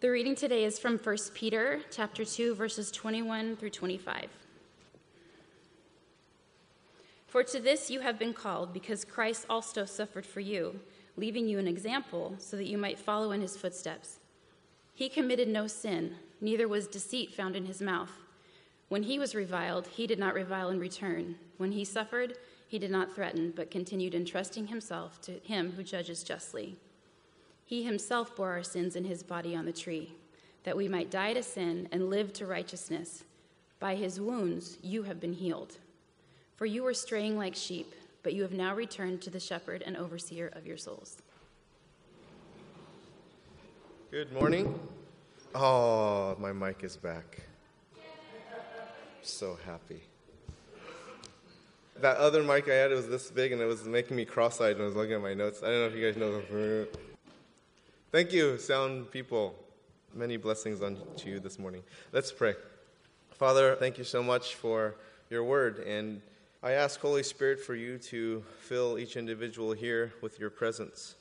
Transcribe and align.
The 0.00 0.10
reading 0.10 0.34
today 0.34 0.64
is 0.64 0.78
from 0.78 0.96
1 0.96 1.16
Peter 1.34 1.80
chapter 1.90 2.24
2 2.24 2.54
verses 2.54 2.90
21 2.90 3.56
through 3.56 3.68
25. 3.68 4.30
For 7.26 7.42
to 7.42 7.60
this 7.60 7.90
you 7.90 8.00
have 8.00 8.18
been 8.18 8.32
called 8.32 8.72
because 8.72 9.04
Christ 9.04 9.44
also 9.50 9.84
suffered 9.84 10.24
for 10.24 10.40
you, 10.40 10.80
leaving 11.18 11.46
you 11.46 11.58
an 11.58 11.68
example 11.68 12.34
so 12.38 12.56
that 12.56 12.66
you 12.66 12.78
might 12.78 12.98
follow 12.98 13.32
in 13.32 13.42
his 13.42 13.58
footsteps. 13.58 14.20
He 14.94 15.10
committed 15.10 15.48
no 15.48 15.66
sin, 15.66 16.14
neither 16.40 16.66
was 16.66 16.86
deceit 16.86 17.34
found 17.34 17.54
in 17.54 17.66
his 17.66 17.82
mouth. 17.82 18.12
When 18.88 19.02
he 19.02 19.18
was 19.18 19.34
reviled, 19.34 19.86
he 19.86 20.06
did 20.06 20.18
not 20.18 20.32
revile 20.32 20.70
in 20.70 20.80
return. 20.80 21.34
When 21.58 21.72
he 21.72 21.84
suffered, 21.84 22.38
he 22.66 22.78
did 22.78 22.90
not 22.90 23.14
threaten, 23.14 23.52
but 23.54 23.70
continued 23.70 24.14
entrusting 24.14 24.68
himself 24.68 25.20
to 25.20 25.32
him 25.32 25.72
who 25.72 25.82
judges 25.82 26.22
justly. 26.22 26.78
He 27.70 27.84
himself 27.84 28.34
bore 28.34 28.50
our 28.50 28.64
sins 28.64 28.96
in 28.96 29.04
his 29.04 29.22
body 29.22 29.54
on 29.54 29.64
the 29.64 29.72
tree, 29.72 30.12
that 30.64 30.76
we 30.76 30.88
might 30.88 31.08
die 31.08 31.34
to 31.34 31.42
sin 31.44 31.88
and 31.92 32.10
live 32.10 32.32
to 32.32 32.44
righteousness. 32.44 33.22
By 33.78 33.94
his 33.94 34.20
wounds 34.20 34.76
you 34.82 35.04
have 35.04 35.20
been 35.20 35.34
healed. 35.34 35.76
For 36.56 36.66
you 36.66 36.82
were 36.82 36.92
straying 36.92 37.38
like 37.38 37.54
sheep, 37.54 37.94
but 38.24 38.34
you 38.34 38.42
have 38.42 38.50
now 38.50 38.74
returned 38.74 39.22
to 39.22 39.30
the 39.30 39.38
shepherd 39.38 39.84
and 39.86 39.96
overseer 39.96 40.50
of 40.54 40.66
your 40.66 40.76
souls. 40.76 41.18
Good 44.10 44.32
morning. 44.32 44.76
Oh, 45.54 46.34
my 46.40 46.52
mic 46.52 46.82
is 46.82 46.96
back. 46.96 47.42
So 49.22 49.56
happy. 49.64 50.02
That 52.00 52.16
other 52.16 52.42
mic 52.42 52.68
I 52.68 52.74
had 52.74 52.90
was 52.90 53.08
this 53.08 53.30
big 53.30 53.52
and 53.52 53.62
it 53.62 53.66
was 53.66 53.84
making 53.84 54.16
me 54.16 54.24
cross 54.24 54.60
eyed 54.60 54.74
when 54.74 54.82
I 54.82 54.86
was 54.86 54.96
looking 54.96 55.12
at 55.12 55.22
my 55.22 55.34
notes. 55.34 55.62
I 55.62 55.66
don't 55.66 55.82
know 55.82 55.86
if 55.86 55.94
you 55.94 56.04
guys 56.04 56.16
know. 56.16 56.88
Thank 58.12 58.32
you, 58.32 58.58
sound 58.58 59.12
people. 59.12 59.54
Many 60.12 60.36
blessings 60.36 60.82
unto 60.82 61.30
you 61.30 61.38
this 61.38 61.60
morning. 61.60 61.84
Let's 62.10 62.32
pray. 62.32 62.56
Father, 63.30 63.76
thank 63.76 63.98
you 63.98 64.04
so 64.04 64.20
much 64.20 64.56
for 64.56 64.96
your 65.30 65.44
word. 65.44 65.78
And 65.86 66.20
I 66.60 66.72
ask, 66.72 66.98
Holy 66.98 67.22
Spirit, 67.22 67.60
for 67.60 67.76
you 67.76 67.98
to 67.98 68.42
fill 68.58 68.98
each 68.98 69.16
individual 69.16 69.70
here 69.70 70.12
with 70.22 70.40
your 70.40 70.50
presence, 70.50 71.14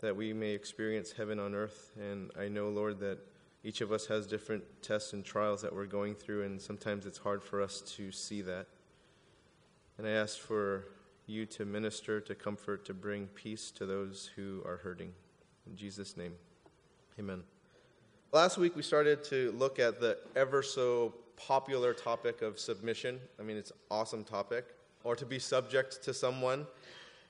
that 0.00 0.14
we 0.14 0.34
may 0.34 0.50
experience 0.50 1.12
heaven 1.12 1.38
on 1.38 1.54
earth. 1.54 1.92
And 1.98 2.30
I 2.38 2.48
know, 2.48 2.68
Lord, 2.68 3.00
that 3.00 3.16
each 3.64 3.80
of 3.80 3.90
us 3.90 4.04
has 4.04 4.26
different 4.26 4.64
tests 4.82 5.14
and 5.14 5.24
trials 5.24 5.62
that 5.62 5.74
we're 5.74 5.86
going 5.86 6.14
through, 6.14 6.42
and 6.42 6.60
sometimes 6.60 7.06
it's 7.06 7.16
hard 7.16 7.42
for 7.42 7.62
us 7.62 7.80
to 7.96 8.12
see 8.12 8.42
that. 8.42 8.66
And 9.96 10.06
I 10.06 10.10
ask 10.10 10.36
for 10.36 10.88
you 11.26 11.46
to 11.46 11.64
minister, 11.64 12.20
to 12.20 12.34
comfort, 12.34 12.84
to 12.84 12.92
bring 12.92 13.28
peace 13.28 13.70
to 13.70 13.86
those 13.86 14.28
who 14.36 14.60
are 14.66 14.76
hurting. 14.76 15.14
In 15.66 15.76
Jesus' 15.76 16.16
name, 16.16 16.32
amen. 17.18 17.42
Last 18.32 18.56
week 18.56 18.76
we 18.76 18.82
started 18.82 19.24
to 19.24 19.52
look 19.58 19.78
at 19.78 20.00
the 20.00 20.18
ever 20.36 20.62
so 20.62 21.14
popular 21.36 21.92
topic 21.92 22.40
of 22.42 22.58
submission. 22.58 23.18
I 23.38 23.42
mean, 23.42 23.56
it's 23.56 23.70
an 23.70 23.76
awesome 23.90 24.24
topic, 24.24 24.66
or 25.04 25.16
to 25.16 25.26
be 25.26 25.38
subject 25.38 26.02
to 26.04 26.14
someone. 26.14 26.66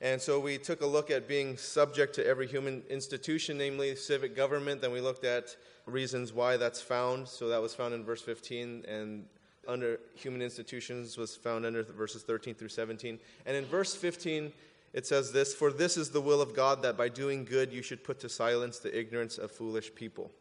And 0.03 0.21
so 0.21 0.39
we 0.39 0.59
took 0.59 0.83
a 0.83 0.87
look 0.87 1.11
at 1.11 1.27
being 1.27 1.57
subject 1.57 2.15
to 2.17 2.27
every 2.27 2.47
human 2.47 2.83
institution, 2.91 3.57
namely 3.57 3.97
civic 3.97 4.37
government. 4.37 4.83
Then 4.83 4.93
we 4.93 5.01
looked 5.01 5.25
at 5.25 5.57
reasons 5.87 6.33
why 6.33 6.59
that's 6.59 6.83
found. 6.83 7.27
So 7.27 7.49
that 7.49 7.63
was 7.63 7.75
found 7.75 7.95
in 7.95 8.05
verse 8.05 8.21
15, 8.21 8.85
and 8.87 9.25
under 9.67 9.99
human 10.15 10.43
institutions 10.43 11.17
was 11.17 11.35
found 11.35 11.65
under 11.65 11.83
verses 11.83 12.23
13 12.23 12.55
through 12.55 12.69
17. 12.69 13.19
And 13.47 13.57
in 13.57 13.65
verse 13.65 13.95
15, 13.95 14.53
it 14.97 15.07
says 15.07 15.31
this 15.31 15.55
For 15.55 15.71
this 15.71 15.97
is 15.99 16.11
the 16.11 16.23
will 16.23 16.41
of 16.41 16.57
God, 16.57 16.83
that 16.83 16.97
by 16.97 17.11
doing 17.11 17.45
good 17.45 17.73
you 17.73 17.83
should 17.83 18.03
put 18.03 18.19
to 18.21 18.29
silence 18.31 18.79
the 18.79 18.99
ignorance 18.99 19.37
of 19.37 19.53
foolish 19.53 19.95
people. 19.95 20.33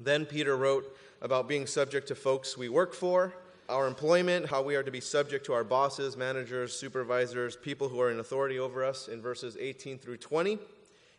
Then 0.00 0.26
Peter 0.26 0.56
wrote 0.56 0.96
about 1.22 1.48
being 1.48 1.66
subject 1.66 2.08
to 2.08 2.16
folks 2.16 2.58
we 2.58 2.68
work 2.68 2.92
for, 2.92 3.32
our 3.68 3.86
employment, 3.86 4.50
how 4.50 4.62
we 4.62 4.74
are 4.74 4.82
to 4.82 4.90
be 4.90 5.00
subject 5.00 5.46
to 5.46 5.52
our 5.52 5.62
bosses, 5.62 6.16
managers, 6.16 6.76
supervisors, 6.76 7.56
people 7.56 7.88
who 7.88 8.00
are 8.00 8.10
in 8.10 8.18
authority 8.18 8.58
over 8.58 8.84
us 8.84 9.06
in 9.06 9.22
verses 9.22 9.56
18 9.58 9.98
through 9.98 10.16
20. 10.16 10.58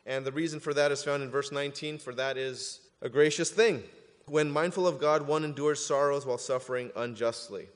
And 0.06 0.26
the 0.26 0.34
reason 0.34 0.60
for 0.60 0.74
that 0.74 0.92
is 0.92 1.02
found 1.02 1.24
in 1.24 1.32
verse 1.32 1.54
19, 1.54 1.98
for 1.98 2.14
that 2.16 2.38
is 2.38 2.82
a 3.02 3.08
gracious 3.08 3.50
thing. 3.50 3.84
When 4.26 4.52
mindful 4.52 4.86
of 4.86 5.00
God, 5.00 5.26
one 5.26 5.46
endures 5.46 5.84
sorrows 5.84 6.26
while 6.26 6.38
suffering 6.38 6.92
unjustly. 6.98 7.68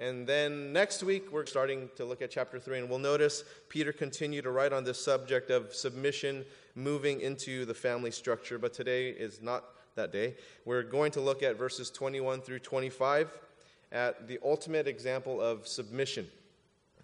And 0.00 0.26
then 0.26 0.72
next 0.72 1.02
week, 1.02 1.30
we're 1.30 1.44
starting 1.44 1.90
to 1.96 2.06
look 2.06 2.22
at 2.22 2.30
chapter 2.30 2.58
3, 2.58 2.78
and 2.78 2.88
we'll 2.88 2.98
notice 2.98 3.44
Peter 3.68 3.92
continue 3.92 4.40
to 4.40 4.50
write 4.50 4.72
on 4.72 4.82
this 4.82 4.98
subject 4.98 5.50
of 5.50 5.74
submission 5.74 6.46
moving 6.74 7.20
into 7.20 7.66
the 7.66 7.74
family 7.74 8.10
structure. 8.10 8.58
But 8.58 8.72
today 8.72 9.10
is 9.10 9.42
not 9.42 9.62
that 9.96 10.10
day. 10.10 10.36
We're 10.64 10.84
going 10.84 11.12
to 11.12 11.20
look 11.20 11.42
at 11.42 11.58
verses 11.58 11.90
21 11.90 12.40
through 12.40 12.60
25 12.60 13.30
at 13.92 14.26
the 14.26 14.38
ultimate 14.42 14.88
example 14.88 15.38
of 15.38 15.68
submission. 15.68 16.26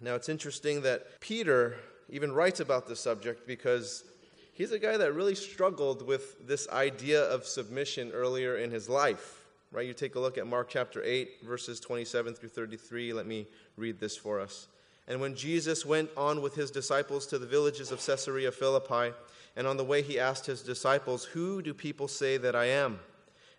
Now, 0.01 0.15
it's 0.15 0.27
interesting 0.27 0.81
that 0.81 1.19
Peter 1.19 1.77
even 2.09 2.31
writes 2.31 2.61
about 2.61 2.87
this 2.87 2.99
subject 2.99 3.45
because 3.45 4.05
he's 4.53 4.71
a 4.71 4.79
guy 4.79 4.97
that 4.97 5.13
really 5.13 5.35
struggled 5.35 6.01
with 6.01 6.47
this 6.47 6.67
idea 6.69 7.21
of 7.25 7.45
submission 7.45 8.11
earlier 8.11 8.57
in 8.57 8.71
his 8.71 8.89
life. 8.89 9.36
Right? 9.71 9.85
You 9.85 9.93
take 9.93 10.15
a 10.15 10.19
look 10.19 10.37
at 10.37 10.47
Mark 10.47 10.69
chapter 10.69 11.03
8, 11.03 11.43
verses 11.43 11.79
27 11.79 12.33
through 12.33 12.49
33. 12.49 13.13
Let 13.13 13.25
me 13.27 13.47
read 13.75 13.99
this 13.99 14.15
for 14.15 14.39
us. 14.39 14.67
And 15.07 15.21
when 15.21 15.35
Jesus 15.35 15.85
went 15.85 16.09
on 16.17 16.41
with 16.41 16.55
his 16.55 16.71
disciples 16.71 17.25
to 17.27 17.37
the 17.37 17.45
villages 17.45 17.91
of 17.91 18.05
Caesarea 18.05 18.51
Philippi, 18.51 19.13
and 19.55 19.65
on 19.65 19.77
the 19.77 19.83
way, 19.83 20.01
he 20.01 20.19
asked 20.19 20.45
his 20.45 20.61
disciples, 20.61 21.23
Who 21.25 21.61
do 21.61 21.73
people 21.73 22.07
say 22.07 22.37
that 22.37 22.55
I 22.55 22.65
am? 22.65 22.99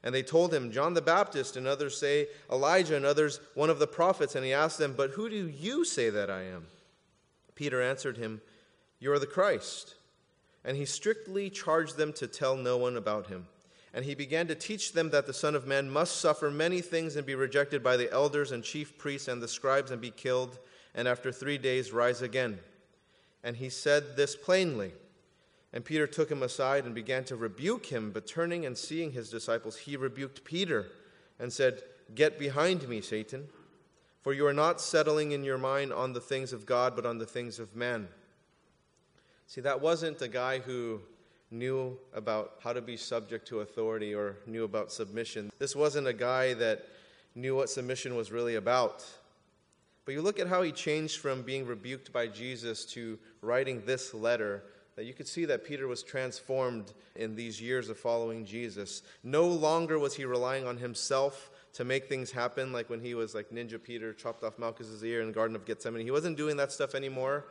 And 0.02 0.14
they 0.14 0.22
told 0.22 0.54
him, 0.54 0.70
John 0.70 0.94
the 0.94 1.02
Baptist, 1.02 1.56
and 1.56 1.66
others 1.66 1.98
say 1.98 2.28
Elijah, 2.50 2.96
and 2.96 3.04
others 3.04 3.40
one 3.54 3.69
of 3.69 3.78
the 3.78 3.86
prophets. 3.86 4.34
And 4.34 4.44
he 4.44 4.52
asked 4.52 4.78
them, 4.78 4.94
But 4.96 5.10
who 5.10 5.28
do 5.28 5.48
you 5.48 5.84
say 5.84 6.08
that 6.10 6.30
I 6.30 6.42
am? 6.42 6.66
Peter 7.54 7.82
answered 7.82 8.16
him, 8.16 8.40
You 9.00 9.12
are 9.12 9.19
the 9.19 9.26
Christ. 9.26 9.96
And 10.64 10.76
he 10.76 10.84
strictly 10.84 11.50
charged 11.50 11.96
them 11.96 12.12
to 12.14 12.26
tell 12.26 12.56
no 12.56 12.76
one 12.76 12.96
about 12.96 13.26
him. 13.26 13.46
And 13.94 14.04
he 14.04 14.15
began 14.15 14.47
to 14.49 14.54
teach 14.54 14.93
them 14.93 15.10
that 15.10 15.26
the 15.26 15.32
Son 15.32 15.54
of 15.54 15.66
Man 15.66 15.91
must 15.91 16.21
suffer 16.21 16.50
many 16.50 16.81
things 16.81 17.16
and 17.16 17.26
be 17.26 17.34
rejected 17.34 17.82
by 17.82 17.97
the 17.97 18.12
elders 18.12 18.53
and 18.53 18.62
chief 18.62 18.99
priests 18.99 19.28
and 19.28 19.43
the 19.43 19.49
scribes 19.49 19.91
and 19.91 20.00
be 20.00 20.10
killed, 20.10 20.59
and 20.94 21.09
after 21.09 21.32
three 21.32 21.59
days 21.59 21.93
rise 21.93 22.22
again. 22.22 22.59
And 23.43 23.56
he 23.56 23.71
said 23.71 24.16
this 24.16 24.37
plainly. 24.37 24.93
And 25.72 25.84
Peter 25.84 26.06
took 26.06 26.31
him 26.31 26.43
aside 26.43 26.84
and 26.84 26.94
began 26.94 27.25
to 27.25 27.37
rebuke 27.37 27.87
him, 27.87 28.10
but 28.10 28.26
turning 28.26 28.65
and 28.65 28.76
seeing 28.76 29.12
his 29.12 29.31
disciples, 29.31 29.76
he 29.76 29.97
rebuked 29.97 30.44
Peter 30.44 30.87
and 31.38 31.53
said, 31.53 31.82
Get 32.15 32.38
behind 32.38 32.88
me, 32.88 33.03
Satan, 33.03 33.49
for 34.22 34.32
you 34.32 34.47
are 34.47 34.55
not 34.55 34.81
settling 34.81 35.32
in 35.32 35.44
your 35.44 35.59
mind 35.59 35.93
on 35.93 36.15
the 36.15 36.20
things 36.20 36.55
of 36.55 36.65
God, 36.65 36.97
but 36.97 37.05
on 37.05 37.19
the 37.19 37.26
things 37.26 37.59
of 37.59 37.76
man. 37.76 38.09
See, 39.47 39.60
that 39.60 39.81
wasn't 39.81 40.22
a 40.22 40.28
guy 40.28 40.59
who 40.59 41.00
knew 41.50 41.97
about 42.14 42.54
how 42.62 42.72
to 42.72 42.81
be 42.81 42.97
subject 42.97 43.48
to 43.48 43.60
authority 43.60 44.14
or 44.14 44.36
knew 44.47 44.64
about 44.64 44.92
submission. 44.92 45.50
This 45.59 45.75
wasn't 45.75 46.06
a 46.06 46.12
guy 46.12 46.54
that 46.54 46.86
knew 47.34 47.54
what 47.56 47.70
submission 47.70 48.16
was 48.16 48.31
really 48.31 48.56
about. 48.56 49.06
But 50.04 50.12
you 50.12 50.22
look 50.22 50.38
at 50.38 50.48
how 50.48 50.62
he 50.62 50.72
changed 50.72 51.19
from 51.19 51.42
being 51.42 51.66
rebuked 51.66 52.12
by 52.12 52.26
Jesus 52.26 52.84
to 52.87 53.19
writing 53.42 53.82
this 53.84 54.14
letter 54.14 54.62
that 54.97 55.04
you 55.04 55.14
could 55.14 55.28
see 55.28 55.44
that 55.44 55.64
Peter 55.64 55.87
was 55.87 56.03
transformed 56.03 56.92
in 57.14 57.37
these 57.37 57.60
years 57.60 57.88
of 57.88 57.97
following 57.97 58.44
Jesus. 58.44 59.03
No 59.22 59.47
longer 59.47 59.98
was 59.98 60.16
he 60.16 60.25
relying 60.25 60.66
on 60.66 60.76
himself 60.76 61.50
to 61.75 61.84
make 61.84 62.08
things 62.08 62.32
happen, 62.32 62.72
like 62.72 62.91
when 62.91 63.00
he 63.00 63.14
was 63.14 63.32
like 63.32 63.50
Ninja 63.50 63.81
Peter, 63.81 64.12
chopped 64.12 64.42
off 64.42 64.58
Malchus's 64.58 65.04
ear 65.04 65.20
in 65.20 65.28
the 65.28 65.32
Garden 65.32 65.54
of 65.54 65.64
Gethsemane. 65.64 66.03
He 66.03 66.10
wasn't 66.10 66.37
doing 66.37 66.56
that 66.56 66.72
stuff 66.72 66.97
anymore, 66.97 67.44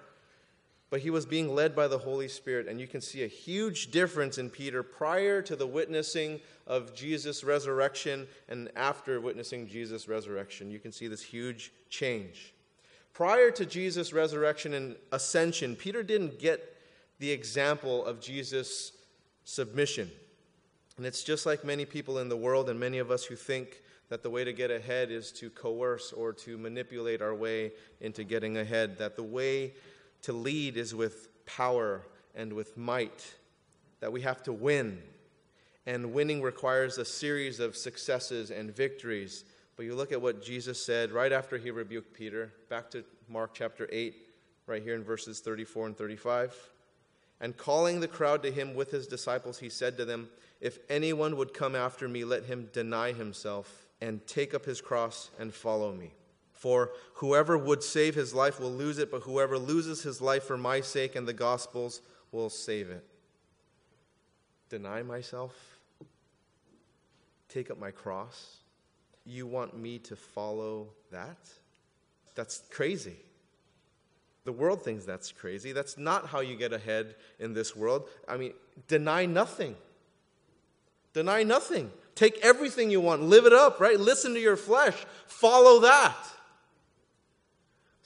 but 0.90 1.02
he 1.02 1.10
was 1.10 1.26
being 1.26 1.54
led 1.54 1.76
by 1.76 1.88
the 1.88 1.98
Holy 1.98 2.28
Spirit. 2.28 2.68
And 2.68 2.80
you 2.80 2.88
can 2.88 3.02
see 3.02 3.24
a 3.24 3.28
huge 3.28 3.92
difference 3.92 4.38
in 4.38 4.50
Peter 4.50 4.84
prior 4.84 5.42
to 5.42 5.56
the 5.56 5.68
witnessing 5.68 6.40
of 6.66 6.96
Jesus' 6.96 7.44
resurrection 7.44 8.28
and 8.48 8.70
after 8.76 9.20
witnessing 9.20 9.68
Jesus' 9.68 10.08
resurrection. 10.08 10.72
You 10.72 10.80
can 10.80 10.92
see 10.92 11.08
this 11.08 11.22
huge 11.22 11.74
change. 11.90 12.54
Prior 13.14 13.52
to 13.52 13.66
Jesus' 13.66 14.14
resurrection 14.14 14.74
and 14.76 14.96
ascension, 15.12 15.76
Peter 15.76 16.04
didn't 16.04 16.40
get 16.40 16.78
the 17.20 17.32
example 17.32 18.06
of 18.06 18.22
Jesus' 18.22 18.92
submission. 19.44 20.10
And 20.98 21.06
it's 21.06 21.24
just 21.24 21.46
like 21.46 21.66
many 21.66 21.86
people 21.86 22.20
in 22.20 22.30
the 22.30 22.38
world 22.38 22.70
and 22.70 22.80
many 22.80 23.00
of 23.00 23.12
us 23.12 23.26
who 23.26 23.36
think 23.36 23.82
that 24.10 24.24
the 24.24 24.30
way 24.30 24.44
to 24.44 24.54
get 24.54 24.72
ahead 24.72 25.12
is 25.12 25.32
to 25.34 25.50
coerce 25.50 26.14
or 26.14 26.32
to 26.32 26.58
manipulate 26.58 27.22
our 27.22 27.36
way 27.36 27.72
into 28.02 28.24
getting 28.24 28.58
ahead, 28.58 28.98
that 28.98 29.16
the 29.16 29.24
way 29.24 29.74
to 30.24 30.34
lead 30.34 30.78
is 30.78 30.94
with 30.94 31.46
power 31.46 32.02
and 32.36 32.54
with 32.54 32.78
might, 32.78 33.36
that 34.00 34.12
we 34.12 34.22
have 34.22 34.44
to 34.44 34.54
win. 34.54 35.02
And 35.86 36.14
winning 36.14 36.42
requires 36.42 36.98
a 36.98 37.06
series 37.06 37.60
of 37.60 37.76
successes 37.76 38.52
and 38.52 38.76
victories. 38.76 39.46
But 39.76 39.86
you 39.86 39.96
look 39.96 40.12
at 40.12 40.22
what 40.22 40.44
Jesus 40.44 40.84
said 40.84 41.12
right 41.12 41.32
after 41.32 41.58
he 41.58 41.72
rebuked 41.72 42.14
Peter, 42.14 42.52
back 42.70 42.92
to 42.92 43.04
Mark 43.30 43.52
chapter 43.54 43.88
8, 43.92 44.16
right 44.68 44.84
here 44.84 44.96
in 44.96 45.04
verses 45.04 45.40
34 45.40 45.88
and 45.88 45.98
35. 45.98 46.56
And 47.40 47.56
calling 47.56 48.00
the 48.00 48.08
crowd 48.08 48.44
to 48.44 48.52
him 48.52 48.76
with 48.76 48.92
his 48.92 49.08
disciples, 49.08 49.60
he 49.60 49.70
said 49.70 49.98
to 49.98 50.06
them, 50.06 50.30
If 50.60 50.80
anyone 50.90 51.38
would 51.38 51.54
come 51.54 51.76
after 51.76 52.08
me, 52.08 52.24
let 52.24 52.46
him 52.46 52.70
deny 52.74 53.14
himself 53.14 53.88
and 54.02 54.26
take 54.28 54.54
up 54.54 54.66
his 54.66 54.82
cross 54.82 55.30
and 55.40 55.54
follow 55.54 55.94
me. 55.94 56.12
For 56.58 56.92
whoever 57.14 57.56
would 57.56 57.84
save 57.84 58.16
his 58.16 58.34
life 58.34 58.60
will 58.60 58.72
lose 58.72 58.98
it, 58.98 59.12
but 59.12 59.22
whoever 59.22 59.60
loses 59.60 60.02
his 60.02 60.22
life 60.22 60.44
for 60.44 60.58
my 60.58 60.82
sake 60.82 61.16
and 61.16 61.28
the 61.28 61.34
gospel's 61.34 62.02
will 62.32 62.50
save 62.50 62.90
it. 62.90 63.06
Deny 64.70 65.04
myself? 65.04 65.54
Take 67.48 67.70
up 67.70 67.80
my 67.80 67.92
cross? 67.92 68.58
You 69.24 69.46
want 69.46 69.78
me 69.78 70.00
to 70.00 70.16
follow 70.16 70.88
that? 71.12 71.38
That's 72.34 72.64
crazy. 72.72 73.18
The 74.44 74.52
world 74.52 74.82
thinks 74.82 75.06
that's 75.06 75.32
crazy. 75.32 75.74
That's 75.74 75.98
not 75.98 76.26
how 76.28 76.40
you 76.40 76.56
get 76.56 76.74
ahead 76.74 77.16
in 77.40 77.54
this 77.54 77.76
world. 77.76 78.10
I 78.28 78.38
mean, 78.38 78.54
deny 78.88 79.28
nothing. 79.28 79.76
Deny 81.14 81.44
nothing. 81.44 81.92
Take 82.16 82.40
everything 82.42 82.90
you 82.90 83.00
want, 83.00 83.22
live 83.22 83.46
it 83.46 83.54
up, 83.54 83.80
right? 83.80 84.00
Listen 84.00 84.34
to 84.34 84.40
your 84.40 84.58
flesh, 84.58 84.96
follow 85.28 85.82
that. 85.82 86.18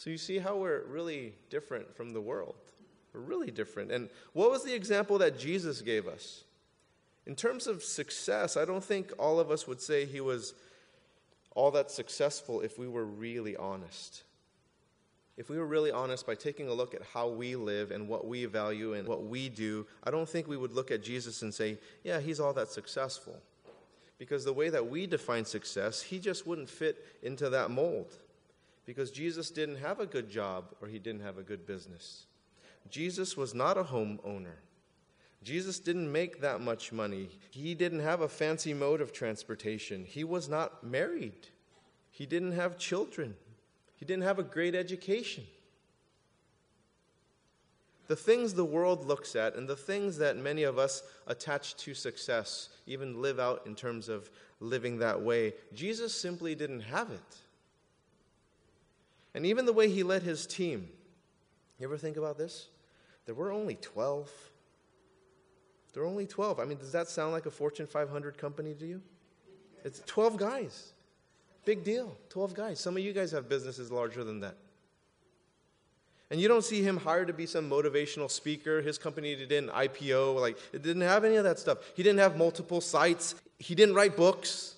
So 0.02 0.10
you 0.10 0.18
see 0.18 0.40
how 0.40 0.58
we're 0.58 0.84
really 0.86 1.36
different 1.52 1.96
from 1.96 2.14
the 2.14 2.22
world. 2.22 2.56
We're 3.14 3.20
really 3.20 3.52
different. 3.52 3.92
And 3.92 4.10
what 4.34 4.50
was 4.50 4.64
the 4.64 4.74
example 4.74 5.20
that 5.20 5.38
Jesus 5.38 5.82
gave 5.82 6.08
us? 6.08 6.44
In 7.28 7.36
terms 7.36 7.68
of 7.68 7.84
success, 7.84 8.58
I 8.58 8.66
don't 8.66 8.84
think 8.84 9.12
all 9.20 9.40
of 9.40 9.52
us 9.52 9.68
would 9.68 9.80
say 9.80 10.06
he 10.06 10.20
was 10.20 10.56
all 11.54 11.70
that 11.72 11.92
successful 11.92 12.62
if 12.62 12.80
we 12.80 12.88
were 12.88 13.06
really 13.06 13.56
honest 13.56 14.24
if 15.42 15.50
we 15.50 15.58
were 15.58 15.66
really 15.66 15.92
honest 15.92 16.28
by 16.28 16.36
taking 16.36 16.68
a 16.68 16.74
look 16.74 16.94
at 16.94 17.02
how 17.14 17.28
we 17.28 17.56
live 17.56 17.90
and 17.90 18.08
what 18.08 18.28
we 18.28 18.46
value 18.46 18.94
and 18.94 19.08
what 19.08 19.24
we 19.24 19.50
do, 19.50 19.88
I 20.04 20.12
don't 20.12 20.30
think 20.30 20.48
we 20.48 20.56
would 20.56 20.72
look 20.72 20.92
at 20.92 21.02
Jesus 21.02 21.42
and 21.42 21.52
say, 21.52 21.80
yeah, 22.04 22.20
he's 22.20 22.40
all 22.40 22.54
that 22.54 22.70
successful. 22.70 23.36
Because 24.20 24.46
the 24.46 24.54
way 24.54 24.70
that 24.70 24.88
we 24.88 25.08
define 25.08 25.46
success, 25.46 26.00
he 26.00 26.20
just 26.20 26.46
wouldn't 26.46 26.70
fit 26.70 27.04
into 27.24 27.50
that 27.50 27.72
mold. 27.72 28.14
Because 28.92 29.10
Jesus 29.10 29.52
didn't 29.52 29.78
have 29.78 30.02
a 30.02 30.06
good 30.06 30.30
job 30.30 30.66
or 30.82 30.90
he 30.90 31.00
didn't 31.00 31.22
have 31.22 31.38
a 31.38 31.44
good 31.44 31.66
business. 31.66 32.26
Jesus 32.90 33.38
was 33.38 33.54
not 33.54 33.78
a 33.78 33.86
homeowner. 33.86 34.58
Jesus 35.42 35.80
didn't 35.80 36.12
make 36.12 36.42
that 36.42 36.60
much 36.60 36.92
money. 36.92 37.30
He 37.52 37.74
didn't 37.74 38.02
have 38.02 38.20
a 38.20 38.28
fancy 38.28 38.74
mode 38.74 39.00
of 39.00 39.14
transportation. 39.14 40.04
He 40.04 40.26
was 40.26 40.50
not 40.50 40.84
married. 40.84 41.48
He 42.10 42.26
didn't 42.26 42.52
have 42.52 42.78
children. 42.78 43.36
He 43.96 44.04
didn't 44.04 44.24
have 44.24 44.40
a 44.40 44.44
great 44.44 44.76
education. 44.76 45.46
The 48.08 48.18
things 48.18 48.54
the 48.54 48.66
world 48.66 49.06
looks 49.06 49.38
at 49.38 49.56
and 49.56 49.70
the 49.70 49.78
things 49.78 50.18
that 50.18 50.36
many 50.36 50.64
of 50.64 50.78
us 50.78 51.02
attach 51.28 51.78
to 51.78 51.94
success, 51.94 52.68
even 52.88 53.22
live 53.22 53.40
out 53.40 53.66
in 53.66 53.74
terms 53.74 54.10
of 54.10 54.30
living 54.60 54.98
that 54.98 55.22
way, 55.22 55.54
Jesus 55.74 56.14
simply 56.14 56.56
didn't 56.56 56.82
have 56.82 57.10
it. 57.10 57.38
And 59.34 59.46
even 59.46 59.66
the 59.66 59.74
way 59.74 59.90
he 59.90 60.04
led 60.04 60.24
his 60.24 60.46
team, 60.46 60.90
you 61.80 61.88
ever 61.88 61.98
think 61.98 62.18
about 62.18 62.38
this? 62.38 62.68
There 63.26 63.36
were 63.36 63.52
only 63.52 63.76
12. 63.76 64.30
There 65.94 66.04
were 66.04 66.10
only 66.10 66.28
12. 66.28 66.60
I 66.60 66.66
mean, 66.66 66.78
does 66.78 66.92
that 66.92 67.08
sound 67.08 67.32
like 67.32 67.46
a 67.46 67.52
Fortune 67.52 67.88
500 67.88 68.38
company 68.38 68.74
to 68.76 68.86
you? 68.86 69.02
It's 69.84 70.02
12 70.06 70.38
guys. 70.38 70.94
Big 71.66 71.84
deal. 71.84 72.18
12 72.30 72.54
guys. 72.54 72.80
Some 72.80 72.98
of 72.98 73.04
you 73.04 73.14
guys 73.14 73.32
have 73.32 73.50
businesses 73.50 73.92
larger 73.92 74.24
than 74.24 74.42
that. 74.42 74.58
And 76.30 76.40
you 76.40 76.48
don't 76.48 76.64
see 76.64 76.82
him 76.82 76.98
hired 76.98 77.28
to 77.28 77.34
be 77.34 77.46
some 77.46 77.70
motivational 77.70 78.32
speaker. 78.32 78.82
His 78.82 78.98
company 78.98 79.36
didn't 79.36 79.70
IPO. 79.70 80.40
Like, 80.40 80.58
it 80.72 80.82
didn't 80.82 81.02
have 81.02 81.26
any 81.26 81.36
of 81.36 81.44
that 81.44 81.60
stuff. 81.60 81.80
He 81.94 82.04
didn't 82.04 82.20
have 82.20 82.38
multiple 82.38 82.80
sites. 82.80 83.36
He 83.60 83.76
didn't 83.76 83.96
write 83.96 84.16
books. 84.16 84.76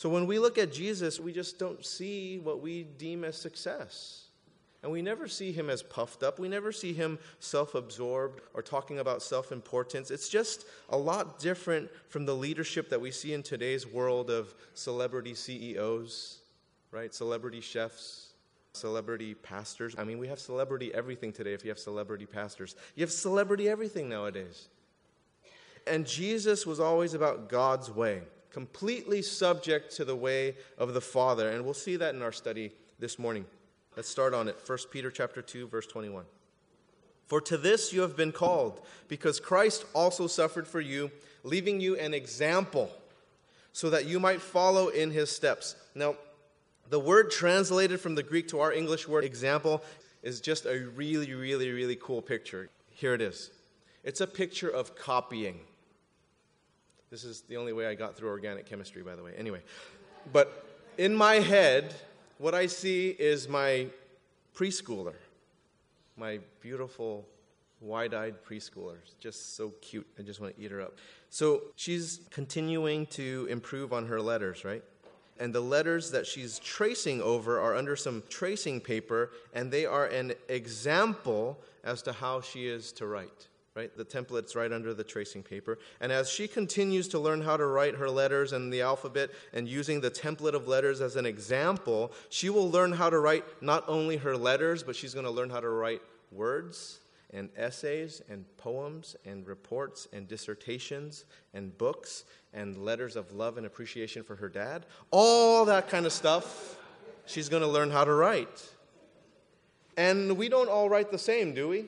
So 0.00 0.08
when 0.08 0.26
we 0.26 0.38
look 0.38 0.56
at 0.56 0.72
Jesus, 0.72 1.20
we 1.20 1.30
just 1.30 1.58
don't 1.58 1.84
see 1.84 2.38
what 2.38 2.62
we 2.62 2.84
deem 2.84 3.22
as 3.22 3.36
success. 3.36 4.28
And 4.82 4.90
we 4.90 5.02
never 5.02 5.28
see 5.28 5.52
him 5.52 5.68
as 5.68 5.82
puffed 5.82 6.22
up. 6.22 6.38
We 6.38 6.48
never 6.48 6.72
see 6.72 6.94
him 6.94 7.18
self 7.38 7.74
absorbed 7.74 8.40
or 8.54 8.62
talking 8.62 9.00
about 9.00 9.20
self 9.20 9.52
importance. 9.52 10.10
It's 10.10 10.30
just 10.30 10.64
a 10.88 10.96
lot 10.96 11.38
different 11.38 11.90
from 12.08 12.24
the 12.24 12.34
leadership 12.34 12.88
that 12.88 12.98
we 12.98 13.10
see 13.10 13.34
in 13.34 13.42
today's 13.42 13.86
world 13.86 14.30
of 14.30 14.54
celebrity 14.72 15.34
CEOs, 15.34 16.38
right? 16.92 17.12
Celebrity 17.14 17.60
chefs, 17.60 18.32
celebrity 18.72 19.34
pastors. 19.34 19.94
I 19.98 20.04
mean, 20.04 20.16
we 20.16 20.28
have 20.28 20.40
celebrity 20.40 20.94
everything 20.94 21.30
today 21.30 21.52
if 21.52 21.62
you 21.62 21.68
have 21.68 21.78
celebrity 21.78 22.24
pastors. 22.24 22.74
You 22.94 23.02
have 23.02 23.12
celebrity 23.12 23.68
everything 23.68 24.08
nowadays. 24.08 24.68
And 25.86 26.06
Jesus 26.06 26.64
was 26.64 26.80
always 26.80 27.12
about 27.12 27.50
God's 27.50 27.90
way, 27.90 28.22
completely 28.50 29.22
subject 29.22 29.94
to 29.96 30.04
the 30.04 30.16
way 30.16 30.56
of 30.78 30.94
the 30.94 31.00
Father. 31.00 31.50
And 31.50 31.64
we'll 31.64 31.74
see 31.74 31.96
that 31.96 32.14
in 32.14 32.22
our 32.22 32.32
study 32.32 32.72
this 32.98 33.18
morning. 33.18 33.44
Let's 33.96 34.08
start 34.08 34.34
on 34.34 34.48
it. 34.48 34.56
1 34.64 34.78
Peter 34.90 35.10
chapter 35.10 35.42
2 35.42 35.68
verse 35.68 35.86
21. 35.86 36.24
For 37.26 37.40
to 37.42 37.56
this 37.56 37.92
you 37.92 38.00
have 38.00 38.16
been 38.16 38.32
called, 38.32 38.80
because 39.06 39.38
Christ 39.38 39.84
also 39.94 40.26
suffered 40.26 40.66
for 40.66 40.80
you, 40.80 41.12
leaving 41.44 41.80
you 41.80 41.96
an 41.96 42.12
example, 42.12 42.90
so 43.72 43.88
that 43.90 44.06
you 44.06 44.18
might 44.18 44.42
follow 44.42 44.88
in 44.88 45.12
his 45.12 45.30
steps. 45.30 45.76
Now, 45.94 46.16
the 46.88 46.98
word 46.98 47.30
translated 47.30 48.00
from 48.00 48.16
the 48.16 48.22
Greek 48.24 48.48
to 48.48 48.58
our 48.58 48.72
English 48.72 49.06
word 49.06 49.24
example 49.24 49.80
is 50.24 50.40
just 50.40 50.66
a 50.66 50.88
really, 50.96 51.32
really, 51.32 51.70
really 51.70 51.96
cool 51.96 52.20
picture. 52.20 52.68
Here 52.90 53.14
it 53.14 53.20
is. 53.20 53.52
It's 54.02 54.20
a 54.20 54.26
picture 54.26 54.68
of 54.68 54.96
copying. 54.96 55.60
This 57.10 57.24
is 57.24 57.42
the 57.42 57.56
only 57.56 57.72
way 57.72 57.86
I 57.86 57.94
got 57.94 58.16
through 58.16 58.28
organic 58.28 58.66
chemistry, 58.66 59.02
by 59.02 59.16
the 59.16 59.22
way. 59.22 59.32
Anyway, 59.36 59.62
but 60.32 60.64
in 60.96 61.14
my 61.14 61.34
head, 61.36 61.94
what 62.38 62.54
I 62.54 62.66
see 62.66 63.10
is 63.10 63.48
my 63.48 63.88
preschooler, 64.54 65.14
my 66.16 66.38
beautiful, 66.60 67.26
wide 67.80 68.14
eyed 68.14 68.36
preschooler. 68.44 68.98
Just 69.18 69.56
so 69.56 69.70
cute. 69.80 70.06
I 70.18 70.22
just 70.22 70.40
want 70.40 70.56
to 70.56 70.62
eat 70.62 70.70
her 70.70 70.80
up. 70.80 70.98
So 71.30 71.62
she's 71.74 72.20
continuing 72.30 73.06
to 73.06 73.46
improve 73.50 73.92
on 73.92 74.06
her 74.06 74.20
letters, 74.20 74.64
right? 74.64 74.84
And 75.40 75.52
the 75.52 75.60
letters 75.60 76.10
that 76.12 76.26
she's 76.26 76.58
tracing 76.58 77.22
over 77.22 77.58
are 77.58 77.74
under 77.74 77.96
some 77.96 78.22
tracing 78.28 78.80
paper, 78.80 79.30
and 79.52 79.72
they 79.72 79.86
are 79.86 80.06
an 80.06 80.34
example 80.48 81.58
as 81.82 82.02
to 82.02 82.12
how 82.12 82.40
she 82.40 82.68
is 82.68 82.92
to 82.92 83.06
write 83.06 83.48
right? 83.76 83.96
The 83.96 84.04
template's 84.04 84.56
right 84.56 84.72
under 84.72 84.92
the 84.92 85.04
tracing 85.04 85.42
paper. 85.42 85.78
And 86.00 86.10
as 86.10 86.28
she 86.28 86.48
continues 86.48 87.06
to 87.08 87.18
learn 87.18 87.40
how 87.40 87.56
to 87.56 87.66
write 87.66 87.94
her 87.94 88.10
letters 88.10 88.52
and 88.52 88.72
the 88.72 88.82
alphabet 88.82 89.30
and 89.52 89.68
using 89.68 90.00
the 90.00 90.10
template 90.10 90.54
of 90.54 90.66
letters 90.66 91.00
as 91.00 91.16
an 91.16 91.24
example, 91.24 92.12
she 92.30 92.50
will 92.50 92.68
learn 92.68 92.92
how 92.92 93.10
to 93.10 93.18
write 93.18 93.44
not 93.62 93.84
only 93.86 94.16
her 94.16 94.36
letters, 94.36 94.82
but 94.82 94.96
she's 94.96 95.14
going 95.14 95.26
to 95.26 95.30
learn 95.30 95.50
how 95.50 95.60
to 95.60 95.68
write 95.68 96.02
words 96.32 96.98
and 97.32 97.48
essays 97.56 98.22
and 98.28 98.44
poems 98.56 99.14
and 99.24 99.46
reports 99.46 100.08
and 100.12 100.26
dissertations 100.26 101.24
and 101.54 101.76
books 101.78 102.24
and 102.52 102.76
letters 102.76 103.14
of 103.14 103.32
love 103.32 103.56
and 103.56 103.66
appreciation 103.66 104.24
for 104.24 104.34
her 104.34 104.48
dad. 104.48 104.84
All 105.12 105.64
that 105.66 105.88
kind 105.88 106.06
of 106.06 106.12
stuff 106.12 106.76
she's 107.26 107.48
going 107.48 107.62
to 107.62 107.68
learn 107.68 107.92
how 107.92 108.04
to 108.04 108.12
write. 108.12 108.68
And 109.96 110.36
we 110.36 110.48
don't 110.48 110.68
all 110.68 110.88
write 110.88 111.12
the 111.12 111.18
same, 111.18 111.54
do 111.54 111.68
we? 111.68 111.84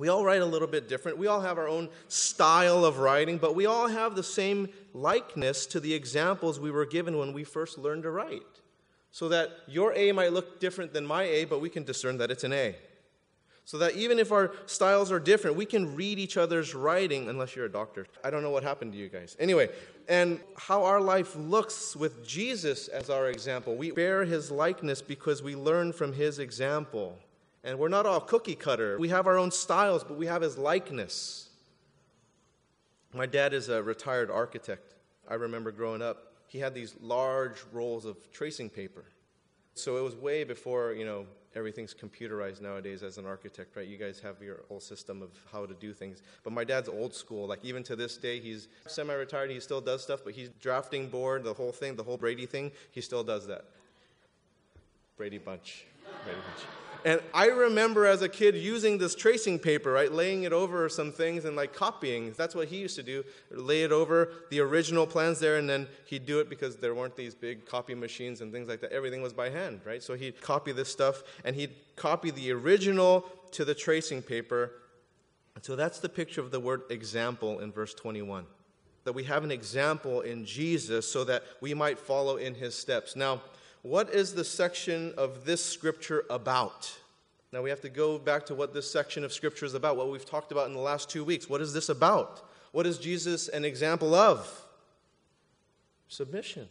We 0.00 0.08
all 0.08 0.24
write 0.24 0.40
a 0.40 0.46
little 0.46 0.66
bit 0.66 0.88
different. 0.88 1.18
We 1.18 1.26
all 1.26 1.42
have 1.42 1.58
our 1.58 1.68
own 1.68 1.90
style 2.08 2.86
of 2.86 3.00
writing, 3.00 3.36
but 3.36 3.54
we 3.54 3.66
all 3.66 3.86
have 3.86 4.16
the 4.16 4.22
same 4.22 4.70
likeness 4.94 5.66
to 5.66 5.78
the 5.78 5.92
examples 5.92 6.58
we 6.58 6.70
were 6.70 6.86
given 6.86 7.18
when 7.18 7.34
we 7.34 7.44
first 7.44 7.76
learned 7.76 8.04
to 8.04 8.10
write. 8.10 8.62
So 9.10 9.28
that 9.28 9.50
your 9.68 9.92
A 9.92 10.12
might 10.12 10.32
look 10.32 10.58
different 10.58 10.94
than 10.94 11.04
my 11.04 11.24
A, 11.24 11.44
but 11.44 11.60
we 11.60 11.68
can 11.68 11.84
discern 11.84 12.16
that 12.16 12.30
it's 12.30 12.44
an 12.44 12.54
A. 12.54 12.76
So 13.66 13.76
that 13.76 13.94
even 13.94 14.18
if 14.18 14.32
our 14.32 14.52
styles 14.64 15.12
are 15.12 15.20
different, 15.20 15.58
we 15.58 15.66
can 15.66 15.94
read 15.94 16.18
each 16.18 16.38
other's 16.38 16.74
writing, 16.74 17.28
unless 17.28 17.54
you're 17.54 17.66
a 17.66 17.70
doctor. 17.70 18.06
I 18.24 18.30
don't 18.30 18.42
know 18.42 18.50
what 18.50 18.62
happened 18.62 18.92
to 18.94 18.98
you 18.98 19.10
guys. 19.10 19.36
Anyway, 19.38 19.68
and 20.08 20.40
how 20.56 20.82
our 20.84 21.02
life 21.02 21.36
looks 21.36 21.94
with 21.94 22.26
Jesus 22.26 22.88
as 22.88 23.10
our 23.10 23.28
example. 23.28 23.76
We 23.76 23.90
bear 23.90 24.24
his 24.24 24.50
likeness 24.50 25.02
because 25.02 25.42
we 25.42 25.54
learn 25.54 25.92
from 25.92 26.14
his 26.14 26.38
example. 26.38 27.18
And 27.62 27.78
we're 27.78 27.88
not 27.88 28.06
all 28.06 28.20
cookie 28.20 28.54
cutter. 28.54 28.98
We 28.98 29.10
have 29.10 29.26
our 29.26 29.36
own 29.36 29.50
styles, 29.50 30.02
but 30.02 30.16
we 30.16 30.26
have 30.26 30.42
his 30.42 30.56
likeness. 30.56 31.50
My 33.12 33.26
dad 33.26 33.52
is 33.52 33.68
a 33.68 33.82
retired 33.82 34.30
architect. 34.30 34.94
I 35.28 35.34
remember 35.34 35.70
growing 35.70 36.00
up, 36.00 36.32
he 36.46 36.58
had 36.58 36.74
these 36.74 36.94
large 37.00 37.58
rolls 37.72 38.04
of 38.04 38.30
tracing 38.32 38.70
paper. 38.70 39.04
So 39.74 39.96
it 39.96 40.02
was 40.02 40.14
way 40.16 40.44
before, 40.44 40.92
you 40.94 41.04
know, 41.04 41.26
everything's 41.54 41.94
computerized 41.94 42.60
nowadays 42.60 43.02
as 43.02 43.18
an 43.18 43.26
architect, 43.26 43.76
right? 43.76 43.86
You 43.86 43.98
guys 43.98 44.20
have 44.20 44.42
your 44.42 44.60
whole 44.68 44.80
system 44.80 45.22
of 45.22 45.30
how 45.52 45.66
to 45.66 45.74
do 45.74 45.92
things. 45.92 46.22
But 46.44 46.52
my 46.52 46.64
dad's 46.64 46.88
old 46.88 47.14
school. 47.14 47.46
Like 47.46 47.64
even 47.64 47.82
to 47.84 47.96
this 47.96 48.16
day, 48.16 48.40
he's 48.40 48.68
semi-retired. 48.86 49.50
He 49.50 49.60
still 49.60 49.80
does 49.80 50.02
stuff, 50.02 50.20
but 50.24 50.32
he's 50.32 50.48
drafting 50.60 51.08
board, 51.08 51.44
the 51.44 51.54
whole 51.54 51.72
thing, 51.72 51.96
the 51.96 52.04
whole 52.04 52.16
Brady 52.16 52.46
thing. 52.46 52.72
He 52.90 53.00
still 53.00 53.24
does 53.24 53.46
that. 53.48 53.64
Brady 55.16 55.38
Bunch. 55.38 55.84
Brady 56.24 56.40
Bunch. 56.40 56.66
And 57.04 57.20
I 57.32 57.46
remember 57.46 58.06
as 58.06 58.22
a 58.22 58.28
kid 58.28 58.54
using 58.54 58.98
this 58.98 59.14
tracing 59.14 59.58
paper, 59.58 59.92
right, 59.92 60.12
laying 60.12 60.42
it 60.42 60.52
over 60.52 60.88
some 60.88 61.12
things 61.12 61.44
and 61.44 61.56
like 61.56 61.72
copying. 61.72 62.32
That's 62.36 62.54
what 62.54 62.68
he 62.68 62.78
used 62.78 62.96
to 62.96 63.02
do. 63.02 63.24
Lay 63.50 63.82
it 63.82 63.92
over 63.92 64.32
the 64.50 64.60
original 64.60 65.06
plans 65.06 65.38
there, 65.38 65.56
and 65.56 65.68
then 65.68 65.88
he'd 66.06 66.26
do 66.26 66.40
it 66.40 66.50
because 66.50 66.76
there 66.76 66.94
weren't 66.94 67.16
these 67.16 67.34
big 67.34 67.66
copy 67.66 67.94
machines 67.94 68.40
and 68.40 68.52
things 68.52 68.68
like 68.68 68.80
that. 68.80 68.92
Everything 68.92 69.22
was 69.22 69.32
by 69.32 69.50
hand, 69.50 69.80
right? 69.84 70.02
So 70.02 70.14
he'd 70.14 70.40
copy 70.40 70.72
this 70.72 70.90
stuff 70.90 71.22
and 71.44 71.56
he'd 71.56 71.72
copy 71.96 72.30
the 72.30 72.52
original 72.52 73.24
to 73.52 73.64
the 73.64 73.74
tracing 73.74 74.22
paper. 74.22 74.72
So 75.62 75.76
that's 75.76 75.98
the 75.98 76.08
picture 76.08 76.40
of 76.40 76.50
the 76.50 76.60
word 76.60 76.82
example 76.90 77.60
in 77.60 77.72
verse 77.72 77.94
21. 77.94 78.46
That 79.04 79.12
we 79.12 79.24
have 79.24 79.44
an 79.44 79.50
example 79.50 80.20
in 80.20 80.44
Jesus 80.44 81.10
so 81.10 81.24
that 81.24 81.42
we 81.60 81.74
might 81.74 81.98
follow 81.98 82.36
in 82.36 82.54
his 82.54 82.74
steps. 82.74 83.16
Now, 83.16 83.42
what 83.82 84.10
is 84.10 84.34
the 84.34 84.44
section 84.44 85.14
of 85.16 85.44
this 85.44 85.64
scripture 85.64 86.24
about? 86.28 86.92
Now 87.52 87.62
we 87.62 87.70
have 87.70 87.80
to 87.80 87.88
go 87.88 88.18
back 88.18 88.46
to 88.46 88.54
what 88.54 88.74
this 88.74 88.90
section 88.90 89.24
of 89.24 89.32
scripture 89.32 89.66
is 89.66 89.74
about, 89.74 89.96
what 89.96 90.10
we've 90.10 90.24
talked 90.24 90.52
about 90.52 90.68
in 90.68 90.72
the 90.72 90.80
last 90.80 91.10
two 91.10 91.24
weeks. 91.24 91.48
What 91.48 91.60
is 91.60 91.72
this 91.72 91.88
about? 91.88 92.46
What 92.72 92.86
is 92.86 92.98
Jesus 92.98 93.48
an 93.48 93.64
example 93.64 94.14
of? 94.14 94.48
Submission, 96.08 96.68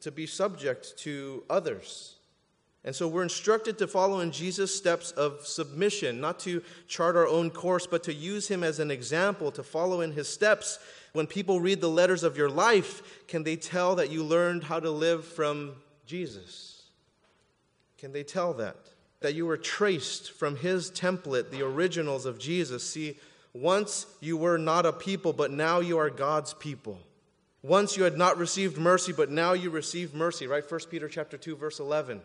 to 0.00 0.10
be 0.10 0.26
subject 0.26 0.96
to 0.98 1.44
others. 1.48 2.16
And 2.84 2.94
so 2.94 3.06
we're 3.06 3.22
instructed 3.22 3.78
to 3.78 3.86
follow 3.86 4.20
in 4.20 4.32
Jesus' 4.32 4.74
steps 4.74 5.12
of 5.12 5.46
submission, 5.46 6.20
not 6.20 6.40
to 6.40 6.62
chart 6.88 7.14
our 7.14 7.28
own 7.28 7.50
course, 7.50 7.86
but 7.86 8.02
to 8.04 8.12
use 8.12 8.48
him 8.48 8.64
as 8.64 8.80
an 8.80 8.90
example, 8.90 9.52
to 9.52 9.62
follow 9.62 10.00
in 10.00 10.10
his 10.10 10.28
steps. 10.28 10.80
When 11.12 11.28
people 11.28 11.60
read 11.60 11.80
the 11.80 11.88
letters 11.88 12.24
of 12.24 12.36
your 12.36 12.50
life, 12.50 13.26
can 13.28 13.44
they 13.44 13.54
tell 13.54 13.94
that 13.96 14.10
you 14.10 14.24
learned 14.24 14.64
how 14.64 14.80
to 14.80 14.90
live 14.90 15.24
from 15.24 15.74
Jesus? 16.12 16.82
Can 17.96 18.12
they 18.12 18.22
tell 18.22 18.52
that? 18.54 18.76
That 19.20 19.34
you 19.34 19.46
were 19.46 19.56
traced 19.56 20.32
from 20.32 20.56
his 20.56 20.90
template, 20.90 21.48
the 21.48 21.62
originals 21.62 22.26
of 22.26 22.38
Jesus. 22.38 22.86
See, 22.86 23.16
once 23.54 24.04
you 24.20 24.36
were 24.36 24.58
not 24.58 24.84
a 24.84 24.92
people, 24.92 25.32
but 25.32 25.50
now 25.50 25.80
you 25.80 25.96
are 25.96 26.10
God's 26.10 26.52
people. 26.52 26.98
Once 27.62 27.96
you 27.96 28.02
had 28.02 28.18
not 28.18 28.36
received 28.36 28.76
mercy, 28.76 29.10
but 29.10 29.30
now 29.30 29.54
you 29.54 29.70
receive 29.70 30.12
mercy, 30.12 30.46
right? 30.46 30.70
1 30.70 30.80
Peter 30.90 31.08
chapter 31.08 31.38
2, 31.38 31.56
verse 31.56 31.80
11. 31.80 32.20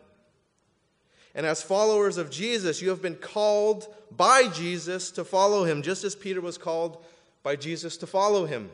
And 1.33 1.45
as 1.45 1.63
followers 1.63 2.17
of 2.17 2.29
Jesus, 2.29 2.81
you 2.81 2.89
have 2.89 3.01
been 3.01 3.15
called 3.15 3.87
by 4.11 4.49
Jesus 4.49 5.11
to 5.11 5.23
follow 5.23 5.63
him, 5.63 5.81
just 5.81 6.03
as 6.03 6.13
Peter 6.13 6.41
was 6.41 6.57
called 6.57 7.01
by 7.41 7.55
Jesus 7.55 7.95
to 7.97 8.07
follow 8.07 8.47
him. 8.47 8.69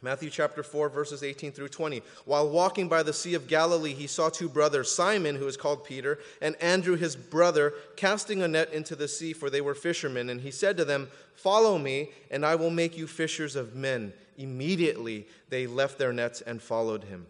Matthew 0.00 0.30
chapter 0.30 0.62
4, 0.62 0.88
verses 0.90 1.24
18 1.24 1.50
through 1.50 1.70
20. 1.70 2.02
While 2.24 2.48
walking 2.48 2.88
by 2.88 3.02
the 3.02 3.12
Sea 3.12 3.34
of 3.34 3.48
Galilee, 3.48 3.94
he 3.94 4.06
saw 4.06 4.28
two 4.28 4.48
brothers, 4.48 4.94
Simon, 4.94 5.34
who 5.34 5.48
is 5.48 5.56
called 5.56 5.84
Peter, 5.84 6.20
and 6.40 6.54
Andrew, 6.62 6.94
his 6.94 7.16
brother, 7.16 7.74
casting 7.96 8.40
a 8.40 8.48
net 8.48 8.72
into 8.72 8.94
the 8.94 9.08
sea, 9.08 9.32
for 9.32 9.50
they 9.50 9.60
were 9.60 9.74
fishermen. 9.74 10.30
And 10.30 10.40
he 10.40 10.52
said 10.52 10.76
to 10.76 10.84
them, 10.84 11.08
Follow 11.34 11.78
me, 11.78 12.10
and 12.30 12.46
I 12.46 12.54
will 12.54 12.70
make 12.70 12.96
you 12.96 13.08
fishers 13.08 13.56
of 13.56 13.74
men. 13.74 14.12
Immediately 14.36 15.26
they 15.48 15.66
left 15.66 15.98
their 15.98 16.12
nets 16.12 16.40
and 16.42 16.62
followed 16.62 17.04
him. 17.04 17.26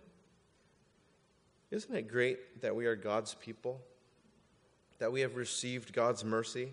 Isn't 1.70 1.94
it 1.94 2.08
great 2.08 2.60
that 2.60 2.76
we 2.76 2.84
are 2.84 2.96
God's 2.96 3.34
people? 3.34 3.80
That 4.98 5.10
we 5.12 5.22
have 5.22 5.36
received 5.36 5.94
God's 5.94 6.22
mercy? 6.22 6.68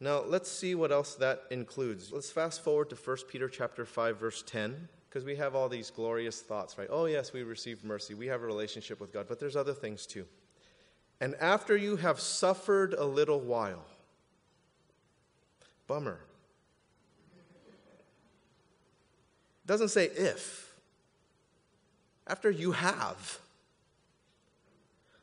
Now, 0.00 0.22
let's 0.22 0.50
see 0.50 0.74
what 0.74 0.90
else 0.92 1.14
that 1.16 1.42
includes. 1.50 2.10
Let's 2.10 2.30
fast 2.30 2.64
forward 2.64 2.88
to 2.90 2.96
1 2.96 3.16
Peter 3.28 3.48
chapter 3.48 3.84
5 3.84 4.18
verse 4.18 4.42
10 4.46 4.88
because 5.08 5.24
we 5.24 5.36
have 5.36 5.54
all 5.54 5.68
these 5.68 5.90
glorious 5.90 6.40
thoughts, 6.40 6.78
right? 6.78 6.88
Oh, 6.90 7.04
yes, 7.04 7.32
we 7.32 7.42
received 7.42 7.84
mercy. 7.84 8.14
We 8.14 8.28
have 8.28 8.42
a 8.42 8.46
relationship 8.46 9.00
with 9.00 9.12
God, 9.12 9.26
but 9.28 9.38
there's 9.38 9.56
other 9.56 9.74
things 9.74 10.06
too. 10.06 10.24
And 11.20 11.34
after 11.34 11.76
you 11.76 11.96
have 11.96 12.18
suffered 12.18 12.94
a 12.94 13.04
little 13.04 13.40
while, 13.40 13.84
bummer. 15.86 16.20
Doesn't 19.66 19.88
say 19.88 20.06
if. 20.06 20.72
After 22.26 22.50
you 22.50 22.72
have. 22.72 23.38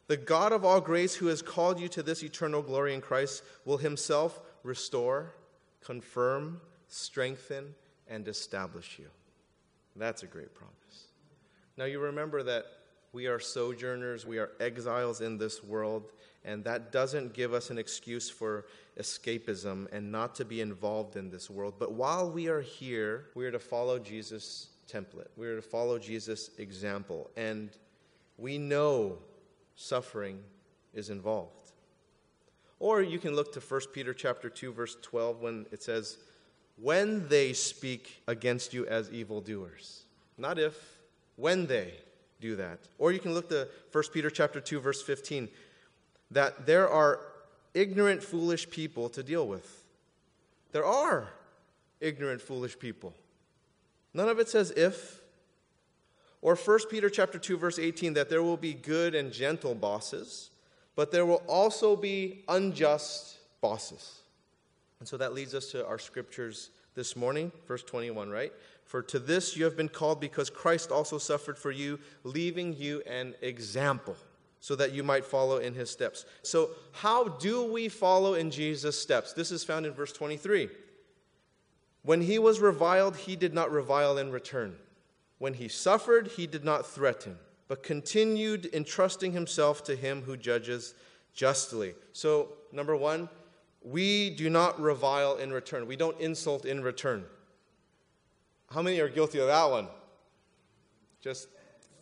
The 0.08 0.18
God 0.18 0.52
of 0.52 0.64
all 0.64 0.80
grace, 0.80 1.16
who 1.16 1.28
has 1.28 1.42
called 1.42 1.80
you 1.80 1.88
to 1.90 2.04
this 2.04 2.24
eternal 2.24 2.62
glory 2.62 2.94
in 2.94 3.02
Christ, 3.02 3.44
will 3.66 3.78
himself 3.78 4.40
restore, 4.68 5.34
confirm, 5.82 6.60
strengthen, 6.88 7.74
and 8.08 8.28
establish 8.28 9.00
you. 9.00 9.08
That's 9.96 10.24
a 10.24 10.28
great 10.28 10.54
promise. 10.54 11.08
Now, 11.78 11.86
you 11.86 12.00
remember 12.00 12.44
that 12.44 12.66
we 13.14 13.28
are 13.28 13.40
sojourners, 13.40 14.26
we 14.26 14.38
are 14.38 14.52
exiles 14.60 15.22
in 15.22 15.38
this 15.38 15.64
world, 15.64 16.12
and 16.44 16.64
that 16.66 16.92
doesn't 16.92 17.34
give 17.34 17.54
us 17.54 17.70
an 17.70 17.78
excuse 17.78 18.30
for 18.30 18.66
escapism 19.00 19.88
and 19.92 20.12
not 20.12 20.36
to 20.36 20.46
be 20.46 20.62
involved 20.62 21.16
in 21.16 21.30
this 21.30 21.50
world. 21.50 21.76
But 21.80 21.94
while 21.94 22.30
we 22.30 22.48
are 22.48 22.62
here, 22.62 23.28
we 23.34 23.46
are 23.46 23.52
to 23.52 23.60
follow 23.60 23.98
Jesus' 24.00 24.70
template, 24.92 25.30
we 25.36 25.48
are 25.48 25.56
to 25.56 25.62
follow 25.62 25.98
Jesus' 25.98 26.52
example, 26.58 27.30
and 27.36 27.70
we 28.38 28.58
know 28.58 29.18
suffering 29.76 30.40
is 30.94 31.10
involved. 31.10 31.67
Or 32.80 33.02
you 33.02 33.20
can 33.20 33.36
look 33.36 33.54
to 33.54 33.60
1 33.60 33.82
Peter 33.94 34.14
chapter 34.14 34.50
2 34.50 34.72
verse 34.72 34.98
12 35.02 35.42
when 35.42 35.66
it 35.72 35.82
says 35.82 36.18
when 36.80 37.28
they 37.28 37.54
speak 37.54 38.22
against 38.28 38.74
you 38.74 38.86
as 38.86 39.10
evildoers. 39.12 40.04
Not 40.38 40.60
if, 40.60 40.76
when 41.36 41.66
they 41.66 41.96
do 42.40 42.56
that. 42.58 42.80
Or 43.00 43.12
you 43.12 43.20
can 43.20 43.34
look 43.34 43.50
to 43.50 43.68
1 43.92 44.04
Peter 44.14 44.30
chapter 44.30 44.60
2 44.60 44.80
verse 44.80 45.02
15 45.02 45.50
that 46.32 46.66
there 46.66 46.88
are 46.90 47.22
ignorant 47.74 48.22
foolish 48.22 48.70
people 48.70 49.10
to 49.10 49.24
deal 49.24 49.48
with. 49.48 49.86
There 50.72 50.86
are 50.86 51.30
ignorant 52.00 52.42
foolish 52.42 52.78
people. 52.78 53.14
None 54.14 54.30
of 54.30 54.40
it 54.40 54.50
says 54.50 54.72
if 54.72 55.22
or 56.42 56.56
1 56.56 56.80
Peter 56.92 57.10
chapter 57.10 57.40
2 57.40 57.58
verse 57.58 57.80
18 57.80 58.14
that 58.14 58.30
there 58.30 58.44
will 58.44 58.58
be 58.58 58.74
good 58.74 59.16
and 59.16 59.32
gentle 59.32 59.74
bosses 59.74 60.52
but 60.98 61.12
there 61.12 61.28
will 61.28 61.44
also 61.48 61.96
be 61.96 62.44
unjust 62.50 63.38
bosses. 63.62 64.22
And 65.00 65.08
so 65.08 65.16
that 65.18 65.34
leads 65.34 65.54
us 65.54 65.68
to 65.68 65.86
our 65.86 66.00
scriptures 66.00 66.72
this 66.96 67.16
morning, 67.16 67.52
verse 67.68 67.84
21, 67.84 68.32
right? 68.32 68.52
For 68.84 69.04
to 69.04 69.20
this 69.20 69.56
you 69.56 69.64
have 69.66 69.78
been 69.78 69.90
called 69.90 70.20
because 70.20 70.50
Christ 70.50 70.92
also 70.92 71.20
suffered 71.20 71.58
for 71.60 71.70
you, 71.70 72.00
leaving 72.24 72.76
you 72.76 73.04
an 73.06 73.36
example 73.42 74.18
so 74.60 74.76
that 74.76 74.92
you 74.92 75.04
might 75.04 75.24
follow 75.24 75.58
in 75.58 75.76
his 75.76 75.92
steps. 75.92 76.26
So, 76.42 76.72
how 76.94 77.26
do 77.28 77.72
we 77.72 77.90
follow 77.90 78.34
in 78.34 78.50
Jesus' 78.50 79.00
steps? 79.00 79.34
This 79.34 79.52
is 79.52 79.64
found 79.64 79.86
in 79.86 79.94
verse 79.94 80.12
23. 80.12 80.68
When 82.02 82.22
he 82.22 82.40
was 82.40 82.60
reviled, 82.60 83.18
he 83.18 83.36
did 83.36 83.54
not 83.54 83.72
revile 83.72 84.18
in 84.18 84.32
return. 84.32 84.76
When 85.38 85.54
he 85.54 85.68
suffered, 85.68 86.30
he 86.30 86.48
did 86.48 86.64
not 86.64 86.88
threaten 86.88 87.38
but 87.68 87.84
continued 87.84 88.70
entrusting 88.74 89.34
himself 89.34 89.84
to 89.86 89.96
him 89.96 90.22
who 90.22 90.38
judges 90.38 90.94
justly. 91.34 91.94
So, 92.14 92.50
number 92.72 92.96
one, 92.96 93.30
we 93.84 94.32
do 94.32 94.50
not 94.50 94.80
revile 94.80 95.38
in 95.38 95.52
return. 95.52 95.88
We 95.88 95.96
don't 95.96 96.20
insult 96.20 96.66
in 96.66 96.82
return. 96.82 97.26
How 98.72 98.82
many 98.82 99.00
are 99.00 99.10
guilty 99.10 99.40
of 99.40 99.48
that 99.48 99.70
one? 99.70 99.88
Just 101.22 101.48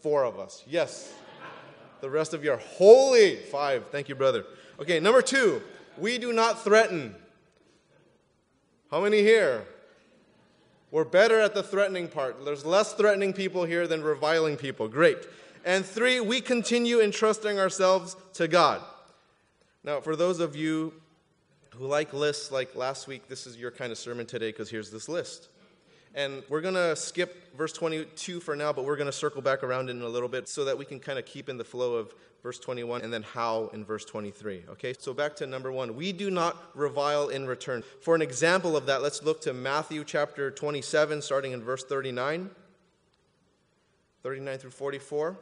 four 0.02 0.24
of 0.24 0.40
us. 0.40 0.64
Yes. 0.68 1.14
The 2.02 2.10
rest 2.10 2.34
of 2.34 2.44
you 2.44 2.52
are 2.52 2.58
holy. 2.58 3.36
Five. 3.36 3.88
Thank 3.88 4.10
you, 4.10 4.16
brother. 4.16 4.46
Okay, 4.80 5.00
number 5.00 5.22
two, 5.22 5.62
we 5.98 6.18
do 6.18 6.34
not 6.34 6.64
threaten. 6.64 7.16
How 8.92 9.02
many 9.02 9.22
here? 9.22 9.66
We're 10.92 11.04
better 11.04 11.40
at 11.40 11.54
the 11.54 11.64
threatening 11.64 12.08
part. 12.08 12.46
There's 12.46 12.66
less 12.66 12.94
threatening 12.94 13.34
people 13.34 13.66
here 13.66 13.88
than 13.88 14.04
reviling 14.04 14.56
people. 14.56 14.88
Great. 14.88 15.18
And 15.66 15.84
three, 15.84 16.20
we 16.20 16.42
continue 16.42 17.02
entrusting 17.02 17.60
ourselves 17.60 18.16
to 18.34 18.48
God. 18.48 18.84
Now, 19.84 20.00
for 20.00 20.16
those 20.16 20.40
of 20.40 20.56
you 20.56 20.94
who 21.72 21.88
like 21.88 22.14
lists, 22.14 22.52
like 22.52 22.76
last 22.76 23.08
week, 23.08 23.28
this 23.28 23.48
is 23.48 23.58
your 23.58 23.72
kind 23.72 23.92
of 23.92 23.98
sermon 23.98 24.28
today 24.28 24.50
because 24.50 24.70
here's 24.70 24.92
this 24.92 25.10
list. 25.10 25.50
And 26.14 26.44
we're 26.50 26.62
going 26.62 26.76
to 26.76 26.96
skip 26.96 27.56
verse 27.58 27.74
22 27.74 28.42
for 28.42 28.56
now, 28.56 28.72
but 28.72 28.86
we're 28.86 28.96
going 28.96 29.08
to 29.08 29.12
circle 29.12 29.42
back 29.42 29.64
around 29.64 29.90
in 29.90 30.04
a 30.04 30.08
little 30.08 30.30
bit 30.30 30.48
so 30.48 30.66
that 30.66 30.78
we 30.78 30.86
can 30.86 31.00
kind 31.00 31.18
of 31.18 31.26
keep 31.26 31.50
in 31.50 31.58
the 31.58 31.64
flow 31.64 31.96
of 31.96 32.14
verse 32.44 32.60
21 32.60 33.02
and 33.02 33.12
then 33.12 33.24
how 33.24 33.70
in 33.74 33.84
verse 33.84 34.06
23. 34.06 34.64
Okay, 34.70 34.94
so 34.98 35.16
back 35.16 35.36
to 35.38 35.48
number 35.48 35.72
one. 35.72 35.96
We 35.96 36.14
do 36.14 36.30
not 36.30 36.58
revile 36.76 37.30
in 37.30 37.48
return. 37.48 37.84
For 38.02 38.14
an 38.14 38.22
example 38.22 38.78
of 38.78 38.86
that, 38.86 39.02
let's 39.02 39.24
look 39.24 39.42
to 39.42 39.52
Matthew 39.52 40.04
chapter 40.04 40.52
27, 40.52 41.24
starting 41.24 41.54
in 41.54 41.64
verse 41.64 41.84
39. 41.84 42.52
39 44.22 44.58
through 44.60 44.72
44. 44.72 45.38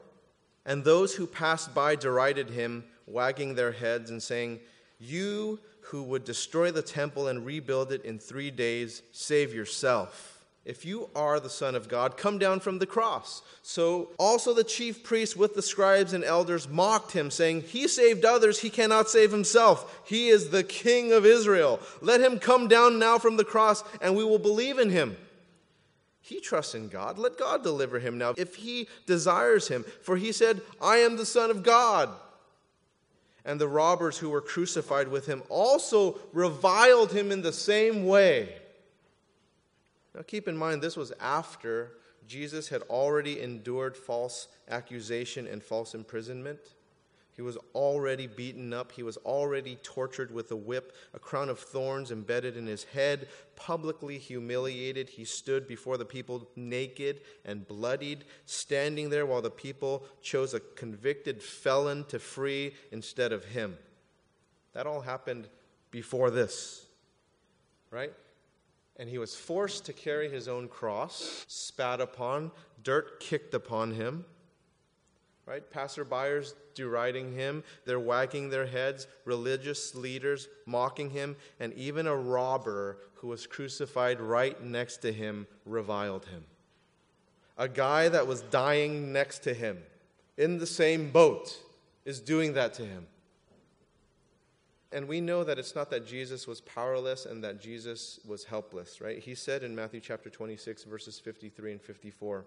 And 0.66 0.84
those 0.84 1.16
who 1.16 1.28
passed 1.28 1.74
by 1.74 1.96
derided 1.96 2.50
him, 2.50 2.86
wagging 3.06 3.56
their 3.56 3.72
heads 3.72 4.10
and 4.10 4.22
saying, 4.22 4.60
You 5.00 5.60
who 5.82 6.04
would 6.04 6.24
destroy 6.24 6.72
the 6.72 6.82
temple 6.82 7.28
and 7.28 7.46
rebuild 7.46 7.92
it 7.92 8.06
in 8.06 8.20
three 8.20 8.52
days, 8.52 9.02
save 9.12 9.54
yourself. 9.54 10.34
If 10.66 10.86
you 10.86 11.10
are 11.14 11.42
the 11.42 11.50
Son 11.50 11.76
of 11.76 11.90
God, 11.90 12.16
come 12.16 12.38
down 12.38 12.62
from 12.62 12.80
the 12.80 12.86
cross. 12.86 13.42
So 13.64 14.12
also 14.18 14.54
the 14.54 14.64
chief 14.64 15.04
priests 15.04 15.36
with 15.36 15.56
the 15.56 15.62
scribes 15.62 16.14
and 16.14 16.24
elders 16.24 16.70
mocked 16.70 17.12
him, 17.12 17.30
saying, 17.32 17.64
He 17.64 17.90
saved 17.90 18.24
others, 18.24 18.62
he 18.62 18.70
cannot 18.70 19.10
save 19.10 19.32
himself. 19.32 20.02
He 20.06 20.30
is 20.30 20.50
the 20.50 20.64
King 20.64 21.12
of 21.12 21.26
Israel. 21.26 21.82
Let 22.00 22.22
him 22.22 22.40
come 22.40 22.70
down 22.70 22.98
now 22.98 23.18
from 23.18 23.36
the 23.36 23.44
cross, 23.44 23.84
and 24.02 24.16
we 24.16 24.24
will 24.24 24.40
believe 24.40 24.80
in 24.80 24.90
him. 24.90 25.18
He 26.26 26.40
trusts 26.40 26.74
in 26.74 26.88
God. 26.88 27.20
Let 27.20 27.38
God 27.38 27.64
deliver 27.64 28.00
him 28.00 28.18
now 28.18 28.34
if 28.38 28.56
he 28.56 28.88
desires 29.06 29.68
him. 29.68 29.84
For 30.02 30.16
he 30.16 30.32
said, 30.32 30.62
I 30.82 30.98
am 30.98 31.18
the 31.18 31.26
Son 31.26 31.52
of 31.52 31.64
God. 31.64 32.10
And 33.44 33.60
the 33.60 33.68
robbers 33.68 34.18
who 34.18 34.30
were 34.30 34.40
crucified 34.40 35.10
with 35.10 35.26
him 35.26 35.44
also 35.50 36.18
reviled 36.32 37.12
him 37.12 37.30
in 37.30 37.42
the 37.42 37.52
same 37.52 38.06
way. 38.06 38.56
Now, 40.16 40.22
keep 40.22 40.48
in 40.48 40.56
mind, 40.56 40.82
this 40.82 40.96
was 40.96 41.12
after 41.20 41.92
Jesus 42.26 42.70
had 42.70 42.84
already 42.84 43.42
endured 43.42 43.98
false 43.98 44.48
accusation 44.70 45.46
and 45.46 45.62
false 45.62 45.94
imprisonment. 45.94 46.60
He 47.36 47.42
was 47.42 47.58
already 47.74 48.28
beaten 48.28 48.74
up. 48.74 48.92
He 48.92 49.04
was 49.04 49.18
already 49.18 49.78
tortured 49.84 50.32
with 50.32 50.52
a 50.52 50.56
whip, 50.56 50.96
a 51.14 51.20
crown 51.20 51.50
of 51.50 51.60
thorns 51.60 52.12
embedded 52.12 52.56
in 52.56 52.68
his 52.68 52.84
head, 52.84 53.28
publicly 53.56 54.18
humiliated. 54.18 55.10
He 55.10 55.26
stood 55.26 55.68
before 55.68 55.98
the 55.98 56.06
people 56.06 56.50
naked 56.56 57.22
and 57.44 57.68
bloodied, 57.68 58.26
standing 58.46 59.10
there 59.10 59.26
while 59.26 59.42
the 59.42 59.50
people 59.50 60.06
chose 60.22 60.54
a 60.54 60.60
convicted 60.60 61.42
felon 61.42 62.06
to 62.06 62.20
free 62.20 62.74
instead 62.92 63.32
of 63.32 63.46
him. 63.46 63.78
That 64.74 64.88
all 64.88 65.02
happened 65.02 65.48
before 65.92 66.30
this, 66.30 66.86
right? 67.90 68.14
and 68.98 69.10
he 69.10 69.18
was 69.18 69.36
forced 69.36 69.86
to 69.86 69.94
carry 69.94 70.30
his 70.30 70.48
own 70.48 70.68
cross, 70.68 71.46
spat 71.48 72.00
upon, 72.00 72.52
dirt 72.84 73.20
kicked 73.20 73.54
upon 73.54 73.92
him. 73.92 74.26
Right? 75.46 75.64
Passerbyers 75.72 76.54
deriding 76.74 77.34
him, 77.34 77.64
they're 77.86 78.00
wagging 78.00 78.50
their 78.50 78.66
heads, 78.66 79.08
religious 79.26 79.94
leaders 79.94 80.48
mocking 80.66 81.10
him, 81.10 81.36
and 81.60 81.74
even 81.74 82.08
a 82.08 82.16
robber 82.16 82.98
who 83.16 83.28
was 83.28 83.46
crucified 83.46 84.22
right 84.22 84.62
next 84.64 84.98
to 84.98 85.12
him 85.12 85.48
reviled 85.66 86.26
him. 86.26 86.46
A 87.58 87.68
guy 87.68 88.10
that 88.10 88.26
was 88.26 88.42
dying 88.42 89.12
next 89.12 89.40
to 89.40 89.54
him 89.54 89.80
in 90.38 90.58
the 90.58 90.66
same 90.66 91.12
boat 91.12 91.60
is 92.06 92.20
doing 92.20 92.54
that 92.54 92.74
to 92.76 92.86
him. 92.86 93.08
And 94.92 95.08
we 95.08 95.22
know 95.22 95.44
that 95.44 95.58
it's 95.58 95.76
not 95.76 95.90
that 95.90 96.06
Jesus 96.06 96.48
was 96.48 96.62
powerless 96.62 97.26
and 97.26 97.44
that 97.44 97.60
Jesus 97.60 98.20
was 98.28 98.44
helpless, 98.44 99.02
right? 99.02 99.18
He 99.18 99.34
said 99.34 99.64
in 99.64 99.76
Matthew 99.76 100.00
chapter 100.00 100.30
26, 100.30 100.84
verses 100.84 101.20
53 101.20 101.74
and 101.74 101.82
54, 101.82 102.46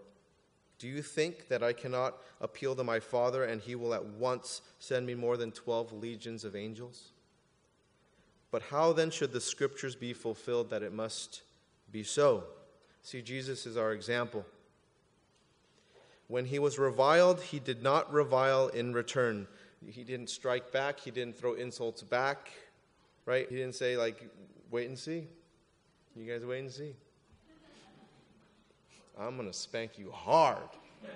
Do 0.78 0.88
you 0.88 1.00
think 1.02 1.48
that 1.48 1.62
I 1.62 1.72
cannot 1.72 2.16
appeal 2.40 2.76
to 2.76 2.84
my 2.84 3.00
Father 3.00 3.44
and 3.44 3.60
he 3.60 3.74
will 3.74 3.94
at 3.94 4.04
once 4.04 4.60
send 4.78 5.06
me 5.06 5.14
more 5.14 5.36
than 5.36 5.52
12 5.52 5.92
legions 5.92 6.44
of 6.44 6.54
angels? 6.54 7.12
But 8.50 8.62
how 8.62 8.92
then 8.92 9.10
should 9.10 9.32
the 9.32 9.40
scriptures 9.40 9.94
be 9.94 10.12
fulfilled 10.12 10.70
that 10.70 10.82
it 10.82 10.92
must 10.92 11.42
be 11.90 12.02
so? 12.02 12.44
See, 13.02 13.22
Jesus 13.22 13.66
is 13.66 13.76
our 13.76 13.92
example. 13.92 14.44
When 16.28 16.44
he 16.44 16.58
was 16.58 16.78
reviled, 16.78 17.40
he 17.40 17.58
did 17.58 17.82
not 17.82 18.12
revile 18.12 18.68
in 18.68 18.92
return. 18.92 19.46
He 19.86 20.02
didn't 20.04 20.30
strike 20.30 20.72
back. 20.72 20.98
He 20.98 21.10
didn't 21.10 21.38
throw 21.38 21.54
insults 21.54 22.02
back, 22.02 22.50
right? 23.24 23.48
He 23.48 23.56
didn't 23.56 23.76
say, 23.76 23.96
like, 23.96 24.28
wait 24.70 24.88
and 24.88 24.98
see. 24.98 25.28
You 26.16 26.30
guys 26.30 26.44
wait 26.44 26.60
and 26.60 26.72
see. 26.72 26.94
I'm 29.18 29.36
going 29.36 29.48
to 29.48 29.56
spank 29.56 29.98
you 29.98 30.10
hard. 30.10 30.68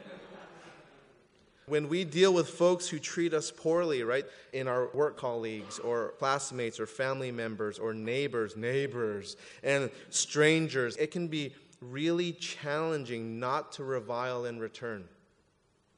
when 1.66 1.88
we 1.88 2.04
deal 2.04 2.32
with 2.32 2.48
folks 2.48 2.88
who 2.88 2.98
treat 2.98 3.34
us 3.34 3.50
poorly, 3.50 4.02
right, 4.02 4.24
in 4.52 4.68
our 4.68 4.88
work 4.94 5.18
colleagues 5.18 5.78
or 5.78 6.14
classmates 6.18 6.80
or 6.80 6.86
family 6.86 7.30
members 7.30 7.78
or 7.78 7.92
neighbors, 7.92 8.56
neighbors, 8.56 9.36
and 9.62 9.90
strangers, 10.08 10.96
it 10.96 11.10
can 11.10 11.28
be 11.28 11.54
really 11.80 12.32
challenging 12.32 13.38
not 13.38 13.72
to 13.72 13.84
revile 13.84 14.46
in 14.46 14.58
return. 14.58 15.04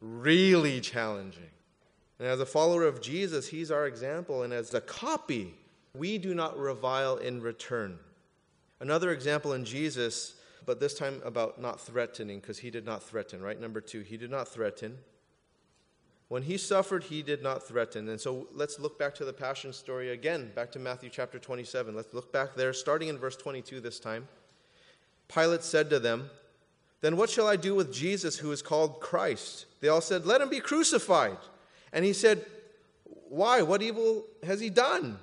Really 0.00 0.80
challenging. 0.80 1.50
And 2.18 2.28
as 2.28 2.40
a 2.40 2.46
follower 2.46 2.84
of 2.84 3.00
Jesus, 3.00 3.48
he's 3.48 3.70
our 3.70 3.86
example. 3.86 4.42
And 4.42 4.52
as 4.52 4.74
a 4.74 4.80
copy, 4.80 5.54
we 5.94 6.18
do 6.18 6.34
not 6.34 6.58
revile 6.58 7.16
in 7.16 7.40
return. 7.40 7.98
Another 8.80 9.12
example 9.12 9.52
in 9.52 9.64
Jesus, 9.64 10.34
but 10.64 10.80
this 10.80 10.94
time 10.94 11.20
about 11.24 11.60
not 11.60 11.80
threatening, 11.80 12.40
because 12.40 12.58
he 12.58 12.70
did 12.70 12.84
not 12.84 13.02
threaten, 13.02 13.42
right? 13.42 13.60
Number 13.60 13.80
two, 13.80 14.00
he 14.00 14.16
did 14.16 14.30
not 14.30 14.48
threaten. 14.48 14.98
When 16.28 16.44
he 16.44 16.56
suffered, 16.56 17.04
he 17.04 17.22
did 17.22 17.42
not 17.42 17.62
threaten. 17.62 18.08
And 18.08 18.18
so 18.18 18.46
let's 18.54 18.80
look 18.80 18.98
back 18.98 19.14
to 19.16 19.24
the 19.26 19.34
Passion 19.34 19.70
story 19.72 20.12
again, 20.12 20.50
back 20.54 20.72
to 20.72 20.78
Matthew 20.78 21.10
chapter 21.10 21.38
27. 21.38 21.94
Let's 21.94 22.14
look 22.14 22.32
back 22.32 22.54
there, 22.54 22.72
starting 22.72 23.08
in 23.08 23.18
verse 23.18 23.36
22 23.36 23.80
this 23.80 24.00
time. 24.00 24.26
Pilate 25.28 25.62
said 25.62 25.90
to 25.90 25.98
them, 25.98 26.30
Then 27.02 27.18
what 27.18 27.28
shall 27.28 27.46
I 27.46 27.56
do 27.56 27.74
with 27.74 27.92
Jesus 27.92 28.38
who 28.38 28.50
is 28.50 28.62
called 28.62 29.00
Christ? 29.00 29.66
They 29.80 29.88
all 29.88 30.00
said, 30.00 30.24
Let 30.24 30.40
him 30.40 30.48
be 30.48 30.60
crucified. 30.60 31.36
And 31.92 32.04
he 32.04 32.14
said, 32.14 32.46
Why? 33.28 33.60
What 33.60 33.82
evil 33.82 34.24
has 34.42 34.58
he 34.58 34.70
done? 34.70 35.18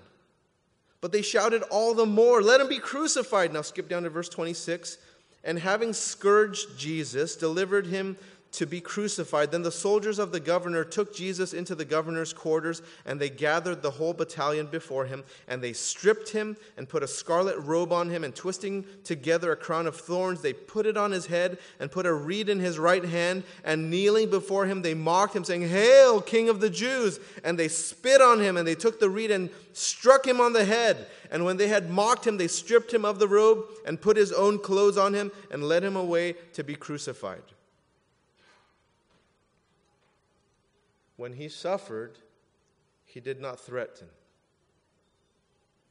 But 1.02 1.12
they 1.12 1.22
shouted 1.22 1.64
all 1.72 1.94
the 1.94 2.06
more, 2.06 2.42
Let 2.42 2.62
him 2.62 2.70
be 2.70 2.78
crucified. 2.78 3.52
Now 3.52 3.62
skip 3.64 3.90
down 3.90 4.04
to 4.04 4.10
verse 4.10 4.30
26. 4.30 5.00
And 5.44 5.60
having 5.60 5.94
scourged 5.94 6.78
Jesus, 6.78 7.36
delivered 7.36 7.88
him 7.88 8.18
to 8.52 8.66
be 8.66 8.82
crucified. 8.82 9.52
Then 9.52 9.62
the 9.62 9.72
soldiers 9.72 10.18
of 10.20 10.32
the 10.32 10.40
governor 10.40 10.84
took 10.84 11.14
Jesus 11.14 11.54
into 11.54 11.76
the 11.76 11.86
governor's 11.86 12.34
quarters, 12.34 12.82
and 13.06 13.20
they 13.20 13.30
gathered 13.30 13.82
the 13.82 13.92
whole 13.92 14.14
battalion 14.14 14.68
before 14.68 15.06
him, 15.06 15.24
and 15.48 15.62
they 15.62 15.74
stripped 15.74 16.30
him 16.30 16.58
and 16.76 16.90
put 16.90 17.04
a 17.04 17.08
scarlet 17.08 17.58
robe 17.60 17.92
on 17.92 18.10
him, 18.10 18.24
and 18.24 18.36
twisting 18.36 18.86
together 19.04 19.52
a 19.52 19.56
crown 19.56 19.86
of 19.88 19.96
thorns, 19.96 20.42
they 20.42 20.54
put 20.54 20.86
it 20.86 20.98
on 20.98 21.12
his 21.12 21.28
head 21.28 21.58
and 21.80 21.92
put 21.92 22.06
a 22.06 22.14
reed 22.14 22.50
in 22.50 22.60
his 22.60 22.80
right 22.80 23.06
hand, 23.06 23.44
and 23.64 23.90
kneeling 23.90 24.30
before 24.30 24.66
him, 24.66 24.82
they 24.82 24.94
mocked 24.94 25.36
him, 25.36 25.44
saying, 25.44 25.68
Hail, 25.68 26.22
King 26.22 26.50
of 26.50 26.60
the 26.60 26.70
Jews! 26.70 27.20
And 27.44 27.58
they 27.58 27.68
spit 27.68 28.22
on 28.22 28.40
him, 28.40 28.58
and 28.58 28.68
they 28.68 28.76
took 28.76 29.00
the 29.00 29.10
reed 29.10 29.32
and 29.32 29.50
struck 29.74 30.26
him 30.26 30.42
on 30.42 30.54
the 30.54 30.66
head. 30.66 31.08
And 31.32 31.46
when 31.46 31.58
they 31.58 31.68
had 31.68 31.90
mocked 31.90 32.26
him, 32.26 32.38
they 32.38 32.48
stripped 32.48 32.94
him 32.94 33.06
of 33.06 33.20
the 33.20 33.28
robe 33.28 33.66
and 33.86 34.02
put 34.02 34.18
his 34.18 34.32
own 34.32 34.58
clothes 34.60 34.98
on 34.98 35.14
him 35.14 35.32
and 35.52 35.64
led 35.64 35.84
him 35.84 35.96
away 35.96 36.34
to 36.54 36.64
be 36.64 36.76
crucified. 36.76 37.44
When 41.20 41.34
he 41.34 41.50
suffered, 41.50 42.18
he 43.04 43.20
did 43.20 43.42
not 43.42 43.60
threaten. 43.60 44.08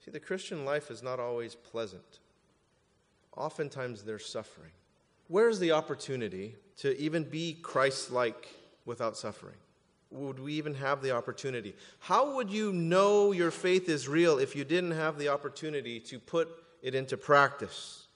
See, 0.03 0.11
the 0.11 0.19
Christian 0.19 0.65
life 0.65 0.91
is 0.91 1.03
not 1.03 1.21
always 1.21 1.55
pleasant. 1.55 2.21
Oftentimes 3.37 4.05
there's 4.05 4.25
suffering. 4.25 4.71
Where's 5.27 5.59
the 5.59 5.73
opportunity 5.73 6.57
to 6.79 6.99
even 6.99 7.25
be 7.25 7.59
Christ 7.61 8.11
like 8.11 8.49
without 8.87 9.19
suffering? 9.19 9.59
Would 10.13 10.41
we 10.41 10.55
even 10.55 10.75
have 10.77 11.03
the 11.03 11.11
opportunity? 11.11 11.77
How 11.99 12.37
would 12.37 12.49
you 12.49 12.73
know 12.73 13.33
your 13.33 13.51
faith 13.51 13.91
is 13.91 14.09
real 14.09 14.39
if 14.39 14.57
you 14.57 14.65
didn't 14.65 14.93
have 14.93 15.19
the 15.19 15.29
opportunity 15.29 16.01
to 16.01 16.19
put 16.19 16.49
it 16.81 16.95
into 16.95 17.19
practice? 17.19 18.08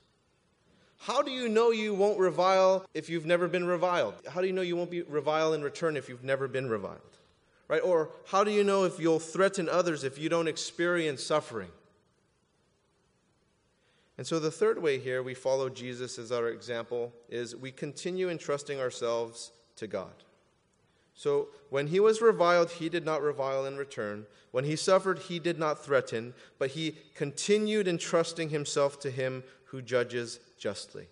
How 1.02 1.20
do 1.20 1.32
you 1.32 1.48
know 1.48 1.72
you 1.72 1.94
won't 1.94 2.20
revile 2.20 2.86
if 2.94 3.10
you've 3.10 3.26
never 3.26 3.48
been 3.48 3.64
reviled? 3.64 4.14
How 4.28 4.40
do 4.40 4.46
you 4.46 4.52
know 4.52 4.62
you 4.62 4.76
won't 4.76 4.90
be 4.90 5.02
revile 5.02 5.52
in 5.52 5.60
return 5.60 5.96
if 5.96 6.08
you've 6.08 6.22
never 6.22 6.46
been 6.46 6.68
reviled? 6.68 7.00
Right? 7.66 7.82
Or 7.82 8.10
how 8.26 8.44
do 8.44 8.52
you 8.52 8.62
know 8.62 8.84
if 8.84 9.00
you'll 9.00 9.18
threaten 9.18 9.68
others 9.68 10.04
if 10.04 10.16
you 10.16 10.28
don't 10.28 10.46
experience 10.46 11.20
suffering? 11.24 11.70
And 14.16 14.24
so 14.24 14.38
the 14.38 14.52
third 14.52 14.80
way 14.80 15.00
here 15.00 15.24
we 15.24 15.34
follow 15.34 15.68
Jesus 15.68 16.20
as 16.20 16.30
our 16.30 16.46
example 16.46 17.12
is 17.28 17.56
we 17.56 17.72
continue 17.72 18.30
entrusting 18.30 18.78
ourselves 18.78 19.50
to 19.76 19.88
God. 19.88 20.12
So 21.14 21.48
when 21.68 21.88
he 21.88 21.98
was 21.98 22.22
reviled, 22.22 22.70
he 22.70 22.88
did 22.88 23.04
not 23.04 23.22
revile 23.22 23.66
in 23.66 23.76
return. 23.76 24.26
When 24.52 24.64
he 24.64 24.76
suffered, 24.76 25.18
he 25.18 25.40
did 25.40 25.58
not 25.58 25.84
threaten, 25.84 26.34
but 26.60 26.70
he 26.70 26.96
continued 27.16 27.88
entrusting 27.88 28.50
himself 28.50 29.00
to 29.00 29.10
him 29.10 29.42
who 29.72 29.80
judges 29.80 30.38
justly. 30.58 31.08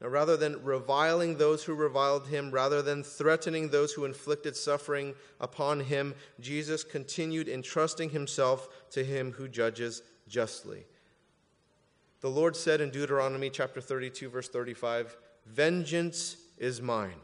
Now, 0.00 0.08
rather 0.08 0.36
than 0.36 0.62
reviling 0.64 1.38
those 1.38 1.62
who 1.62 1.74
reviled 1.74 2.26
him, 2.26 2.50
rather 2.50 2.82
than 2.82 3.04
threatening 3.04 3.68
those 3.68 3.92
who 3.92 4.04
inflicted 4.04 4.56
suffering 4.56 5.14
upon 5.40 5.80
him, 5.80 6.14
Jesus 6.40 6.82
continued 6.82 7.48
entrusting 7.48 8.10
himself 8.10 8.68
to 8.90 9.04
him 9.04 9.32
who 9.32 9.48
judges 9.48 10.02
justly. 10.28 10.86
The 12.20 12.30
Lord 12.30 12.56
said 12.56 12.80
in 12.80 12.90
Deuteronomy 12.90 13.48
chapter 13.48 13.80
32, 13.80 14.28
verse 14.28 14.48
35, 14.48 15.16
Vengeance 15.46 16.36
is 16.58 16.82
mine. 16.82 17.20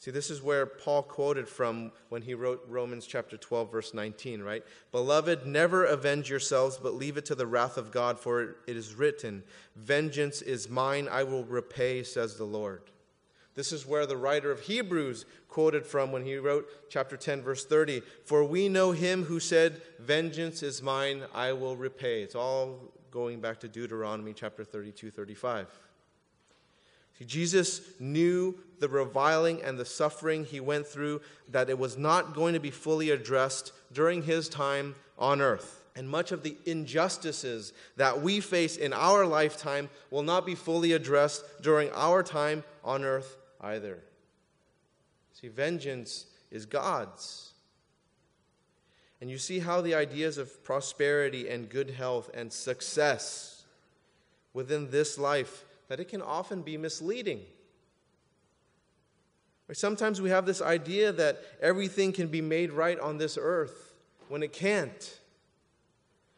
See, 0.00 0.12
this 0.12 0.30
is 0.30 0.42
where 0.42 0.64
Paul 0.64 1.02
quoted 1.02 1.48
from 1.48 1.90
when 2.08 2.22
he 2.22 2.34
wrote 2.34 2.64
Romans 2.68 3.04
chapter 3.04 3.36
12, 3.36 3.72
verse 3.72 3.94
19, 3.94 4.42
right? 4.42 4.62
Beloved, 4.92 5.44
never 5.44 5.84
avenge 5.84 6.30
yourselves, 6.30 6.78
but 6.80 6.94
leave 6.94 7.16
it 7.16 7.26
to 7.26 7.34
the 7.34 7.48
wrath 7.48 7.76
of 7.76 7.90
God, 7.90 8.18
for 8.20 8.56
it 8.68 8.76
is 8.76 8.94
written, 8.94 9.42
Vengeance 9.74 10.40
is 10.40 10.70
mine, 10.70 11.08
I 11.10 11.24
will 11.24 11.44
repay, 11.44 12.04
says 12.04 12.36
the 12.36 12.44
Lord. 12.44 12.82
This 13.56 13.72
is 13.72 13.84
where 13.84 14.06
the 14.06 14.16
writer 14.16 14.52
of 14.52 14.60
Hebrews 14.60 15.26
quoted 15.48 15.84
from 15.84 16.12
when 16.12 16.24
he 16.24 16.36
wrote 16.36 16.68
chapter 16.88 17.16
10, 17.16 17.42
verse 17.42 17.64
30 17.64 18.02
For 18.24 18.44
we 18.44 18.68
know 18.68 18.92
him 18.92 19.24
who 19.24 19.40
said, 19.40 19.82
Vengeance 19.98 20.62
is 20.62 20.80
mine, 20.80 21.24
I 21.34 21.54
will 21.54 21.76
repay. 21.76 22.22
It's 22.22 22.36
all 22.36 22.92
going 23.10 23.40
back 23.40 23.58
to 23.60 23.68
Deuteronomy 23.68 24.32
chapter 24.32 24.62
32, 24.62 25.10
35. 25.10 25.66
See, 27.18 27.24
Jesus 27.24 27.80
knew 27.98 28.58
the 28.78 28.88
reviling 28.88 29.62
and 29.62 29.78
the 29.78 29.84
suffering 29.84 30.44
he 30.44 30.60
went 30.60 30.86
through, 30.86 31.20
that 31.48 31.68
it 31.68 31.78
was 31.78 31.96
not 31.98 32.34
going 32.34 32.54
to 32.54 32.60
be 32.60 32.70
fully 32.70 33.10
addressed 33.10 33.72
during 33.92 34.22
his 34.22 34.48
time 34.48 34.94
on 35.18 35.40
earth. 35.40 35.82
And 35.96 36.08
much 36.08 36.30
of 36.30 36.44
the 36.44 36.56
injustices 36.64 37.72
that 37.96 38.22
we 38.22 38.38
face 38.38 38.76
in 38.76 38.92
our 38.92 39.26
lifetime 39.26 39.90
will 40.12 40.22
not 40.22 40.46
be 40.46 40.54
fully 40.54 40.92
addressed 40.92 41.44
during 41.60 41.90
our 41.90 42.22
time 42.22 42.62
on 42.84 43.02
earth 43.02 43.36
either. 43.60 43.98
See, 45.32 45.48
vengeance 45.48 46.26
is 46.52 46.66
God's. 46.66 47.52
And 49.20 49.28
you 49.28 49.38
see 49.38 49.58
how 49.58 49.80
the 49.80 49.96
ideas 49.96 50.38
of 50.38 50.62
prosperity 50.62 51.48
and 51.48 51.68
good 51.68 51.90
health 51.90 52.30
and 52.32 52.52
success 52.52 53.64
within 54.52 54.90
this 54.90 55.18
life 55.18 55.64
that 55.88 56.00
it 56.00 56.08
can 56.08 56.22
often 56.22 56.62
be 56.62 56.76
misleading. 56.76 57.40
Sometimes 59.72 60.20
we 60.20 60.30
have 60.30 60.46
this 60.46 60.62
idea 60.62 61.12
that 61.12 61.42
everything 61.60 62.12
can 62.12 62.28
be 62.28 62.40
made 62.40 62.72
right 62.72 62.98
on 62.98 63.18
this 63.18 63.36
earth 63.40 63.92
when 64.28 64.42
it 64.42 64.52
can't. 64.52 65.18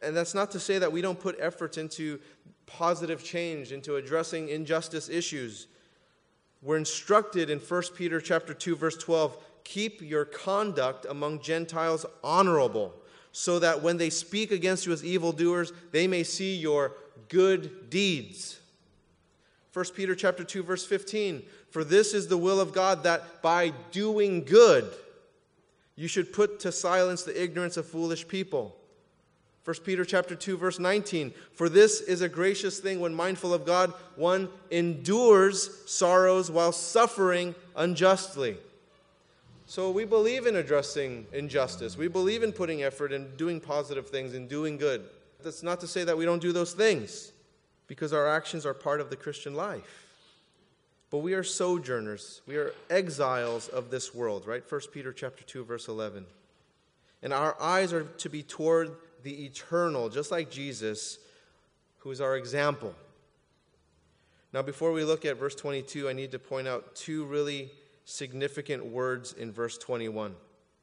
And 0.01 0.15
that's 0.15 0.33
not 0.33 0.51
to 0.51 0.59
say 0.59 0.79
that 0.79 0.91
we 0.91 1.01
don't 1.01 1.19
put 1.19 1.37
efforts 1.39 1.77
into 1.77 2.19
positive 2.65 3.23
change, 3.23 3.71
into 3.71 3.95
addressing 3.95 4.49
injustice 4.49 5.07
issues. 5.07 5.67
We're 6.61 6.77
instructed 6.77 7.49
in 7.49 7.59
1 7.59 7.83
Peter 7.95 8.19
chapter 8.19 8.53
2 8.53 8.75
verse 8.75 8.97
12, 8.97 9.37
keep 9.63 10.01
your 10.01 10.25
conduct 10.25 11.05
among 11.05 11.41
Gentiles 11.41 12.05
honorable, 12.23 12.93
so 13.31 13.59
that 13.59 13.81
when 13.81 13.97
they 13.97 14.09
speak 14.09 14.51
against 14.51 14.85
you 14.85 14.91
as 14.91 15.05
evildoers, 15.05 15.71
they 15.91 16.05
may 16.05 16.23
see 16.23 16.55
your 16.55 16.93
good 17.29 17.89
deeds 17.89 18.60
1 19.73 19.85
Peter 19.95 20.15
chapter 20.15 20.43
2 20.43 20.63
verse 20.63 20.85
15 20.85 21.43
for 21.69 21.83
this 21.83 22.13
is 22.13 22.27
the 22.27 22.37
will 22.37 22.59
of 22.59 22.73
God 22.73 23.03
that 23.03 23.41
by 23.41 23.71
doing 23.91 24.43
good 24.43 24.89
you 25.95 26.07
should 26.07 26.33
put 26.33 26.59
to 26.61 26.71
silence 26.71 27.23
the 27.23 27.41
ignorance 27.41 27.77
of 27.77 27.85
foolish 27.85 28.27
people. 28.27 28.75
1 29.63 29.75
Peter 29.85 30.03
chapter 30.03 30.35
2 30.35 30.57
verse 30.57 30.79
19 30.79 31.33
for 31.53 31.69
this 31.69 32.01
is 32.01 32.21
a 32.21 32.27
gracious 32.27 32.79
thing 32.79 32.99
when 32.99 33.13
mindful 33.13 33.53
of 33.53 33.65
God 33.65 33.93
one 34.15 34.49
endures 34.71 35.89
sorrows 35.89 36.51
while 36.51 36.71
suffering 36.71 37.55
unjustly. 37.75 38.57
So 39.67 39.89
we 39.89 40.03
believe 40.03 40.47
in 40.47 40.57
addressing 40.57 41.27
injustice. 41.31 41.97
We 41.97 42.09
believe 42.09 42.43
in 42.43 42.51
putting 42.51 42.83
effort 42.83 43.13
and 43.13 43.37
doing 43.37 43.61
positive 43.61 44.09
things 44.09 44.33
and 44.33 44.49
doing 44.49 44.75
good. 44.75 45.05
That's 45.41 45.63
not 45.63 45.79
to 45.79 45.87
say 45.87 46.03
that 46.03 46.17
we 46.17 46.25
don't 46.25 46.41
do 46.41 46.51
those 46.51 46.73
things 46.73 47.31
because 47.91 48.13
our 48.13 48.25
actions 48.25 48.65
are 48.65 48.73
part 48.73 49.01
of 49.01 49.09
the 49.09 49.17
Christian 49.17 49.53
life. 49.53 50.05
But 51.09 51.17
we 51.17 51.33
are 51.33 51.43
sojourners. 51.43 52.39
We 52.47 52.55
are 52.55 52.73
exiles 52.89 53.67
of 53.67 53.91
this 53.91 54.15
world, 54.15 54.47
right? 54.47 54.63
1 54.65 54.81
Peter 54.93 55.11
chapter 55.11 55.43
2 55.43 55.65
verse 55.65 55.89
11. 55.89 56.25
And 57.21 57.33
our 57.33 57.61
eyes 57.61 57.91
are 57.91 58.05
to 58.05 58.29
be 58.29 58.43
toward 58.43 58.95
the 59.23 59.43
eternal, 59.43 60.07
just 60.07 60.31
like 60.31 60.49
Jesus, 60.49 61.19
who 61.97 62.11
is 62.11 62.21
our 62.21 62.37
example. 62.37 62.95
Now, 64.53 64.61
before 64.61 64.93
we 64.93 65.03
look 65.03 65.25
at 65.25 65.37
verse 65.37 65.55
22, 65.55 66.07
I 66.07 66.13
need 66.13 66.31
to 66.31 66.39
point 66.39 66.69
out 66.69 66.95
two 66.95 67.25
really 67.25 67.71
significant 68.05 68.85
words 68.85 69.33
in 69.33 69.51
verse 69.51 69.77
21. 69.77 70.33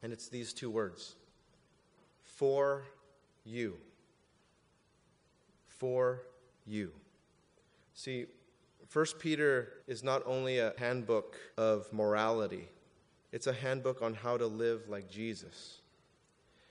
And 0.03 0.13
it's 0.13 0.29
these 0.29 0.53
two 0.53 0.69
words 0.69 1.15
For 2.23 2.83
you. 3.45 3.77
For 5.65 6.21
you. 6.69 6.91
See, 7.93 8.27
1 8.91 9.05
Peter 9.19 9.73
is 9.87 10.03
not 10.03 10.23
only 10.25 10.59
a 10.59 10.73
handbook 10.77 11.37
of 11.57 11.91
morality, 11.91 12.67
it's 13.31 13.47
a 13.47 13.53
handbook 13.53 14.01
on 14.01 14.13
how 14.13 14.37
to 14.37 14.47
live 14.47 14.87
like 14.87 15.09
Jesus. 15.09 15.79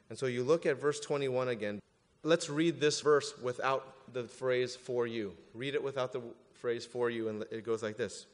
And 0.09 0.19
so 0.19 0.27
you 0.27 0.43
look 0.43 0.67
at 0.67 0.81
verse 0.81 1.01
21 1.01 1.49
again. 1.49 1.81
Let's 2.23 2.49
read 2.49 2.81
this 2.81 3.01
verse 3.01 3.35
without 3.39 4.13
the 4.13 4.25
phrase 4.25 4.75
for 4.75 5.07
you. 5.07 5.35
Read 5.55 5.75
it 5.75 5.83
without 5.83 6.13
the 6.13 6.23
phrase 6.55 6.85
for 6.85 7.11
you, 7.11 7.29
and 7.29 7.45
it 7.51 7.65
goes 7.65 7.83
like 7.83 7.97
this 7.97 8.27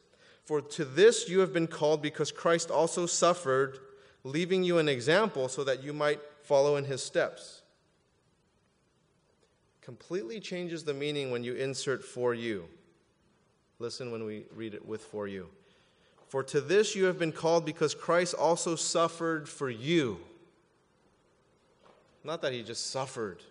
For 0.45 0.61
to 0.61 0.85
this 0.85 1.29
you 1.29 1.41
have 1.41 1.53
been 1.53 1.67
called 1.67 2.01
because 2.01 2.33
Christ 2.33 2.71
also 2.71 3.07
suffered, 3.07 3.79
leaving 4.23 4.63
you 4.63 4.79
an 4.79 4.89
example 4.89 5.49
so 5.49 5.65
that 5.65 5.83
you 5.83 5.93
might 5.93 6.21
follow 6.43 6.77
in 6.77 6.85
his 6.85 7.03
steps 7.03 7.63
completely 9.85 10.41
changes 10.41 10.83
the 10.83 10.95
meaning 10.95 11.31
when 11.31 11.45
you 11.45 11.55
insert 11.55 12.03
for 12.03 12.35
you. 12.35 12.65
Listen 13.79 14.11
when 14.11 14.25
we 14.25 14.45
read 14.55 14.75
it 14.75 14.87
with 14.87 15.03
for 15.03 15.29
you. 15.29 15.49
For 16.29 16.43
to 16.45 16.61
this 16.61 16.97
you 16.97 17.05
have 17.05 17.19
been 17.19 17.33
called 17.33 17.67
because 17.67 17.95
Christ 17.95 18.35
also 18.35 18.77
suffered 18.77 19.49
for 19.49 19.69
you. 19.69 20.19
Not 22.25 22.41
that 22.43 22.55
he 22.55 22.63
just 22.63 22.91
suffered, 22.91 23.43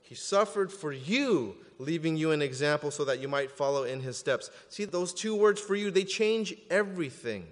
he 0.00 0.14
suffered 0.14 0.70
for 0.70 0.92
you, 0.92 1.56
leaving 1.78 2.16
you 2.16 2.30
an 2.30 2.40
example 2.40 2.92
so 2.92 3.04
that 3.04 3.18
you 3.18 3.26
might 3.26 3.50
follow 3.50 3.82
in 3.82 4.00
his 4.00 4.16
steps. 4.16 4.50
See, 4.68 4.84
those 4.84 5.12
two 5.12 5.34
words 5.34 5.60
for 5.60 5.74
you, 5.74 5.90
they 5.90 6.04
change 6.04 6.54
everything. 6.70 7.48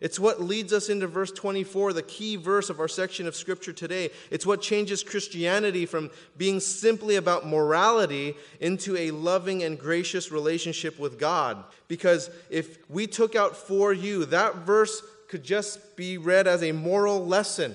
It's 0.00 0.20
what 0.20 0.40
leads 0.40 0.72
us 0.72 0.88
into 0.88 1.06
verse 1.06 1.32
24, 1.32 1.92
the 1.92 2.02
key 2.02 2.36
verse 2.36 2.68
of 2.68 2.80
our 2.80 2.88
section 2.88 3.26
of 3.26 3.34
Scripture 3.34 3.72
today. 3.72 4.10
It's 4.30 4.46
what 4.46 4.60
changes 4.60 5.02
Christianity 5.02 5.86
from 5.86 6.10
being 6.36 6.60
simply 6.60 7.16
about 7.16 7.46
morality 7.46 8.34
into 8.60 8.96
a 8.96 9.10
loving 9.10 9.62
and 9.62 9.78
gracious 9.78 10.30
relationship 10.30 10.98
with 10.98 11.18
God. 11.18 11.64
Because 11.88 12.30
if 12.50 12.78
we 12.90 13.06
took 13.06 13.34
out 13.34 13.56
for 13.56 13.92
you, 13.92 14.26
that 14.26 14.56
verse 14.56 15.02
could 15.28 15.42
just 15.42 15.96
be 15.96 16.18
read 16.18 16.46
as 16.46 16.62
a 16.62 16.72
moral 16.72 17.26
lesson. 17.26 17.74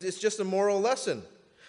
It's 0.00 0.18
just 0.18 0.40
a 0.40 0.44
moral 0.44 0.80
lesson 0.80 1.22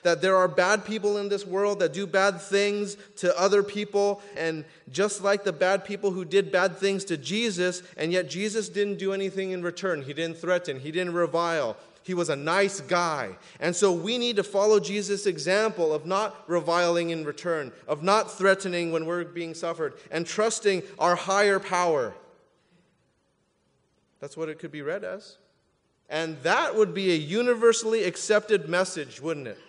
that 0.03 0.21
there 0.21 0.35
are 0.35 0.47
bad 0.47 0.85
people 0.85 1.17
in 1.17 1.29
this 1.29 1.45
world 1.45 1.79
that 1.79 1.93
do 1.93 2.07
bad 2.07 2.41
things 2.41 2.97
to 3.17 3.37
other 3.39 3.63
people. 3.63 4.21
And 4.37 4.65
just 4.91 5.23
like 5.23 5.43
the 5.43 5.53
bad 5.53 5.85
people 5.85 6.11
who 6.11 6.25
did 6.25 6.51
bad 6.51 6.77
things 6.77 7.05
to 7.05 7.17
Jesus, 7.17 7.83
and 7.97 8.11
yet 8.11 8.29
Jesus 8.29 8.69
didn't 8.69 8.97
do 8.97 9.13
anything 9.13 9.51
in 9.51 9.61
return. 9.61 10.01
He 10.01 10.13
didn't 10.13 10.37
threaten, 10.37 10.79
he 10.79 10.91
didn't 10.91 11.13
revile. 11.13 11.77
He 12.03 12.13
was 12.15 12.29
a 12.29 12.35
nice 12.35 12.81
guy. 12.81 13.35
And 13.59 13.75
so 13.75 13.91
we 13.91 14.17
need 14.17 14.37
to 14.37 14.43
follow 14.43 14.79
Jesus' 14.79 15.27
example 15.27 15.93
of 15.93 16.07
not 16.07 16.43
reviling 16.47 17.11
in 17.11 17.23
return, 17.23 17.71
of 17.87 18.01
not 18.01 18.31
threatening 18.31 18.91
when 18.91 19.05
we're 19.05 19.25
being 19.25 19.53
suffered, 19.53 19.93
and 20.09 20.25
trusting 20.25 20.81
our 20.97 21.15
higher 21.15 21.59
power. 21.59 22.15
That's 24.19 24.35
what 24.35 24.49
it 24.49 24.59
could 24.59 24.71
be 24.71 24.81
read 24.81 25.03
as. 25.03 25.37
And 26.09 26.41
that 26.41 26.75
would 26.75 26.93
be 26.93 27.11
a 27.11 27.15
universally 27.15 28.03
accepted 28.03 28.67
message, 28.67 29.21
wouldn't 29.21 29.47
it? 29.47 29.59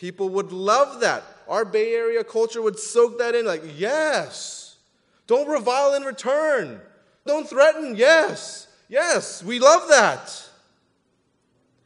People 0.00 0.30
would 0.30 0.50
love 0.50 1.00
that. 1.00 1.22
Our 1.46 1.66
Bay 1.66 1.92
Area 1.92 2.24
culture 2.24 2.62
would 2.62 2.78
soak 2.78 3.18
that 3.18 3.34
in 3.34 3.44
like, 3.44 3.62
yes. 3.76 4.78
Don't 5.26 5.46
revile 5.46 5.92
in 5.92 6.04
return. 6.04 6.80
Don't 7.26 7.46
threaten. 7.46 7.94
Yes. 7.94 8.66
Yes, 8.88 9.44
we 9.44 9.58
love 9.58 9.90
that. 9.90 10.48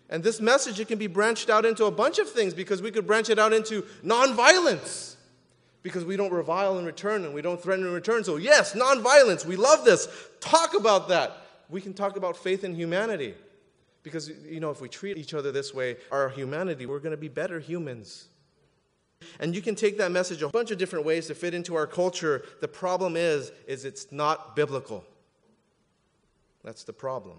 And 0.09 0.22
this 0.22 0.40
message, 0.40 0.79
it 0.79 0.87
can 0.87 0.96
be 0.96 1.09
branched 1.09 1.50
out 1.50 1.64
into 1.64 1.87
a 1.87 1.90
bunch 1.90 2.20
of 2.20 2.31
things 2.31 2.55
because 2.55 2.81
we 2.81 2.92
could 2.92 3.05
branch 3.05 3.31
it 3.31 3.40
out 3.40 3.53
into 3.53 3.83
nonviolence 4.05 5.16
because 5.83 6.05
we 6.05 6.16
don't 6.16 6.33
revile 6.33 6.79
in 6.79 6.85
return 6.85 7.24
and 7.24 7.35
we 7.35 7.42
don't 7.42 7.61
threaten 7.61 7.85
in 7.85 7.92
return. 7.92 8.22
So, 8.22 8.37
yes, 8.37 8.74
nonviolence, 8.74 9.44
we 9.44 9.57
love 9.57 9.85
this. 9.85 10.07
Talk 10.38 10.74
about 10.74 11.09
that. 11.09 11.37
We 11.68 11.81
can 11.81 11.94
talk 11.94 12.16
about 12.16 12.37
faith 12.37 12.62
in 12.62 12.77
humanity. 12.77 13.35
Because, 14.04 14.28
you 14.28 14.60
know, 14.60 14.70
if 14.70 14.80
we 14.80 14.88
treat 14.88 15.18
each 15.18 15.34
other 15.34 15.50
this 15.50 15.74
way, 15.74 15.96
our 16.12 16.28
humanity, 16.28 16.86
we're 16.86 17.00
going 17.00 17.10
to 17.10 17.16
be 17.16 17.28
better 17.28 17.58
humans. 17.58 18.28
And 19.40 19.54
you 19.54 19.62
can 19.62 19.74
take 19.74 19.98
that 19.98 20.12
message 20.12 20.42
a 20.42 20.48
bunch 20.48 20.70
of 20.70 20.78
different 20.78 21.06
ways 21.06 21.26
to 21.28 21.34
fit 21.34 21.54
into 21.54 21.74
our 21.74 21.86
culture. 21.86 22.44
The 22.60 22.68
problem 22.68 23.16
is, 23.16 23.50
is 23.66 23.84
it's 23.86 24.12
not 24.12 24.54
biblical. 24.54 25.04
That's 26.62 26.84
the 26.84 26.92
problem. 26.92 27.38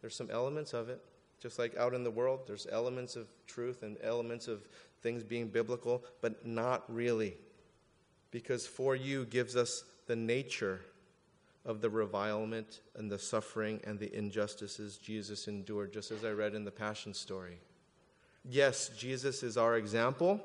There's 0.00 0.14
some 0.14 0.30
elements 0.30 0.72
of 0.72 0.88
it. 0.88 1.02
Just 1.40 1.58
like 1.58 1.76
out 1.76 1.92
in 1.92 2.04
the 2.04 2.10
world, 2.10 2.40
there's 2.46 2.66
elements 2.70 3.16
of 3.16 3.26
truth 3.46 3.82
and 3.82 3.96
elements 4.02 4.48
of 4.48 4.66
things 5.02 5.24
being 5.24 5.48
biblical, 5.48 6.04
but 6.20 6.46
not 6.46 6.84
really. 6.88 7.34
Because 8.30 8.66
for 8.66 8.94
you 8.94 9.26
gives 9.26 9.56
us 9.56 9.84
the 10.06 10.16
nature, 10.16 10.80
of 11.64 11.80
the 11.80 11.88
revilement 11.88 12.80
and 12.96 13.10
the 13.10 13.18
suffering 13.18 13.80
and 13.84 13.98
the 13.98 14.14
injustices 14.14 14.98
Jesus 14.98 15.48
endured, 15.48 15.92
just 15.92 16.10
as 16.10 16.24
I 16.24 16.30
read 16.30 16.54
in 16.54 16.64
the 16.64 16.70
Passion 16.70 17.14
story. 17.14 17.58
Yes, 18.44 18.90
Jesus 18.96 19.42
is 19.42 19.56
our 19.56 19.76
example, 19.76 20.40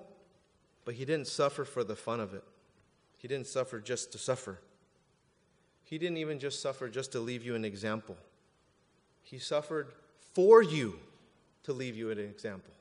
but 0.86 0.94
he 0.94 1.04
didn't 1.04 1.28
suffer 1.28 1.66
for 1.66 1.84
the 1.84 1.96
fun 1.96 2.20
of 2.20 2.34
it. 2.34 2.44
He 3.18 3.28
didn't 3.28 3.48
suffer 3.48 3.80
just 3.82 4.14
to 4.14 4.18
suffer. 4.18 4.60
He 5.84 5.98
didn't 5.98 6.18
even 6.18 6.40
just 6.40 6.62
suffer 6.62 6.88
just 6.88 7.12
to 7.12 7.20
leave 7.20 7.44
you 7.44 7.56
an 7.56 7.66
example. 7.66 8.16
He 9.22 9.40
suffered 9.40 9.92
for 10.34 10.64
you 10.64 11.00
to 11.64 11.74
leave 11.74 11.98
you 11.98 12.12
an 12.12 12.20
example. 12.20 12.74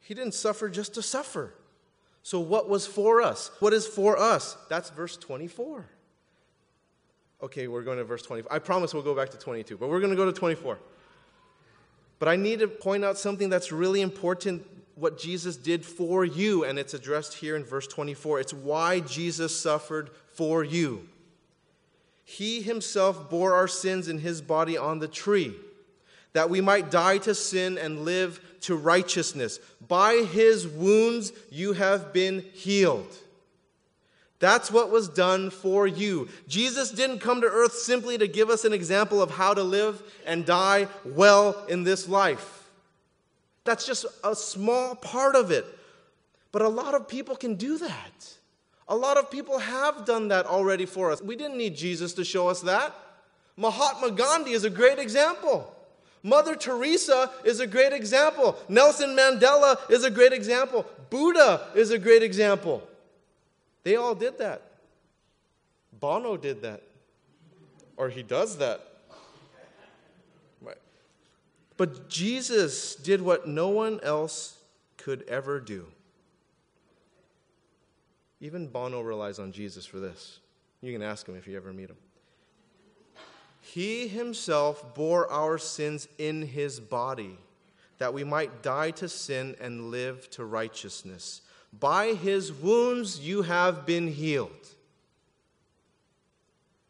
He 0.00 0.14
didn't 0.14 0.34
suffer 0.34 0.68
just 0.68 0.94
to 0.94 1.02
suffer. 1.02 1.54
So, 2.22 2.38
what 2.38 2.68
was 2.68 2.86
for 2.86 3.20
us? 3.20 3.50
What 3.58 3.72
is 3.72 3.86
for 3.86 4.16
us? 4.16 4.56
That's 4.68 4.90
verse 4.90 5.16
24. 5.16 5.86
Okay, 7.42 7.66
we're 7.66 7.82
going 7.82 7.98
to 7.98 8.04
verse 8.04 8.22
24. 8.22 8.52
I 8.52 8.58
promise 8.60 8.94
we'll 8.94 9.02
go 9.02 9.14
back 9.14 9.30
to 9.30 9.38
22, 9.38 9.76
but 9.76 9.88
we're 9.88 9.98
going 9.98 10.10
to 10.10 10.16
go 10.16 10.24
to 10.24 10.32
24. 10.32 10.78
But 12.18 12.28
I 12.28 12.36
need 12.36 12.60
to 12.60 12.68
point 12.68 13.04
out 13.04 13.18
something 13.18 13.48
that's 13.48 13.72
really 13.72 14.00
important 14.00 14.64
what 14.94 15.18
Jesus 15.18 15.56
did 15.56 15.84
for 15.84 16.24
you, 16.24 16.64
and 16.64 16.78
it's 16.78 16.94
addressed 16.94 17.34
here 17.34 17.56
in 17.56 17.64
verse 17.64 17.88
24. 17.88 18.40
It's 18.40 18.54
why 18.54 19.00
Jesus 19.00 19.58
suffered 19.58 20.10
for 20.32 20.62
you. 20.62 21.08
He 22.24 22.62
himself 22.62 23.28
bore 23.28 23.54
our 23.54 23.66
sins 23.66 24.06
in 24.06 24.18
his 24.18 24.40
body 24.40 24.78
on 24.78 25.00
the 25.00 25.08
tree, 25.08 25.54
that 26.34 26.48
we 26.48 26.60
might 26.60 26.90
die 26.90 27.18
to 27.18 27.34
sin 27.34 27.76
and 27.76 28.04
live 28.04 28.40
to 28.60 28.76
righteousness. 28.76 29.58
By 29.88 30.18
his 30.18 30.68
wounds 30.68 31.32
you 31.50 31.72
have 31.72 32.12
been 32.12 32.44
healed. 32.52 33.12
That's 34.42 34.72
what 34.72 34.90
was 34.90 35.08
done 35.08 35.50
for 35.50 35.86
you. 35.86 36.28
Jesus 36.48 36.90
didn't 36.90 37.20
come 37.20 37.42
to 37.42 37.46
earth 37.46 37.74
simply 37.74 38.18
to 38.18 38.26
give 38.26 38.50
us 38.50 38.64
an 38.64 38.72
example 38.72 39.22
of 39.22 39.30
how 39.30 39.54
to 39.54 39.62
live 39.62 40.02
and 40.26 40.44
die 40.44 40.88
well 41.04 41.64
in 41.68 41.84
this 41.84 42.08
life. 42.08 42.68
That's 43.62 43.86
just 43.86 44.04
a 44.24 44.34
small 44.34 44.96
part 44.96 45.36
of 45.36 45.52
it. 45.52 45.64
But 46.50 46.62
a 46.62 46.68
lot 46.68 46.96
of 46.96 47.06
people 47.06 47.36
can 47.36 47.54
do 47.54 47.78
that. 47.78 48.34
A 48.88 48.96
lot 48.96 49.16
of 49.16 49.30
people 49.30 49.60
have 49.60 50.04
done 50.04 50.26
that 50.28 50.46
already 50.46 50.86
for 50.86 51.12
us. 51.12 51.22
We 51.22 51.36
didn't 51.36 51.56
need 51.56 51.76
Jesus 51.76 52.12
to 52.14 52.24
show 52.24 52.48
us 52.48 52.62
that. 52.62 52.92
Mahatma 53.56 54.10
Gandhi 54.10 54.54
is 54.54 54.64
a 54.64 54.70
great 54.70 54.98
example. 54.98 55.72
Mother 56.24 56.56
Teresa 56.56 57.30
is 57.44 57.60
a 57.60 57.66
great 57.68 57.92
example. 57.92 58.58
Nelson 58.68 59.16
Mandela 59.16 59.88
is 59.88 60.02
a 60.02 60.10
great 60.10 60.32
example. 60.32 60.84
Buddha 61.10 61.68
is 61.76 61.92
a 61.92 61.98
great 61.98 62.24
example. 62.24 62.82
They 63.84 63.96
all 63.96 64.14
did 64.14 64.38
that. 64.38 64.62
Bono 65.98 66.36
did 66.36 66.62
that. 66.62 66.82
Or 67.96 68.08
he 68.08 68.22
does 68.22 68.58
that. 68.58 68.80
But 71.76 72.08
Jesus 72.08 72.94
did 72.94 73.20
what 73.20 73.48
no 73.48 73.68
one 73.68 73.98
else 74.02 74.56
could 74.96 75.22
ever 75.26 75.58
do. 75.58 75.86
Even 78.40 78.68
Bono 78.68 79.00
relies 79.00 79.38
on 79.38 79.52
Jesus 79.52 79.86
for 79.86 79.98
this. 79.98 80.38
You 80.80 80.92
can 80.92 81.02
ask 81.02 81.26
him 81.26 81.34
if 81.34 81.48
you 81.48 81.56
ever 81.56 81.72
meet 81.72 81.90
him. 81.90 81.96
He 83.60 84.06
himself 84.06 84.94
bore 84.94 85.30
our 85.30 85.58
sins 85.58 86.08
in 86.18 86.42
his 86.42 86.78
body, 86.78 87.38
that 87.98 88.12
we 88.12 88.22
might 88.22 88.62
die 88.62 88.90
to 88.92 89.08
sin 89.08 89.56
and 89.60 89.90
live 89.90 90.28
to 90.30 90.44
righteousness. 90.44 91.40
By 91.78 92.14
his 92.14 92.52
wounds 92.52 93.20
you 93.20 93.42
have 93.42 93.86
been 93.86 94.08
healed. 94.08 94.50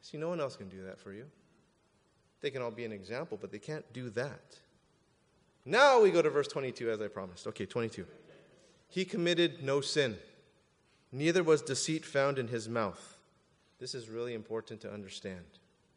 See, 0.03 0.19
no 0.19 0.29
one 0.29 0.41
else 0.41 0.57
can 0.57 0.69
do 0.69 0.83
that 0.85 0.99
for 0.99 1.13
you. 1.13 1.25
They 2.41 2.51
can 2.51 2.61
all 2.61 2.71
be 2.71 2.85
an 2.85 2.93
example, 2.93 3.39
but 3.41 3.53
they 3.53 3.59
can't 3.59 3.91
do 3.93 4.11
that. 4.11 4.59
Now 5.65 6.01
we 6.01 6.11
go 6.11 6.21
to 6.21 6.29
verse 6.29 6.49
22, 6.49 6.91
as 6.91 7.01
I 7.01 7.09
promised. 7.09 7.47
Okay, 7.47 7.67
22. 7.67 8.05
He 8.89 9.05
committed 9.05 9.63
no 9.63 9.81
sin, 9.81 10.19
neither 11.13 11.43
was 11.43 11.63
deceit 11.63 12.05
found 12.05 12.39
in 12.39 12.49
his 12.49 12.69
mouth. 12.69 13.17
This 13.79 13.95
is 13.95 14.09
really 14.09 14.35
important 14.35 14.81
to 14.83 14.93
understand. 14.93 15.45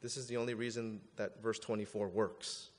This 0.01 0.17
is 0.17 0.27
the 0.27 0.37
only 0.37 0.53
reason 0.53 1.01
that 1.17 1.41
verse 1.41 1.59
24 1.59 2.07
works. 2.07 2.69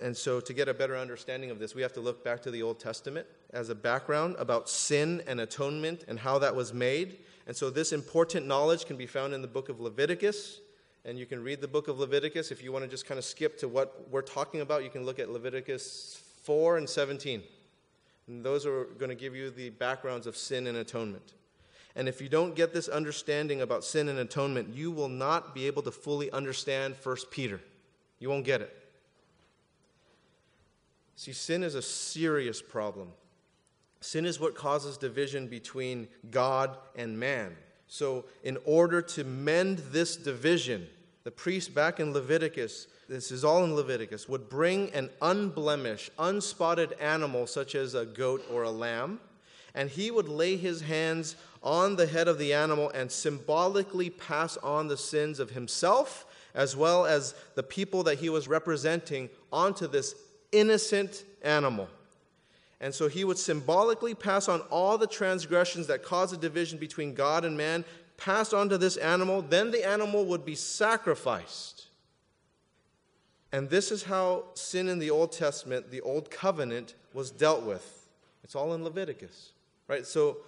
And 0.00 0.16
so, 0.16 0.38
to 0.38 0.52
get 0.52 0.68
a 0.68 0.74
better 0.74 0.96
understanding 0.96 1.50
of 1.50 1.58
this, 1.58 1.74
we 1.74 1.82
have 1.82 1.92
to 1.94 2.00
look 2.00 2.22
back 2.24 2.40
to 2.42 2.52
the 2.52 2.62
Old 2.62 2.78
Testament 2.78 3.26
as 3.52 3.68
a 3.68 3.74
background 3.74 4.36
about 4.38 4.68
sin 4.68 5.22
and 5.26 5.40
atonement 5.40 6.04
and 6.06 6.20
how 6.20 6.38
that 6.38 6.54
was 6.54 6.72
made. 6.72 7.18
And 7.48 7.56
so, 7.56 7.68
this 7.68 7.92
important 7.92 8.46
knowledge 8.46 8.84
can 8.86 8.96
be 8.96 9.06
found 9.06 9.34
in 9.34 9.42
the 9.42 9.48
book 9.48 9.68
of 9.68 9.80
Leviticus. 9.80 10.60
And 11.04 11.18
you 11.18 11.26
can 11.26 11.42
read 11.42 11.60
the 11.60 11.68
book 11.68 11.88
of 11.88 11.98
Leviticus. 11.98 12.52
If 12.52 12.62
you 12.62 12.70
want 12.70 12.84
to 12.84 12.90
just 12.90 13.06
kind 13.06 13.18
of 13.18 13.24
skip 13.24 13.58
to 13.58 13.68
what 13.68 14.08
we're 14.10 14.22
talking 14.22 14.60
about, 14.60 14.84
you 14.84 14.90
can 14.90 15.04
look 15.04 15.18
at 15.18 15.30
Leviticus 15.30 16.22
4 16.42 16.76
and 16.76 16.88
17. 16.88 17.42
And 18.28 18.44
those 18.44 18.66
are 18.66 18.84
going 18.84 19.08
to 19.08 19.16
give 19.16 19.34
you 19.34 19.50
the 19.50 19.70
backgrounds 19.70 20.26
of 20.26 20.36
sin 20.36 20.66
and 20.66 20.76
atonement. 20.76 21.32
And 21.96 22.08
if 22.08 22.20
you 22.20 22.28
don't 22.28 22.54
get 22.54 22.72
this 22.72 22.86
understanding 22.86 23.62
about 23.62 23.82
sin 23.82 24.08
and 24.08 24.18
atonement, 24.18 24.72
you 24.72 24.92
will 24.92 25.08
not 25.08 25.54
be 25.54 25.66
able 25.66 25.82
to 25.82 25.90
fully 25.90 26.30
understand 26.30 26.94
1 27.02 27.16
Peter. 27.30 27.60
You 28.20 28.28
won't 28.28 28.44
get 28.44 28.60
it. 28.60 28.77
See, 31.18 31.32
sin 31.32 31.64
is 31.64 31.74
a 31.74 31.82
serious 31.82 32.62
problem. 32.62 33.08
Sin 34.00 34.24
is 34.24 34.38
what 34.38 34.54
causes 34.54 34.96
division 34.96 35.48
between 35.48 36.06
God 36.30 36.76
and 36.94 37.18
man. 37.18 37.56
So, 37.88 38.26
in 38.44 38.56
order 38.64 39.02
to 39.02 39.24
mend 39.24 39.78
this 39.90 40.14
division, 40.14 40.86
the 41.24 41.32
priest 41.32 41.74
back 41.74 41.98
in 41.98 42.12
Leviticus, 42.12 42.86
this 43.08 43.32
is 43.32 43.44
all 43.44 43.64
in 43.64 43.74
Leviticus, 43.74 44.28
would 44.28 44.48
bring 44.48 44.92
an 44.92 45.10
unblemished, 45.20 46.12
unspotted 46.20 46.92
animal 47.00 47.48
such 47.48 47.74
as 47.74 47.96
a 47.96 48.06
goat 48.06 48.44
or 48.48 48.62
a 48.62 48.70
lamb, 48.70 49.18
and 49.74 49.90
he 49.90 50.12
would 50.12 50.28
lay 50.28 50.56
his 50.56 50.82
hands 50.82 51.34
on 51.64 51.96
the 51.96 52.06
head 52.06 52.28
of 52.28 52.38
the 52.38 52.54
animal 52.54 52.90
and 52.90 53.10
symbolically 53.10 54.08
pass 54.08 54.56
on 54.58 54.86
the 54.86 54.96
sins 54.96 55.40
of 55.40 55.50
himself 55.50 56.26
as 56.54 56.76
well 56.76 57.06
as 57.06 57.34
the 57.56 57.62
people 57.62 58.04
that 58.04 58.18
he 58.18 58.28
was 58.28 58.46
representing 58.46 59.28
onto 59.52 59.88
this 59.88 60.14
innocent 60.52 61.24
animal. 61.42 61.88
And 62.80 62.94
so 62.94 63.08
he 63.08 63.24
would 63.24 63.38
symbolically 63.38 64.14
pass 64.14 64.48
on 64.48 64.60
all 64.70 64.98
the 64.98 65.06
transgressions 65.06 65.88
that 65.88 66.02
cause 66.02 66.32
a 66.32 66.36
division 66.36 66.78
between 66.78 67.14
God 67.14 67.44
and 67.44 67.56
man, 67.56 67.84
passed 68.16 68.54
on 68.54 68.68
to 68.68 68.78
this 68.78 68.96
animal. 68.96 69.42
Then 69.42 69.70
the 69.70 69.86
animal 69.86 70.24
would 70.26 70.44
be 70.44 70.54
sacrificed. 70.54 71.86
And 73.50 73.70
this 73.70 73.90
is 73.90 74.02
how 74.04 74.44
sin 74.54 74.88
in 74.88 74.98
the 74.98 75.10
Old 75.10 75.32
Testament, 75.32 75.90
the 75.90 76.02
Old 76.02 76.30
Covenant, 76.30 76.94
was 77.14 77.30
dealt 77.30 77.62
with. 77.62 78.06
It's 78.44 78.54
all 78.54 78.74
in 78.74 78.84
Leviticus, 78.84 79.52
right? 79.88 80.06
So 80.06 80.38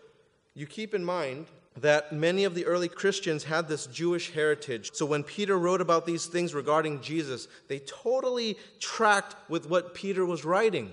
you 0.54 0.66
keep 0.66 0.94
in 0.94 1.04
mind 1.04 1.46
that 1.76 2.12
many 2.12 2.44
of 2.44 2.54
the 2.54 2.66
early 2.66 2.88
Christians 2.88 3.44
had 3.44 3.68
this 3.68 3.86
Jewish 3.86 4.32
heritage. 4.32 4.90
So 4.92 5.06
when 5.06 5.22
Peter 5.22 5.58
wrote 5.58 5.80
about 5.80 6.04
these 6.04 6.26
things 6.26 6.54
regarding 6.54 7.00
Jesus, 7.00 7.48
they 7.68 7.78
totally 7.80 8.58
tracked 8.80 9.36
with 9.48 9.68
what 9.68 9.94
Peter 9.94 10.26
was 10.26 10.44
writing. 10.44 10.90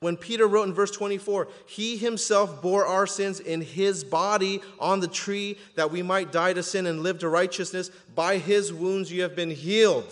When 0.00 0.16
Peter 0.16 0.46
wrote 0.46 0.66
in 0.66 0.72
verse 0.72 0.90
24, 0.90 1.48
He 1.66 1.96
himself 1.96 2.62
bore 2.62 2.86
our 2.86 3.06
sins 3.06 3.40
in 3.40 3.60
His 3.60 4.02
body 4.02 4.62
on 4.78 5.00
the 5.00 5.08
tree 5.08 5.58
that 5.74 5.90
we 5.90 6.02
might 6.02 6.32
die 6.32 6.54
to 6.54 6.62
sin 6.62 6.86
and 6.86 7.02
live 7.02 7.18
to 7.18 7.28
righteousness. 7.28 7.90
By 8.14 8.38
His 8.38 8.72
wounds 8.72 9.12
you 9.12 9.22
have 9.22 9.36
been 9.36 9.50
healed. 9.50 10.10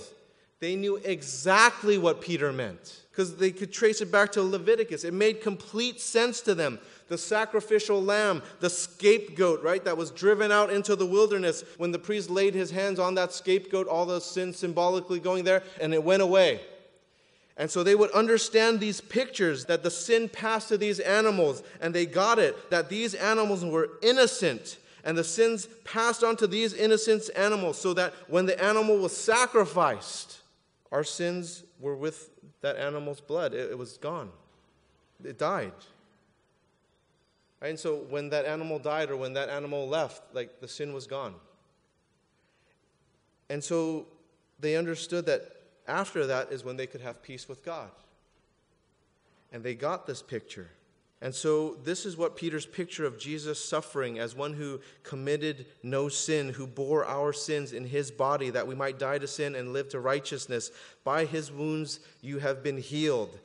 They 0.61 0.77
knew 0.77 0.97
exactly 0.97 1.99
what 1.99 2.21
Peter 2.21 2.53
meant 2.53 3.03
because 3.11 3.37
they 3.37 3.51
could 3.51 3.73
trace 3.73 4.01
it 4.01 4.13
back 4.13 4.33
to 4.33 4.43
Leviticus. 4.43 5.05
It 5.05 5.15
made 5.15 5.41
complete 5.41 6.01
sense 6.01 6.41
to 6.43 6.55
them 6.55 6.79
the 7.09 7.19
sacrificial 7.19 8.03
lamb, 8.03 8.43
the 8.61 8.71
scapegoat, 8.71 9.63
right, 9.63 9.85
that 9.85 9.97
was 9.97 10.11
driven 10.11 10.53
out 10.53 10.71
into 10.71 10.95
the 10.95 11.07
wilderness. 11.07 11.65
When 11.77 11.91
the 11.91 11.99
priest 11.99 12.31
laid 12.31 12.55
his 12.55 12.71
hands 12.71 12.99
on 12.99 13.15
that 13.17 13.33
scapegoat, 13.33 13.87
all 13.89 14.07
the 14.07 14.21
sin 14.21 14.53
symbolically 14.53 15.21
going 15.21 15.45
there, 15.45 15.63
and 15.81 15.93
it 15.93 16.03
went 16.03 16.23
away. 16.23 16.61
And 17.57 17.69
so 17.69 17.83
they 17.83 17.97
would 17.97 18.13
understand 18.13 18.79
these 18.79 19.01
pictures 19.01 19.65
that 19.65 19.83
the 19.83 19.91
sin 19.91 20.29
passed 20.29 20.69
to 20.69 20.79
these 20.79 21.01
animals, 21.01 21.63
and 21.81 21.93
they 21.93 22.07
got 22.07 22.39
it 22.39 22.71
that 22.71 22.89
these 22.89 23.15
animals 23.15 23.65
were 23.65 23.91
innocent, 24.01 24.79
and 25.03 25.19
the 25.19 25.25
sins 25.25 25.67
passed 25.85 26.23
on 26.23 26.37
to 26.37 26.47
these 26.47 26.73
innocent 26.73 27.29
animals, 27.35 27.77
so 27.77 27.95
that 27.95 28.15
when 28.29 28.47
the 28.47 28.63
animal 28.63 28.99
was 28.99 29.17
sacrificed, 29.17 30.39
our 30.93 31.03
sins 31.03 31.65
were 31.81 31.97
with 31.97 32.31
that 32.61 32.77
animal's 32.77 33.21
blood. 33.21 33.55
It, 33.55 33.73
it 33.73 33.79
was 33.79 33.97
gone, 33.97 34.31
it 35.25 35.39
died. 35.39 35.73
Right? 37.61 37.69
And 37.69 37.79
so 37.79 37.97
when 38.09 38.31
that 38.31 38.45
animal 38.45 38.79
died 38.79 39.11
or 39.11 39.17
when 39.17 39.33
that 39.35 39.49
animal 39.49 39.89
left, 39.89 40.23
like 40.35 40.61
the 40.61 40.69
sin 40.69 40.93
was 40.93 41.07
gone. 41.07 41.35
And 43.51 43.63
so 43.63 44.07
they 44.61 44.77
understood 44.77 45.27
that 45.27 45.43
after 45.87 46.27
that 46.27 46.53
is 46.53 46.65
when 46.65 46.77
they 46.77 46.87
could 46.87 47.01
have 47.01 47.23
peace 47.23 47.49
with 47.49 47.65
God. 47.65 47.91
And 49.53 49.63
they 49.63 49.75
got 49.75 50.07
this 50.07 50.23
picture. 50.23 50.69
And 51.21 51.35
so, 51.35 51.75
this 51.83 52.07
is 52.07 52.17
what 52.17 52.37
Peter's 52.37 52.67
picture 52.67 53.05
of 53.05 53.19
Jesus 53.19 53.63
suffering 53.63 54.21
as 54.21 54.37
one 54.37 54.53
who 54.53 54.81
committed 55.03 55.67
no 55.83 56.09
sin, 56.09 56.51
who 56.51 56.65
bore 56.65 57.05
our 57.07 57.33
sins 57.33 57.73
in 57.73 57.85
his 57.85 58.13
body, 58.13 58.51
that 58.51 58.69
we 58.69 58.77
might 58.77 59.01
die 59.01 59.19
to 59.19 59.27
sin 59.27 59.57
and 59.57 59.73
live 59.73 59.89
to 59.89 59.99
righteousness. 59.99 60.71
By 61.03 61.25
his 61.25 61.51
wounds 61.51 61.99
you 62.23 62.39
have 62.39 62.63
been 62.63 62.79
healed. 62.79 63.37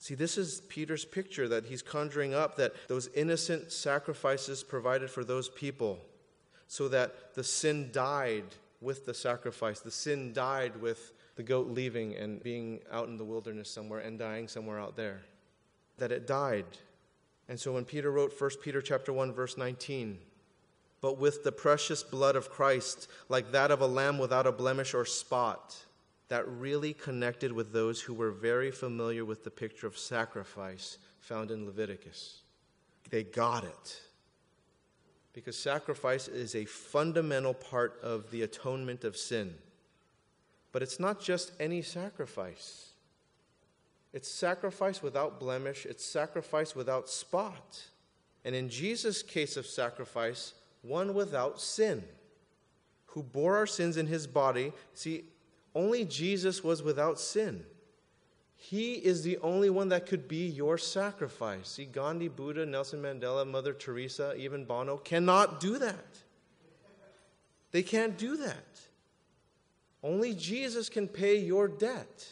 See, 0.00 0.16
this 0.16 0.36
is 0.36 0.62
Peter's 0.68 1.04
picture 1.04 1.46
that 1.46 1.66
he's 1.66 1.82
conjuring 1.82 2.34
up 2.34 2.56
that 2.56 2.72
those 2.88 3.08
innocent 3.14 3.70
sacrifices 3.70 4.64
provided 4.64 5.10
for 5.10 5.22
those 5.22 5.48
people, 5.48 6.00
so 6.66 6.88
that 6.88 7.34
the 7.34 7.44
sin 7.44 7.90
died 7.92 8.56
with 8.80 9.06
the 9.06 9.14
sacrifice. 9.14 9.78
The 9.78 9.92
sin 9.92 10.32
died 10.32 10.80
with 10.80 11.12
the 11.36 11.44
goat 11.44 11.68
leaving 11.68 12.16
and 12.16 12.42
being 12.42 12.80
out 12.90 13.06
in 13.06 13.16
the 13.16 13.24
wilderness 13.24 13.70
somewhere 13.70 14.00
and 14.00 14.18
dying 14.18 14.48
somewhere 14.48 14.80
out 14.80 14.96
there. 14.96 15.20
That 15.98 16.10
it 16.10 16.26
died 16.26 16.66
and 17.50 17.58
so 17.58 17.72
when 17.72 17.84
Peter 17.84 18.12
wrote 18.12 18.40
1 18.40 18.50
Peter 18.62 18.80
chapter 18.80 19.12
1 19.12 19.32
verse 19.32 19.58
19, 19.58 20.18
but 21.00 21.18
with 21.18 21.42
the 21.42 21.50
precious 21.50 22.04
blood 22.04 22.36
of 22.36 22.48
Christ, 22.48 23.08
like 23.28 23.50
that 23.50 23.72
of 23.72 23.80
a 23.80 23.88
lamb 23.88 24.18
without 24.18 24.46
a 24.46 24.52
blemish 24.52 24.94
or 24.94 25.04
spot, 25.04 25.76
that 26.30 26.46
really 26.46 26.94
connected 26.94 27.50
with 27.50 27.72
those 27.72 28.00
who 28.00 28.14
were 28.14 28.30
very 28.30 28.70
familiar 28.70 29.24
with 29.24 29.42
the 29.42 29.50
picture 29.50 29.88
of 29.88 29.98
sacrifice 29.98 30.96
found 31.18 31.50
in 31.50 31.66
Leviticus. 31.66 32.42
They 33.10 33.24
got 33.24 33.64
it. 33.64 34.00
Because 35.32 35.58
sacrifice 35.58 36.28
is 36.28 36.54
a 36.54 36.64
fundamental 36.64 37.52
part 37.52 37.98
of 38.00 38.30
the 38.30 38.42
atonement 38.42 39.02
of 39.02 39.16
sin. 39.16 39.54
But 40.70 40.82
it's 40.82 41.00
not 41.00 41.20
just 41.20 41.50
any 41.58 41.82
sacrifice. 41.82 42.90
It's 44.12 44.28
sacrifice 44.28 45.02
without 45.02 45.40
blemish, 45.40 45.84
it's 45.84 46.04
sacrifice 46.04 46.76
without 46.76 47.08
spot. 47.08 47.82
And 48.44 48.54
in 48.54 48.68
Jesus' 48.68 49.24
case 49.24 49.56
of 49.56 49.66
sacrifice, 49.66 50.54
one 50.82 51.12
without 51.12 51.60
sin, 51.60 52.04
who 53.06 53.24
bore 53.24 53.56
our 53.56 53.66
sins 53.66 53.96
in 53.96 54.06
his 54.06 54.28
body. 54.28 54.72
See, 54.94 55.24
only 55.74 56.04
Jesus 56.04 56.64
was 56.64 56.82
without 56.82 57.18
sin. 57.18 57.64
He 58.56 58.94
is 58.94 59.22
the 59.22 59.38
only 59.38 59.70
one 59.70 59.88
that 59.88 60.06
could 60.06 60.28
be 60.28 60.46
your 60.46 60.76
sacrifice. 60.76 61.68
See, 61.68 61.86
Gandhi, 61.86 62.28
Buddha, 62.28 62.66
Nelson 62.66 63.00
Mandela, 63.00 63.46
Mother 63.46 63.72
Teresa, 63.72 64.34
even 64.36 64.64
Bono 64.66 64.98
cannot 64.98 65.60
do 65.60 65.78
that. 65.78 66.18
They 67.72 67.82
can't 67.82 68.18
do 68.18 68.36
that. 68.36 68.80
Only 70.02 70.34
Jesus 70.34 70.88
can 70.88 71.08
pay 71.08 71.38
your 71.38 71.68
debt. 71.68 72.26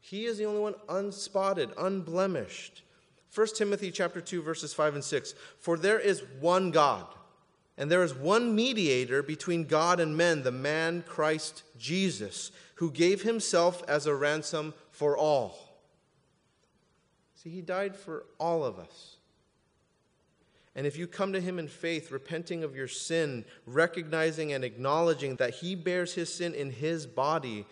He 0.00 0.24
is 0.24 0.38
the 0.38 0.46
only 0.46 0.60
one 0.60 0.74
unspotted, 0.88 1.70
unblemished. 1.76 2.82
1 3.34 3.46
Timothy 3.54 3.90
chapter 3.90 4.20
2 4.20 4.40
verses 4.40 4.72
5 4.72 4.94
and 4.94 5.04
6. 5.04 5.34
For 5.58 5.76
there 5.76 5.98
is 5.98 6.22
one 6.40 6.70
God, 6.70 7.06
and 7.78 7.88
there 7.88 8.02
is 8.02 8.12
one 8.12 8.56
mediator 8.56 9.22
between 9.22 9.64
God 9.64 10.00
and 10.00 10.16
men, 10.16 10.42
the 10.42 10.50
man 10.50 11.04
Christ 11.06 11.62
Jesus, 11.78 12.50
who 12.74 12.90
gave 12.90 13.22
himself 13.22 13.84
as 13.86 14.06
a 14.06 14.14
ransom 14.14 14.74
for 14.90 15.16
all. 15.16 15.56
See, 17.36 17.50
he 17.50 17.62
died 17.62 17.94
for 17.94 18.26
all 18.38 18.64
of 18.64 18.80
us. 18.80 19.14
And 20.74 20.88
if 20.88 20.98
you 20.98 21.06
come 21.06 21.32
to 21.32 21.40
him 21.40 21.60
in 21.60 21.68
faith, 21.68 22.10
repenting 22.10 22.64
of 22.64 22.74
your 22.74 22.88
sin, 22.88 23.44
recognizing 23.64 24.52
and 24.52 24.64
acknowledging 24.64 25.36
that 25.36 25.54
he 25.54 25.76
bears 25.76 26.14
his 26.14 26.34
sin 26.34 26.54
in 26.54 26.70
his 26.70 27.06
body, 27.06 27.64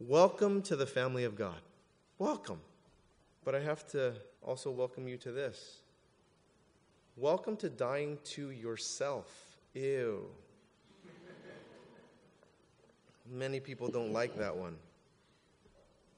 Welcome 0.00 0.62
to 0.62 0.76
the 0.76 0.86
family 0.86 1.24
of 1.24 1.36
God. 1.36 1.60
Welcome. 2.18 2.60
But 3.44 3.56
I 3.56 3.60
have 3.60 3.84
to 3.88 4.14
also 4.42 4.70
welcome 4.70 5.08
you 5.08 5.16
to 5.18 5.32
this. 5.32 5.78
Welcome 7.20 7.56
to 7.56 7.68
dying 7.68 8.16
to 8.26 8.50
yourself. 8.50 9.26
Ew. 9.74 10.26
Many 13.28 13.58
people 13.58 13.88
don't 13.88 14.12
like 14.12 14.38
that 14.38 14.56
one. 14.56 14.76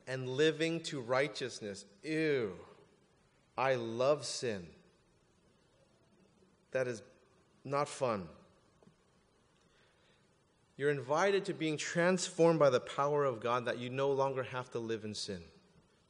And 0.07 0.29
living 0.29 0.83
to 0.83 1.01
righteousness. 1.01 1.87
Ew. 2.03 2.53
I 3.57 3.77
love 3.77 4.27
sin. 4.27 4.67
That 6.73 6.87
is 6.87 7.03
not 7.65 7.89
fun. 7.89 8.29
You're 10.77 10.91
invited 10.91 11.47
to 11.47 11.55
being 11.55 11.79
transformed 11.79 12.59
by 12.59 12.69
the 12.69 12.81
power 12.81 13.25
of 13.25 13.41
God 13.41 13.65
that 13.65 13.79
you 13.79 13.89
no 13.89 14.13
longer 14.13 14.43
have 14.43 14.71
to 14.73 14.79
live 14.79 15.07
in 15.07 15.15
sin. 15.15 15.41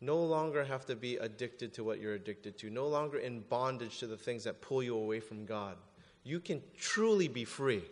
No 0.01 0.19
longer 0.19 0.65
have 0.65 0.87
to 0.87 0.97
be 0.97 1.17
addicted 1.17 1.75
to 1.75 1.85
what 1.85 2.01
you're 2.01 2.15
addicted 2.15 2.57
to. 2.59 2.71
No 2.71 2.89
longer 2.89 3.19
in 3.19 3.41
bondage 3.41 3.99
to 3.99 4.07
the 4.07 4.17
things 4.17 4.45
that 4.45 4.63
pull 4.63 4.83
you 4.83 4.97
away 4.97 5.21
from 5.21 5.45
God. 5.45 5.77
You 6.25 6.41
can 6.41 6.63
truly 6.79 7.29
be 7.29 7.45
free. 7.45 7.83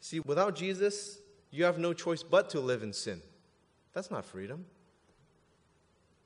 See, 0.00 0.20
without 0.20 0.56
Jesus, 0.56 1.18
you 1.50 1.64
have 1.64 1.78
no 1.78 1.92
choice 1.92 2.22
but 2.22 2.50
to 2.50 2.60
live 2.60 2.82
in 2.82 2.92
sin. 2.92 3.20
That's 3.92 4.10
not 4.10 4.24
freedom. 4.24 4.64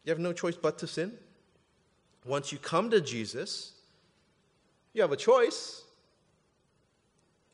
You 0.04 0.10
have 0.10 0.18
no 0.18 0.32
choice 0.32 0.56
but 0.56 0.78
to 0.78 0.86
sin. 0.86 1.12
Once 2.24 2.52
you 2.52 2.58
come 2.58 2.90
to 2.90 3.00
Jesus, 3.00 3.72
you 4.92 5.02
have 5.02 5.12
a 5.12 5.16
choice 5.16 5.84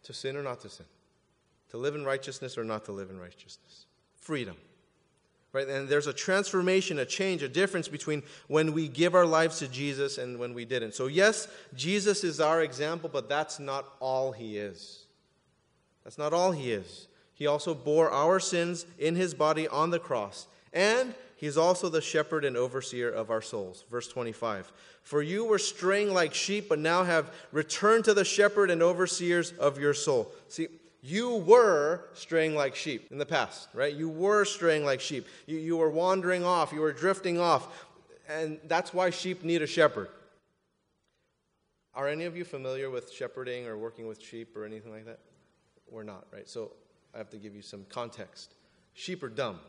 to 0.05 0.13
sin 0.13 0.37
or 0.37 0.43
not 0.43 0.61
to 0.61 0.69
sin, 0.69 0.87
to 1.71 1.77
live 1.77 1.95
in 1.95 2.05
righteousness 2.05 2.57
or 2.57 2.65
not 2.65 2.85
to 2.85 2.93
live 2.93 3.11
in 3.11 3.19
righteousness. 3.19 3.87
Freedom. 4.17 4.57
Right? 5.57 5.67
And 5.67 5.89
there's 5.89 6.07
a 6.07 6.13
transformation, 6.13 6.99
a 6.99 7.07
change, 7.07 7.43
a 7.43 7.49
difference 7.49 7.89
between 7.89 8.23
when 8.47 8.75
we 8.75 8.89
give 8.89 9.15
our 9.15 9.25
lives 9.25 9.59
to 9.61 9.69
Jesus 9.69 10.19
and 10.19 10.39
when 10.39 10.53
we 10.53 10.67
didn't. 10.67 10.93
So, 10.93 11.07
yes, 11.07 11.49
Jesus 11.75 12.25
is 12.25 12.41
our 12.41 12.61
example, 12.61 13.09
but 13.11 13.27
that's 13.27 13.59
not 13.59 13.87
all 13.99 14.33
he 14.33 14.59
is. 14.59 15.07
That's 16.05 16.19
not 16.19 16.35
all 16.35 16.53
he 16.53 16.73
is. 16.73 17.09
He 17.33 17.47
also 17.47 17.75
bore 17.75 18.11
our 18.11 18.39
sins 18.39 18.85
in 18.99 19.17
his 19.17 19.33
body 19.33 19.67
on 19.67 19.89
the 19.89 19.99
cross. 19.99 20.47
And 20.75 21.15
He's 21.39 21.59
also 21.59 21.91
the 21.91 22.01
shepherd 22.01 22.47
and 22.47 22.57
overseer 22.57 23.11
of 23.11 23.31
our 23.31 23.43
souls. 23.43 23.85
Verse 23.91 24.09
25. 24.09 24.73
For 25.03 25.21
you 25.21 25.45
were 25.45 25.59
straying 25.59 26.13
like 26.13 26.33
sheep, 26.33 26.71
but 26.71 26.79
now 26.79 27.05
have 27.05 27.31
returned 27.53 28.07
to 28.07 28.15
the 28.15 28.25
shepherd 28.25 28.71
and 28.71 28.83
overseers 28.83 29.53
of 29.53 29.79
your 29.79 29.93
soul. 29.93 30.33
See, 30.49 30.69
you 31.07 31.37
were 31.37 32.09
straying 32.15 32.57
like 32.57 32.75
sheep 32.75 33.13
in 33.13 33.19
the 33.19 33.27
past, 33.27 33.69
right? 33.73 33.95
You 33.95 34.09
were 34.09 34.45
straying 34.45 34.85
like 34.85 35.01
sheep. 35.01 35.27
You, 35.47 35.57
you 35.57 35.77
were 35.77 35.89
wandering 35.89 36.45
off, 36.45 36.73
you 36.73 36.81
were 36.81 36.93
drifting 36.93 37.39
off. 37.39 37.69
And 38.29 38.59
that's 38.67 38.93
why 38.93 39.11
sheep 39.11 39.45
need 39.45 39.63
a 39.63 39.69
shepherd. 39.69 40.09
Are 41.95 42.09
any 42.09 42.25
of 42.25 42.37
you 42.37 42.45
familiar 42.45 42.91
with 42.91 43.13
shepherding 43.13 43.67
or 43.69 43.79
working 43.79 44.09
with 44.09 44.21
sheep 44.21 44.57
or 44.57 44.65
anything 44.65 44.91
like 44.91 45.07
that? 45.07 45.21
We're 45.89 46.03
not, 46.03 46.27
right? 46.33 46.49
So 46.49 46.73
I 47.15 47.19
have 47.19 47.31
to 47.31 47.39
give 47.39 47.55
you 47.55 47.63
some 47.63 47.87
context. 47.89 48.55
Sheep 48.95 49.23
are 49.23 49.29
dumb 49.29 49.61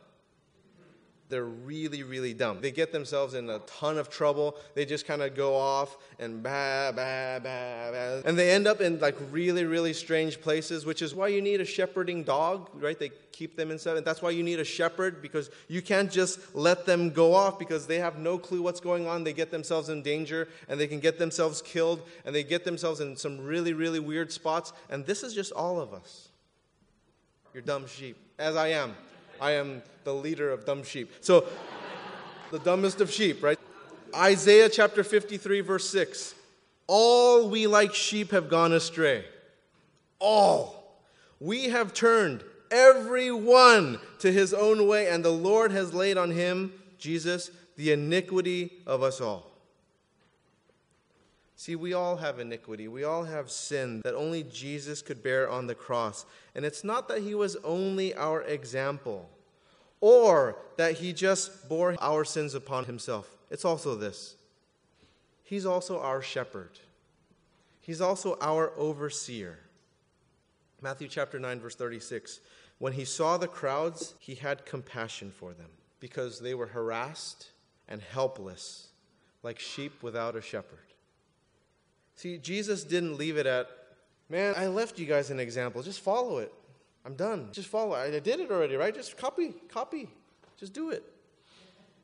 they're 1.28 1.44
really, 1.44 2.02
really 2.02 2.32
dumb. 2.32 2.60
They 2.60 2.70
get 2.70 2.90
themselves 2.90 3.34
in 3.34 3.50
a 3.50 3.58
ton 3.60 3.98
of 3.98 4.08
trouble. 4.08 4.56
They 4.74 4.86
just 4.86 5.06
kind 5.06 5.20
of 5.20 5.34
go 5.34 5.54
off 5.54 5.98
and 6.18 6.42
bah, 6.42 6.92
bah, 6.92 7.38
bah, 7.40 7.90
bah. 7.90 8.22
And 8.24 8.38
they 8.38 8.50
end 8.50 8.66
up 8.66 8.80
in 8.80 8.98
like 8.98 9.16
really, 9.30 9.64
really 9.64 9.92
strange 9.92 10.40
places, 10.40 10.86
which 10.86 11.02
is 11.02 11.14
why 11.14 11.28
you 11.28 11.42
need 11.42 11.60
a 11.60 11.66
shepherding 11.66 12.24
dog, 12.24 12.70
right? 12.74 12.98
They 12.98 13.10
keep 13.32 13.56
them 13.56 13.70
in 13.70 13.78
And 13.86 14.04
that's 14.04 14.22
why 14.22 14.30
you 14.30 14.42
need 14.42 14.58
a 14.58 14.64
shepherd 14.64 15.20
because 15.20 15.50
you 15.68 15.82
can't 15.82 16.10
just 16.10 16.56
let 16.56 16.86
them 16.86 17.10
go 17.10 17.34
off 17.34 17.58
because 17.58 17.86
they 17.86 17.98
have 17.98 18.18
no 18.18 18.38
clue 18.38 18.62
what's 18.62 18.80
going 18.80 19.06
on. 19.06 19.22
They 19.22 19.32
get 19.34 19.50
themselves 19.50 19.90
in 19.90 20.02
danger 20.02 20.48
and 20.68 20.80
they 20.80 20.86
can 20.86 20.98
get 20.98 21.18
themselves 21.18 21.62
killed 21.62 22.02
and 22.24 22.34
they 22.34 22.42
get 22.42 22.64
themselves 22.64 23.00
in 23.00 23.16
some 23.16 23.38
really, 23.38 23.74
really 23.74 24.00
weird 24.00 24.32
spots. 24.32 24.72
And 24.88 25.04
this 25.04 25.22
is 25.22 25.34
just 25.34 25.52
all 25.52 25.78
of 25.78 25.92
us. 25.92 26.28
You're 27.52 27.62
dumb 27.62 27.86
sheep, 27.86 28.16
as 28.38 28.56
I 28.56 28.68
am. 28.68 28.94
I 29.40 29.52
am 29.52 29.82
the 30.04 30.14
leader 30.14 30.50
of 30.50 30.64
dumb 30.64 30.82
sheep. 30.82 31.12
So, 31.20 31.46
the 32.50 32.58
dumbest 32.58 33.00
of 33.00 33.10
sheep, 33.10 33.42
right? 33.42 33.58
Isaiah 34.14 34.68
chapter 34.68 35.04
53, 35.04 35.60
verse 35.60 35.88
6. 35.90 36.34
All 36.86 37.48
we 37.50 37.66
like 37.66 37.94
sheep 37.94 38.30
have 38.30 38.48
gone 38.48 38.72
astray. 38.72 39.24
All. 40.18 40.96
We 41.40 41.68
have 41.68 41.92
turned 41.92 42.42
every 42.70 43.30
one 43.30 44.00
to 44.20 44.32
his 44.32 44.52
own 44.54 44.86
way, 44.88 45.08
and 45.08 45.24
the 45.24 45.30
Lord 45.30 45.70
has 45.72 45.94
laid 45.94 46.16
on 46.16 46.30
him, 46.30 46.72
Jesus, 46.98 47.50
the 47.76 47.92
iniquity 47.92 48.72
of 48.86 49.02
us 49.02 49.20
all. 49.20 49.47
See, 51.58 51.74
we 51.74 51.92
all 51.92 52.14
have 52.18 52.38
iniquity. 52.38 52.86
We 52.86 53.02
all 53.02 53.24
have 53.24 53.50
sin 53.50 54.00
that 54.04 54.14
only 54.14 54.44
Jesus 54.44 55.02
could 55.02 55.24
bear 55.24 55.50
on 55.50 55.66
the 55.66 55.74
cross. 55.74 56.24
And 56.54 56.64
it's 56.64 56.84
not 56.84 57.08
that 57.08 57.22
he 57.22 57.34
was 57.34 57.56
only 57.64 58.14
our 58.14 58.42
example 58.42 59.28
or 60.00 60.56
that 60.76 60.98
he 60.98 61.12
just 61.12 61.68
bore 61.68 61.96
our 62.00 62.24
sins 62.24 62.54
upon 62.54 62.84
himself. 62.84 63.36
It's 63.50 63.64
also 63.64 63.96
this 63.96 64.36
He's 65.42 65.66
also 65.66 65.98
our 66.00 66.22
shepherd, 66.22 66.78
He's 67.80 68.00
also 68.00 68.38
our 68.40 68.70
overseer. 68.76 69.58
Matthew 70.80 71.08
chapter 71.08 71.40
9, 71.40 71.58
verse 71.58 71.74
36. 71.74 72.38
When 72.78 72.92
he 72.92 73.04
saw 73.04 73.36
the 73.36 73.48
crowds, 73.48 74.14
he 74.20 74.36
had 74.36 74.64
compassion 74.64 75.32
for 75.32 75.54
them 75.54 75.70
because 75.98 76.38
they 76.38 76.54
were 76.54 76.68
harassed 76.68 77.48
and 77.88 78.00
helpless 78.00 78.90
like 79.42 79.58
sheep 79.58 80.04
without 80.04 80.36
a 80.36 80.40
shepherd. 80.40 80.78
See, 82.18 82.36
Jesus 82.36 82.82
didn't 82.82 83.16
leave 83.16 83.36
it 83.36 83.46
at, 83.46 83.68
man, 84.28 84.52
I 84.56 84.66
left 84.66 84.98
you 84.98 85.06
guys 85.06 85.30
an 85.30 85.38
example. 85.38 85.84
Just 85.84 86.00
follow 86.00 86.38
it. 86.38 86.52
I'm 87.04 87.14
done. 87.14 87.50
Just 87.52 87.68
follow. 87.68 87.94
I 87.94 88.10
did 88.10 88.40
it 88.40 88.50
already, 88.50 88.74
right? 88.74 88.92
Just 88.92 89.16
copy, 89.16 89.54
copy. 89.68 90.08
Just 90.58 90.72
do 90.72 90.90
it. 90.90 91.04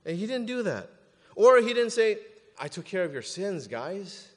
And 0.07 0.17
he 0.17 0.29
didn't 0.29 0.47
do 0.47 0.63
that. 0.63 0.89
Or 1.35 1.59
he 1.59 1.75
didn't 1.75 1.91
say, 1.91 2.19
I 2.61 2.69
took 2.69 2.85
care 2.85 3.03
of 3.03 3.13
your 3.13 3.23
sins, 3.23 3.67
guys. 3.67 4.29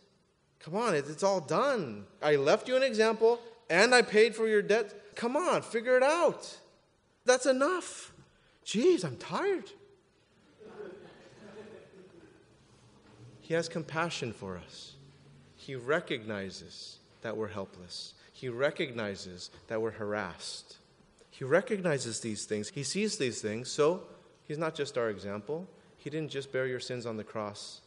Come 0.61 0.75
on, 0.75 0.95
it's 0.95 1.21
all 1.21 1.41
done. 1.41 2.05
I 2.23 2.38
left 2.38 2.67
you 2.67 2.75
an 2.75 2.82
example 2.82 3.39
and 3.69 3.93
I 3.93 4.01
paid 4.01 4.36
for 4.36 4.47
your 4.47 4.63
debt. 4.63 5.15
Come 5.15 5.38
on, 5.38 5.61
figure 5.61 5.95
it 5.95 6.01
out. 6.01 6.57
That's 7.23 7.45
enough. 7.45 8.11
Jeez, 8.65 9.05
I'm 9.05 9.17
tired. 9.17 9.69
He 13.41 13.53
has 13.53 13.69
compassion 13.69 14.34
for 14.34 14.57
us. 14.57 14.97
He 15.68 15.76
recognizes 15.76 16.99
that 17.24 17.36
we're 17.36 17.49
helpless. 17.49 18.13
He 18.32 18.47
recognizes 18.47 19.49
that 19.68 19.82
we're 19.82 19.91
harassed. 19.91 20.78
He 21.30 21.43
recognizes 21.43 22.22
these 22.22 22.45
things. 22.45 22.70
He 22.70 22.84
sees 22.84 23.18
these 23.18 23.41
things. 23.41 23.70
So 23.70 24.03
he's 24.47 24.57
not 24.57 24.76
just 24.76 24.97
our 24.97 25.09
example. 25.09 25.68
He 25.97 26.09
didn't 26.09 26.32
just 26.32 26.53
bear 26.53 26.68
your 26.68 26.80
sins 26.80 27.05
on 27.05 27.18
the 27.18 27.24
cross, 27.26 27.82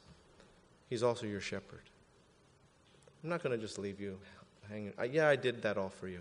he's 0.91 1.03
also 1.03 1.25
your 1.25 1.41
shepherd. 1.41 1.81
I'm 3.25 3.31
not 3.31 3.43
going 3.43 3.59
to 3.59 3.67
just 3.67 3.79
leave 3.79 3.99
you 3.99 4.19
hanging. 4.69 4.93
yeah, 5.11 5.31
I 5.31 5.37
did 5.37 5.63
that 5.63 5.79
all 5.79 5.89
for 5.89 6.07
you, 6.07 6.21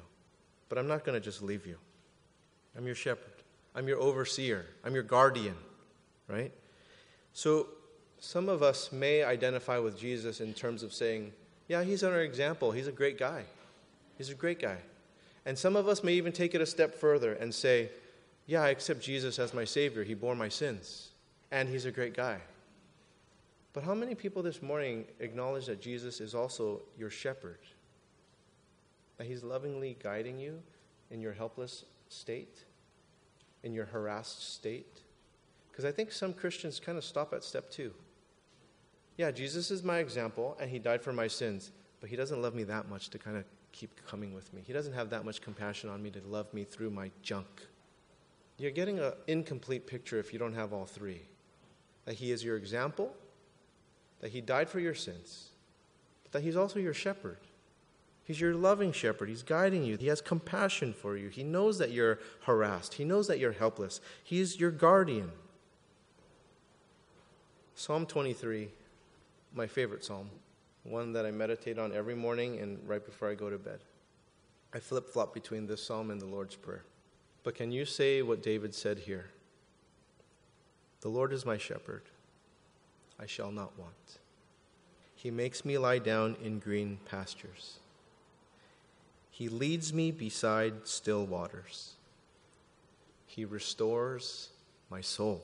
but 0.70 0.78
I'm 0.78 0.88
not 0.88 1.03
going 1.03 1.20
to 1.20 1.20
just 1.20 1.41
leave 1.41 1.66
you. 1.66 1.76
I'm 2.78 2.86
your 2.86 2.95
shepherd. 2.95 3.43
I'm 3.76 3.86
your 3.86 3.99
overseer. 3.99 4.66
I'm 4.86 4.93
your 4.93 5.03
guardian, 5.03 5.57
right? 6.30 6.53
So 7.34 7.68
some 8.18 8.47
of 8.47 8.64
us 8.64 8.93
may 8.93 9.24
identify 9.24 9.78
with 9.78 9.99
Jesus 9.99 10.39
in 10.39 10.53
terms 10.53 10.84
of 10.84 10.93
saying, 10.93 11.34
yeah, 11.70 11.84
he's 11.84 12.03
our 12.03 12.20
example. 12.22 12.72
He's 12.72 12.88
a 12.88 12.91
great 12.91 13.17
guy. 13.17 13.43
He's 14.17 14.30
a 14.30 14.36
great 14.36 14.59
guy. 14.59 14.78
And 15.45 15.57
some 15.57 15.76
of 15.76 15.88
us 15.88 16.03
may 16.03 16.13
even 16.13 16.34
take 16.34 16.53
it 16.53 16.61
a 16.61 16.65
step 16.65 16.95
further 16.95 17.34
and 17.34 17.53
say, 17.53 17.91
yeah, 18.47 18.63
I 18.63 18.70
accept 18.70 19.01
Jesus 19.01 19.38
as 19.38 19.53
my 19.53 19.63
Savior. 19.63 20.03
He 20.03 20.15
bore 20.15 20.36
my 20.36 20.49
sins. 20.49 21.09
And 21.51 21.70
he's 21.70 21.86
a 21.86 21.91
great 21.91 22.15
guy. 22.15 22.39
But 23.74 23.84
how 23.84 23.93
many 23.93 24.15
people 24.15 24.41
this 24.41 24.63
morning 24.63 25.05
acknowledge 25.20 25.67
that 25.67 25.80
Jesus 25.80 26.20
is 26.20 26.34
also 26.34 26.82
your 26.97 27.11
shepherd? 27.11 27.59
That 29.17 29.28
he's 29.28 29.43
lovingly 29.43 29.95
guiding 30.01 30.39
you 30.39 30.61
in 31.11 31.22
your 31.22 31.34
helpless 31.34 31.86
state, 32.09 32.63
in 33.61 33.74
your 33.74 33.86
harassed 33.86 34.53
state? 34.55 35.01
Because 35.72 35.86
I 35.86 35.91
think 35.91 36.11
some 36.11 36.34
Christians 36.34 36.80
kind 36.80 36.97
of 36.97 37.03
stop 37.03 37.32
at 37.32 37.43
step 37.43 37.70
two. 37.70 37.93
Yeah, 39.20 39.32
Jesus 39.32 39.70
is 39.70 39.84
my 39.84 39.97
example, 39.99 40.55
and 40.61 40.72
he 40.72 40.80
died 40.80 41.01
for 41.01 41.11
my 41.11 41.28
sins, 41.28 41.72
but 41.99 42.09
he 42.09 42.15
doesn't 42.15 42.41
love 42.41 42.55
me 42.55 42.63
that 42.63 42.88
much 42.88 43.09
to 43.09 43.17
kind 43.17 43.36
of 43.36 43.43
keep 43.74 43.91
coming 44.07 44.34
with 44.34 44.53
me. 44.53 44.61
He 44.65 44.72
doesn't 44.72 44.93
have 44.93 45.09
that 45.09 45.26
much 45.26 45.41
compassion 45.41 45.89
on 45.89 46.01
me 46.01 46.09
to 46.11 46.22
love 46.26 46.53
me 46.53 46.63
through 46.63 46.91
my 46.91 47.11
junk. 47.22 47.67
You're 48.57 48.72
getting 48.72 48.97
an 48.97 49.11
incomplete 49.28 49.88
picture 49.88 50.20
if 50.20 50.32
you 50.32 50.39
don't 50.39 50.53
have 50.53 50.72
all 50.72 50.86
three 50.86 51.24
that 52.05 52.13
he 52.13 52.32
is 52.32 52.45
your 52.45 52.55
example, 52.55 53.13
that 54.22 54.32
he 54.32 54.39
died 54.39 54.70
for 54.70 54.80
your 54.80 54.95
sins, 54.95 55.49
but 56.24 56.32
that 56.32 56.41
he's 56.41 56.55
also 56.55 56.80
your 56.80 56.93
shepherd. 56.93 57.39
He's 58.24 58.39
your 58.39 58.55
loving 58.55 58.93
shepherd. 58.93 59.28
He's 59.28 59.43
guiding 59.43 59.84
you. 59.84 59.97
He 59.97 60.07
has 60.07 60.22
compassion 60.22 60.93
for 60.93 61.17
you. 61.17 61.28
He 61.28 61.43
knows 61.43 61.78
that 61.80 61.91
you're 61.91 62.20
harassed. 62.43 62.93
He 62.93 63.03
knows 63.03 63.28
that 63.28 63.38
you're 63.38 63.51
helpless. 63.51 63.99
He's 64.24 64.61
your 64.61 64.72
guardian. 64.72 65.34
Psalm 67.76 68.05
23 68.05 68.70
my 69.54 69.68
favorite 69.68 70.04
psalm, 70.04 70.30
one 70.84 71.14
that 71.14 71.26
I 71.26 71.32
meditate 71.32 71.80
on 71.80 71.93
every 71.93 72.16
morning 72.16 72.60
and 72.60 72.80
right 72.88 73.04
before 73.04 73.30
I 73.30 73.36
go 73.36 73.50
to 73.50 73.58
bed. 73.58 73.80
I 74.74 74.80
flip 74.80 75.10
flop 75.10 75.34
between 75.34 75.66
this 75.66 75.84
psalm 75.84 76.12
and 76.12 76.22
the 76.22 76.26
Lord's 76.26 76.56
Prayer. 76.56 76.84
But 77.43 77.56
can 77.56 77.72
you 77.72 77.86
say 77.86 78.22
what 78.22 78.43
David 78.43 78.76
said 78.76 79.00
here? 79.00 79.30
The 81.02 81.10
Lord 81.10 81.32
is 81.34 81.45
my 81.45 81.58
shepherd, 81.58 82.04
I 83.20 83.26
shall 83.26 83.52
not 83.52 83.78
want. 83.80 84.20
He 85.16 85.32
makes 85.32 85.66
me 85.66 85.78
lie 85.78 86.00
down 86.00 86.36
in 86.43 86.60
green 86.60 87.00
pastures. 87.06 87.80
He 89.32 89.50
leads 89.50 89.93
me 89.93 90.12
beside 90.12 90.88
still 90.88 91.26
waters. 91.26 91.93
He 93.26 93.45
restores 93.45 94.50
my 94.89 95.02
soul. 95.02 95.43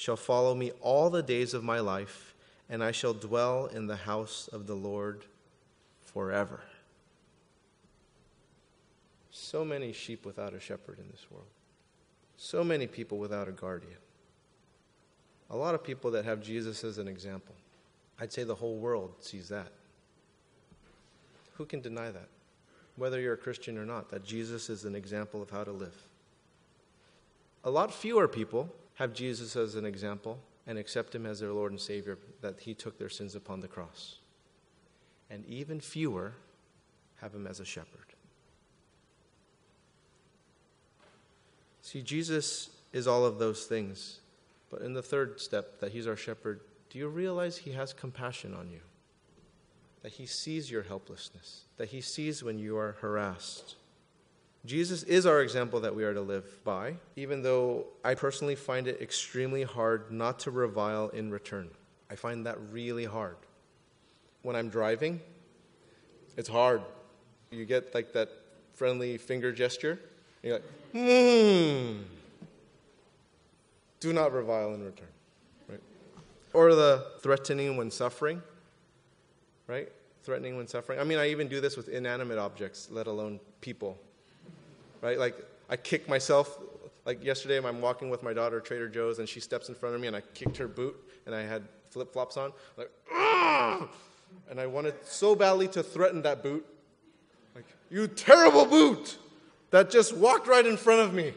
shall 0.00 0.16
follow 0.16 0.54
me 0.54 0.70
all 0.80 1.10
the 1.10 1.22
days 1.22 1.52
of 1.52 1.62
my 1.62 1.78
life, 1.78 2.34
and 2.70 2.82
I 2.82 2.90
shall 2.90 3.12
dwell 3.12 3.66
in 3.66 3.86
the 3.86 3.96
house 3.96 4.48
of 4.50 4.66
the 4.66 4.74
Lord 4.74 5.26
forever. 6.00 6.62
So 9.30 9.62
many 9.62 9.92
sheep 9.92 10.24
without 10.24 10.54
a 10.54 10.58
shepherd 10.58 10.98
in 10.98 11.04
this 11.10 11.26
world. 11.30 11.44
So 12.38 12.64
many 12.64 12.86
people 12.86 13.18
without 13.18 13.46
a 13.46 13.52
guardian. 13.52 13.98
A 15.50 15.56
lot 15.56 15.74
of 15.74 15.84
people 15.84 16.10
that 16.12 16.24
have 16.24 16.40
Jesus 16.40 16.82
as 16.82 16.96
an 16.96 17.06
example. 17.06 17.54
I'd 18.18 18.32
say 18.32 18.42
the 18.42 18.54
whole 18.54 18.78
world 18.78 19.12
sees 19.20 19.50
that. 19.50 19.70
Who 21.58 21.66
can 21.66 21.82
deny 21.82 22.10
that? 22.10 22.28
Whether 22.96 23.20
you're 23.20 23.34
a 23.34 23.36
Christian 23.36 23.76
or 23.76 23.84
not, 23.84 24.08
that 24.08 24.24
Jesus 24.24 24.70
is 24.70 24.86
an 24.86 24.94
example 24.94 25.42
of 25.42 25.50
how 25.50 25.62
to 25.62 25.72
live. 25.72 26.02
A 27.64 27.70
lot 27.70 27.92
fewer 27.92 28.26
people 28.26 28.74
have 29.00 29.14
Jesus 29.14 29.56
as 29.56 29.76
an 29.76 29.86
example 29.86 30.38
and 30.66 30.76
accept 30.76 31.14
him 31.14 31.24
as 31.24 31.40
their 31.40 31.54
Lord 31.54 31.72
and 31.72 31.80
Savior, 31.80 32.18
that 32.42 32.60
he 32.60 32.74
took 32.74 32.98
their 32.98 33.08
sins 33.08 33.34
upon 33.34 33.60
the 33.60 33.66
cross. 33.66 34.16
And 35.30 35.42
even 35.46 35.80
fewer 35.80 36.34
have 37.22 37.34
him 37.34 37.46
as 37.46 37.60
a 37.60 37.64
shepherd. 37.64 38.12
See, 41.80 42.02
Jesus 42.02 42.68
is 42.92 43.06
all 43.06 43.24
of 43.24 43.38
those 43.38 43.64
things. 43.64 44.20
But 44.70 44.82
in 44.82 44.92
the 44.92 45.02
third 45.02 45.40
step, 45.40 45.80
that 45.80 45.92
he's 45.92 46.06
our 46.06 46.14
shepherd, 46.14 46.60
do 46.90 46.98
you 46.98 47.08
realize 47.08 47.56
he 47.56 47.72
has 47.72 47.94
compassion 47.94 48.52
on 48.52 48.70
you? 48.70 48.80
That 50.02 50.12
he 50.12 50.26
sees 50.26 50.70
your 50.70 50.82
helplessness, 50.82 51.62
that 51.78 51.88
he 51.88 52.02
sees 52.02 52.42
when 52.42 52.58
you 52.58 52.76
are 52.76 52.98
harassed. 53.00 53.76
Jesus 54.66 55.02
is 55.04 55.24
our 55.24 55.40
example 55.40 55.80
that 55.80 55.94
we 55.94 56.04
are 56.04 56.12
to 56.12 56.20
live 56.20 56.62
by, 56.64 56.94
even 57.16 57.42
though 57.42 57.86
I 58.04 58.14
personally 58.14 58.54
find 58.54 58.86
it 58.86 59.00
extremely 59.00 59.62
hard 59.62 60.12
not 60.12 60.38
to 60.40 60.50
revile 60.50 61.08
in 61.08 61.30
return. 61.30 61.70
I 62.10 62.16
find 62.16 62.44
that 62.46 62.58
really 62.70 63.06
hard. 63.06 63.36
When 64.42 64.56
I'm 64.56 64.68
driving, 64.68 65.20
it's 66.36 66.48
hard. 66.48 66.82
You 67.50 67.64
get 67.64 67.94
like 67.94 68.12
that 68.12 68.28
friendly 68.74 69.16
finger 69.16 69.50
gesture. 69.50 69.98
You're 70.42 70.54
like, 70.54 70.64
hmm. 70.92 72.02
Do 74.00 74.12
not 74.12 74.32
revile 74.32 74.74
in 74.74 74.84
return. 74.84 75.08
Right? 75.68 75.80
Or 76.52 76.74
the 76.74 77.06
threatening 77.20 77.76
when 77.76 77.90
suffering. 77.90 78.42
Right? 79.66 79.90
Threatening 80.22 80.56
when 80.56 80.66
suffering. 80.66 80.98
I 80.98 81.04
mean, 81.04 81.18
I 81.18 81.30
even 81.30 81.48
do 81.48 81.60
this 81.62 81.76
with 81.78 81.88
inanimate 81.88 82.38
objects, 82.38 82.88
let 82.90 83.06
alone 83.06 83.40
people 83.60 83.98
right? 85.00 85.18
Like 85.18 85.36
I 85.68 85.76
kick 85.76 86.08
myself. 86.08 86.58
Like 87.06 87.24
yesterday, 87.24 87.58
I'm 87.58 87.80
walking 87.80 88.10
with 88.10 88.22
my 88.22 88.32
daughter 88.32 88.60
Trader 88.60 88.88
Joe's, 88.88 89.18
and 89.18 89.28
she 89.28 89.40
steps 89.40 89.68
in 89.68 89.74
front 89.74 89.94
of 89.94 90.00
me, 90.00 90.06
and 90.06 90.14
I 90.14 90.20
kicked 90.34 90.58
her 90.58 90.68
boot, 90.68 90.96
and 91.26 91.34
I 91.34 91.42
had 91.42 91.62
flip 91.90 92.12
flops 92.12 92.36
on, 92.36 92.52
like, 92.76 92.90
Argh! 93.12 93.88
and 94.48 94.60
I 94.60 94.66
wanted 94.66 94.94
so 95.04 95.34
badly 95.34 95.68
to 95.68 95.82
threaten 95.82 96.22
that 96.22 96.42
boot, 96.42 96.64
like, 97.54 97.64
you 97.90 98.06
terrible 98.06 98.64
boot 98.64 99.18
that 99.70 99.90
just 99.90 100.16
walked 100.16 100.46
right 100.46 100.64
in 100.64 100.76
front 100.76 101.00
of 101.00 101.12
me. 101.14 101.34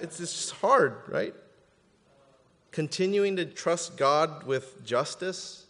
It's 0.00 0.18
just 0.18 0.50
hard, 0.52 0.96
right? 1.08 1.34
Continuing 2.72 3.36
to 3.36 3.44
trust 3.44 3.96
God 3.96 4.44
with 4.44 4.84
justice, 4.84 5.66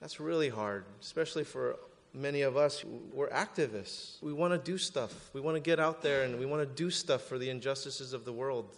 that's 0.00 0.18
really 0.20 0.48
hard, 0.48 0.84
especially 1.00 1.44
for 1.44 1.76
many 2.18 2.42
of 2.42 2.56
us, 2.56 2.84
we're 3.14 3.30
activists. 3.30 4.20
We 4.22 4.32
want 4.32 4.52
to 4.52 4.58
do 4.58 4.76
stuff. 4.76 5.30
We 5.32 5.40
want 5.40 5.56
to 5.56 5.60
get 5.60 5.78
out 5.78 6.02
there 6.02 6.24
and 6.24 6.38
we 6.38 6.46
want 6.46 6.62
to 6.62 6.74
do 6.74 6.90
stuff 6.90 7.22
for 7.22 7.38
the 7.38 7.48
injustices 7.48 8.12
of 8.12 8.24
the 8.24 8.32
world. 8.32 8.76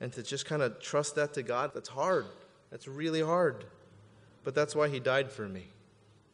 And 0.00 0.12
to 0.12 0.22
just 0.22 0.44
kind 0.44 0.62
of 0.62 0.80
trust 0.80 1.14
that 1.14 1.34
to 1.34 1.42
God, 1.42 1.72
that's 1.74 1.88
hard. 1.88 2.26
That's 2.70 2.86
really 2.86 3.22
hard. 3.22 3.64
But 4.44 4.54
that's 4.54 4.74
why 4.74 4.88
He 4.88 5.00
died 5.00 5.30
for 5.30 5.48
me. 5.48 5.68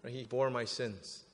He 0.06 0.24
bore 0.24 0.50
my 0.50 0.64
sins 0.64 1.24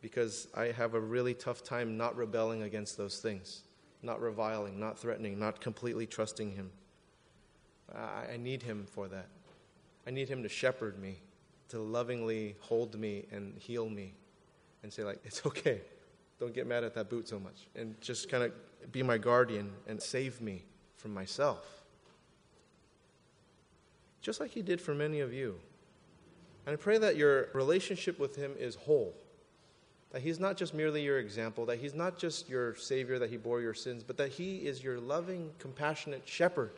because 0.00 0.48
I 0.54 0.66
have 0.66 0.94
a 0.94 1.00
really 1.00 1.34
tough 1.34 1.62
time 1.62 1.96
not 1.96 2.16
rebelling 2.16 2.62
against 2.62 2.96
those 2.96 3.20
things, 3.20 3.62
not 4.02 4.20
reviling, 4.20 4.78
not 4.78 4.98
threatening, 4.98 5.38
not 5.38 5.60
completely 5.60 6.06
trusting 6.06 6.52
Him. 6.52 6.70
I 7.94 8.38
need 8.38 8.62
Him 8.62 8.86
for 8.90 9.08
that. 9.08 9.28
I 10.06 10.10
need 10.10 10.28
Him 10.28 10.42
to 10.42 10.48
shepherd 10.48 10.98
me, 10.98 11.16
to 11.74 11.80
lovingly 11.80 12.54
hold 12.60 12.96
me 12.96 13.24
and 13.32 13.58
heal 13.58 13.88
me 13.88 14.14
and 14.84 14.92
say, 14.92 15.02
like, 15.02 15.18
it's 15.24 15.44
okay. 15.44 15.80
Don't 16.38 16.54
get 16.54 16.68
mad 16.68 16.84
at 16.84 16.94
that 16.94 17.10
boot 17.10 17.26
so 17.26 17.40
much. 17.40 17.66
And 17.74 18.00
just 18.00 18.28
kind 18.28 18.44
of 18.44 18.92
be 18.92 19.02
my 19.02 19.18
guardian 19.18 19.72
and 19.88 20.00
save 20.00 20.40
me 20.40 20.62
from 20.94 21.12
myself. 21.12 21.66
Just 24.20 24.38
like 24.38 24.52
He 24.52 24.62
did 24.62 24.80
for 24.80 24.94
many 24.94 25.18
of 25.18 25.32
you. 25.32 25.56
And 26.64 26.74
I 26.74 26.76
pray 26.76 26.96
that 26.96 27.16
your 27.16 27.48
relationship 27.54 28.20
with 28.20 28.36
Him 28.36 28.52
is 28.56 28.76
whole. 28.76 29.12
That 30.12 30.22
He's 30.22 30.38
not 30.38 30.56
just 30.56 30.74
merely 30.74 31.02
your 31.02 31.18
example, 31.18 31.66
that 31.66 31.80
He's 31.80 31.94
not 31.94 32.16
just 32.16 32.48
your 32.48 32.76
Savior, 32.76 33.18
that 33.18 33.30
He 33.30 33.36
bore 33.36 33.60
your 33.60 33.74
sins, 33.74 34.04
but 34.04 34.16
that 34.18 34.28
He 34.28 34.58
is 34.58 34.80
your 34.84 35.00
loving, 35.00 35.50
compassionate 35.58 36.22
shepherd. 36.24 36.70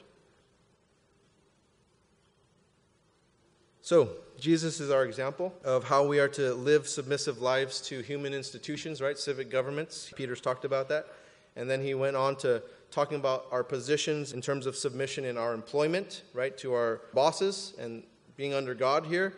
So, 3.86 4.08
Jesus 4.36 4.80
is 4.80 4.90
our 4.90 5.04
example 5.04 5.54
of 5.62 5.84
how 5.84 6.04
we 6.04 6.18
are 6.18 6.26
to 6.30 6.54
live 6.54 6.88
submissive 6.88 7.40
lives 7.40 7.80
to 7.82 8.00
human 8.00 8.34
institutions, 8.34 9.00
right? 9.00 9.16
Civic 9.16 9.48
governments. 9.48 10.10
Peter's 10.16 10.40
talked 10.40 10.64
about 10.64 10.88
that. 10.88 11.06
And 11.54 11.70
then 11.70 11.80
he 11.80 11.94
went 11.94 12.16
on 12.16 12.34
to 12.38 12.64
talking 12.90 13.16
about 13.16 13.46
our 13.52 13.62
positions 13.62 14.32
in 14.32 14.40
terms 14.40 14.66
of 14.66 14.74
submission 14.74 15.24
in 15.24 15.38
our 15.38 15.54
employment, 15.54 16.22
right, 16.34 16.58
to 16.58 16.74
our 16.74 17.02
bosses 17.14 17.74
and 17.78 18.02
being 18.36 18.54
under 18.54 18.74
God 18.74 19.06
here. 19.06 19.34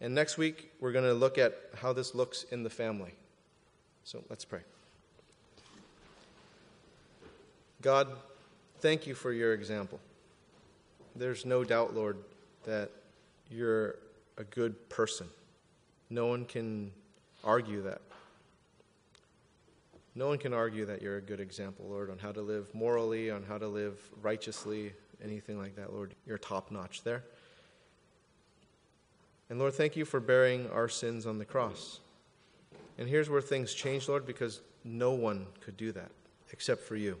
And 0.00 0.14
next 0.14 0.38
week, 0.38 0.70
we're 0.78 0.92
going 0.92 1.04
to 1.04 1.12
look 1.12 1.36
at 1.36 1.58
how 1.74 1.92
this 1.92 2.14
looks 2.14 2.44
in 2.52 2.62
the 2.62 2.70
family. 2.70 3.14
So 4.04 4.22
let's 4.30 4.44
pray. 4.44 4.60
God, 7.82 8.06
thank 8.78 9.08
you 9.08 9.16
for 9.16 9.32
your 9.32 9.54
example. 9.54 9.98
There's 11.16 11.44
no 11.44 11.64
doubt, 11.64 11.96
Lord, 11.96 12.18
that 12.62 12.92
you're 13.54 13.96
a 14.36 14.44
good 14.44 14.88
person. 14.88 15.28
No 16.10 16.26
one 16.26 16.44
can 16.44 16.90
argue 17.42 17.82
that. 17.82 18.02
No 20.16 20.28
one 20.28 20.38
can 20.38 20.52
argue 20.52 20.86
that 20.86 21.02
you're 21.02 21.16
a 21.16 21.22
good 21.22 21.40
example, 21.40 21.86
Lord, 21.88 22.10
on 22.10 22.18
how 22.18 22.32
to 22.32 22.40
live 22.40 22.72
morally, 22.74 23.30
on 23.30 23.42
how 23.42 23.58
to 23.58 23.66
live 23.66 23.98
righteously, 24.22 24.92
anything 25.22 25.58
like 25.58 25.76
that, 25.76 25.92
Lord. 25.92 26.14
You're 26.26 26.38
top 26.38 26.70
notch 26.70 27.02
there. 27.02 27.24
And 29.50 29.58
Lord, 29.58 29.74
thank 29.74 29.96
you 29.96 30.04
for 30.04 30.20
bearing 30.20 30.70
our 30.70 30.88
sins 30.88 31.26
on 31.26 31.38
the 31.38 31.44
cross. 31.44 32.00
And 32.96 33.08
here's 33.08 33.28
where 33.28 33.40
things 33.40 33.74
change, 33.74 34.08
Lord, 34.08 34.24
because 34.24 34.60
no 34.84 35.12
one 35.12 35.46
could 35.60 35.76
do 35.76 35.92
that 35.92 36.10
except 36.52 36.82
for 36.82 36.96
you. 36.96 37.18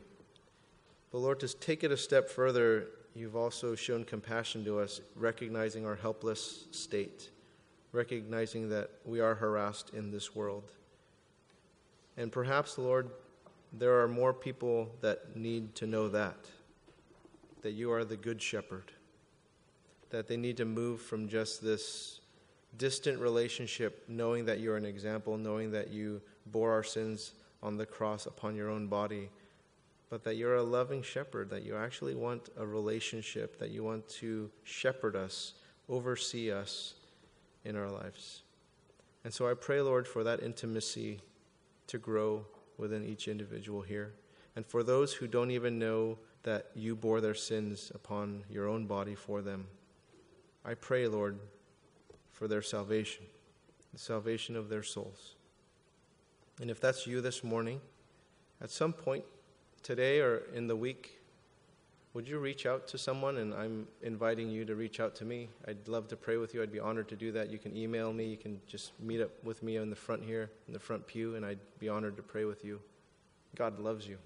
But 1.10 1.18
Lord, 1.18 1.40
to 1.40 1.48
take 1.48 1.84
it 1.84 1.90
a 1.90 1.96
step 1.96 2.28
further, 2.28 2.86
you've 3.14 3.36
also 3.36 3.74
shown 3.74 4.04
compassion 4.04 4.64
to 4.64 4.80
us, 4.80 5.00
recognizing 5.14 5.86
our 5.86 5.96
helpless 5.96 6.66
state, 6.70 7.30
recognizing 7.92 8.68
that 8.68 8.90
we 9.04 9.20
are 9.20 9.34
harassed 9.34 9.90
in 9.94 10.10
this 10.10 10.34
world. 10.34 10.72
And 12.16 12.30
perhaps, 12.30 12.78
Lord, 12.78 13.10
there 13.72 14.00
are 14.00 14.08
more 14.08 14.32
people 14.32 14.90
that 15.00 15.36
need 15.36 15.74
to 15.76 15.86
know 15.86 16.08
that, 16.08 16.36
that 17.62 17.72
you 17.72 17.92
are 17.92 18.04
the 18.04 18.16
good 18.16 18.40
shepherd 18.40 18.92
that 20.14 20.28
they 20.28 20.36
need 20.36 20.56
to 20.56 20.64
move 20.64 21.00
from 21.00 21.28
just 21.28 21.60
this 21.60 22.20
distant 22.78 23.18
relationship, 23.18 24.04
knowing 24.06 24.44
that 24.44 24.60
you're 24.60 24.76
an 24.76 24.84
example, 24.84 25.36
knowing 25.36 25.72
that 25.72 25.90
you 25.90 26.22
bore 26.46 26.70
our 26.70 26.84
sins 26.84 27.32
on 27.64 27.76
the 27.76 27.84
cross 27.84 28.26
upon 28.26 28.54
your 28.54 28.70
own 28.70 28.86
body, 28.86 29.28
but 30.14 30.22
that 30.22 30.36
you're 30.36 30.54
a 30.54 30.62
loving 30.62 31.02
shepherd, 31.02 31.50
that 31.50 31.64
you 31.64 31.74
actually 31.74 32.14
want 32.14 32.48
a 32.56 32.64
relationship, 32.64 33.58
that 33.58 33.70
you 33.72 33.82
want 33.82 34.08
to 34.08 34.48
shepherd 34.62 35.16
us, 35.16 35.54
oversee 35.88 36.52
us 36.52 36.94
in 37.64 37.74
our 37.74 37.90
lives. 37.90 38.42
And 39.24 39.34
so 39.34 39.50
I 39.50 39.54
pray, 39.54 39.80
Lord, 39.80 40.06
for 40.06 40.22
that 40.22 40.40
intimacy 40.40 41.18
to 41.88 41.98
grow 41.98 42.46
within 42.78 43.04
each 43.04 43.26
individual 43.26 43.82
here. 43.82 44.12
And 44.54 44.64
for 44.64 44.84
those 44.84 45.12
who 45.12 45.26
don't 45.26 45.50
even 45.50 45.80
know 45.80 46.16
that 46.44 46.70
you 46.76 46.94
bore 46.94 47.20
their 47.20 47.34
sins 47.34 47.90
upon 47.92 48.44
your 48.48 48.68
own 48.68 48.86
body 48.86 49.16
for 49.16 49.42
them, 49.42 49.66
I 50.64 50.74
pray, 50.74 51.08
Lord, 51.08 51.40
for 52.30 52.46
their 52.46 52.62
salvation, 52.62 53.24
the 53.92 53.98
salvation 53.98 54.54
of 54.54 54.68
their 54.68 54.84
souls. 54.84 55.34
And 56.60 56.70
if 56.70 56.80
that's 56.80 57.04
you 57.04 57.20
this 57.20 57.42
morning, 57.42 57.80
at 58.60 58.70
some 58.70 58.92
point 58.92 59.24
today 59.84 60.18
or 60.18 60.42
in 60.52 60.66
the 60.66 60.74
week, 60.74 61.20
would 62.14 62.26
you 62.26 62.38
reach 62.38 62.66
out 62.66 62.88
to 62.88 62.98
someone? 62.98 63.36
And 63.36 63.54
I'm 63.54 63.86
inviting 64.02 64.48
you 64.48 64.64
to 64.64 64.74
reach 64.74 64.98
out 64.98 65.14
to 65.16 65.24
me. 65.24 65.48
I'd 65.68 65.86
love 65.86 66.08
to 66.08 66.16
pray 66.16 66.36
with 66.36 66.54
you. 66.54 66.62
I'd 66.62 66.72
be 66.72 66.80
honored 66.80 67.08
to 67.08 67.16
do 67.16 67.30
that. 67.32 67.50
You 67.50 67.58
can 67.58 67.76
email 67.76 68.12
me. 68.12 68.24
You 68.24 68.36
can 68.36 68.60
just 68.66 68.92
meet 69.00 69.20
up 69.20 69.30
with 69.44 69.62
me 69.62 69.76
in 69.76 69.90
the 69.90 69.96
front 69.96 70.24
here, 70.24 70.50
in 70.66 70.72
the 70.72 70.80
front 70.80 71.06
pew, 71.06 71.36
and 71.36 71.44
I'd 71.44 71.60
be 71.78 71.88
honored 71.88 72.16
to 72.16 72.22
pray 72.22 72.44
with 72.44 72.64
you. 72.64 72.80
God 73.54 73.78
loves 73.78 74.08
you. 74.08 74.18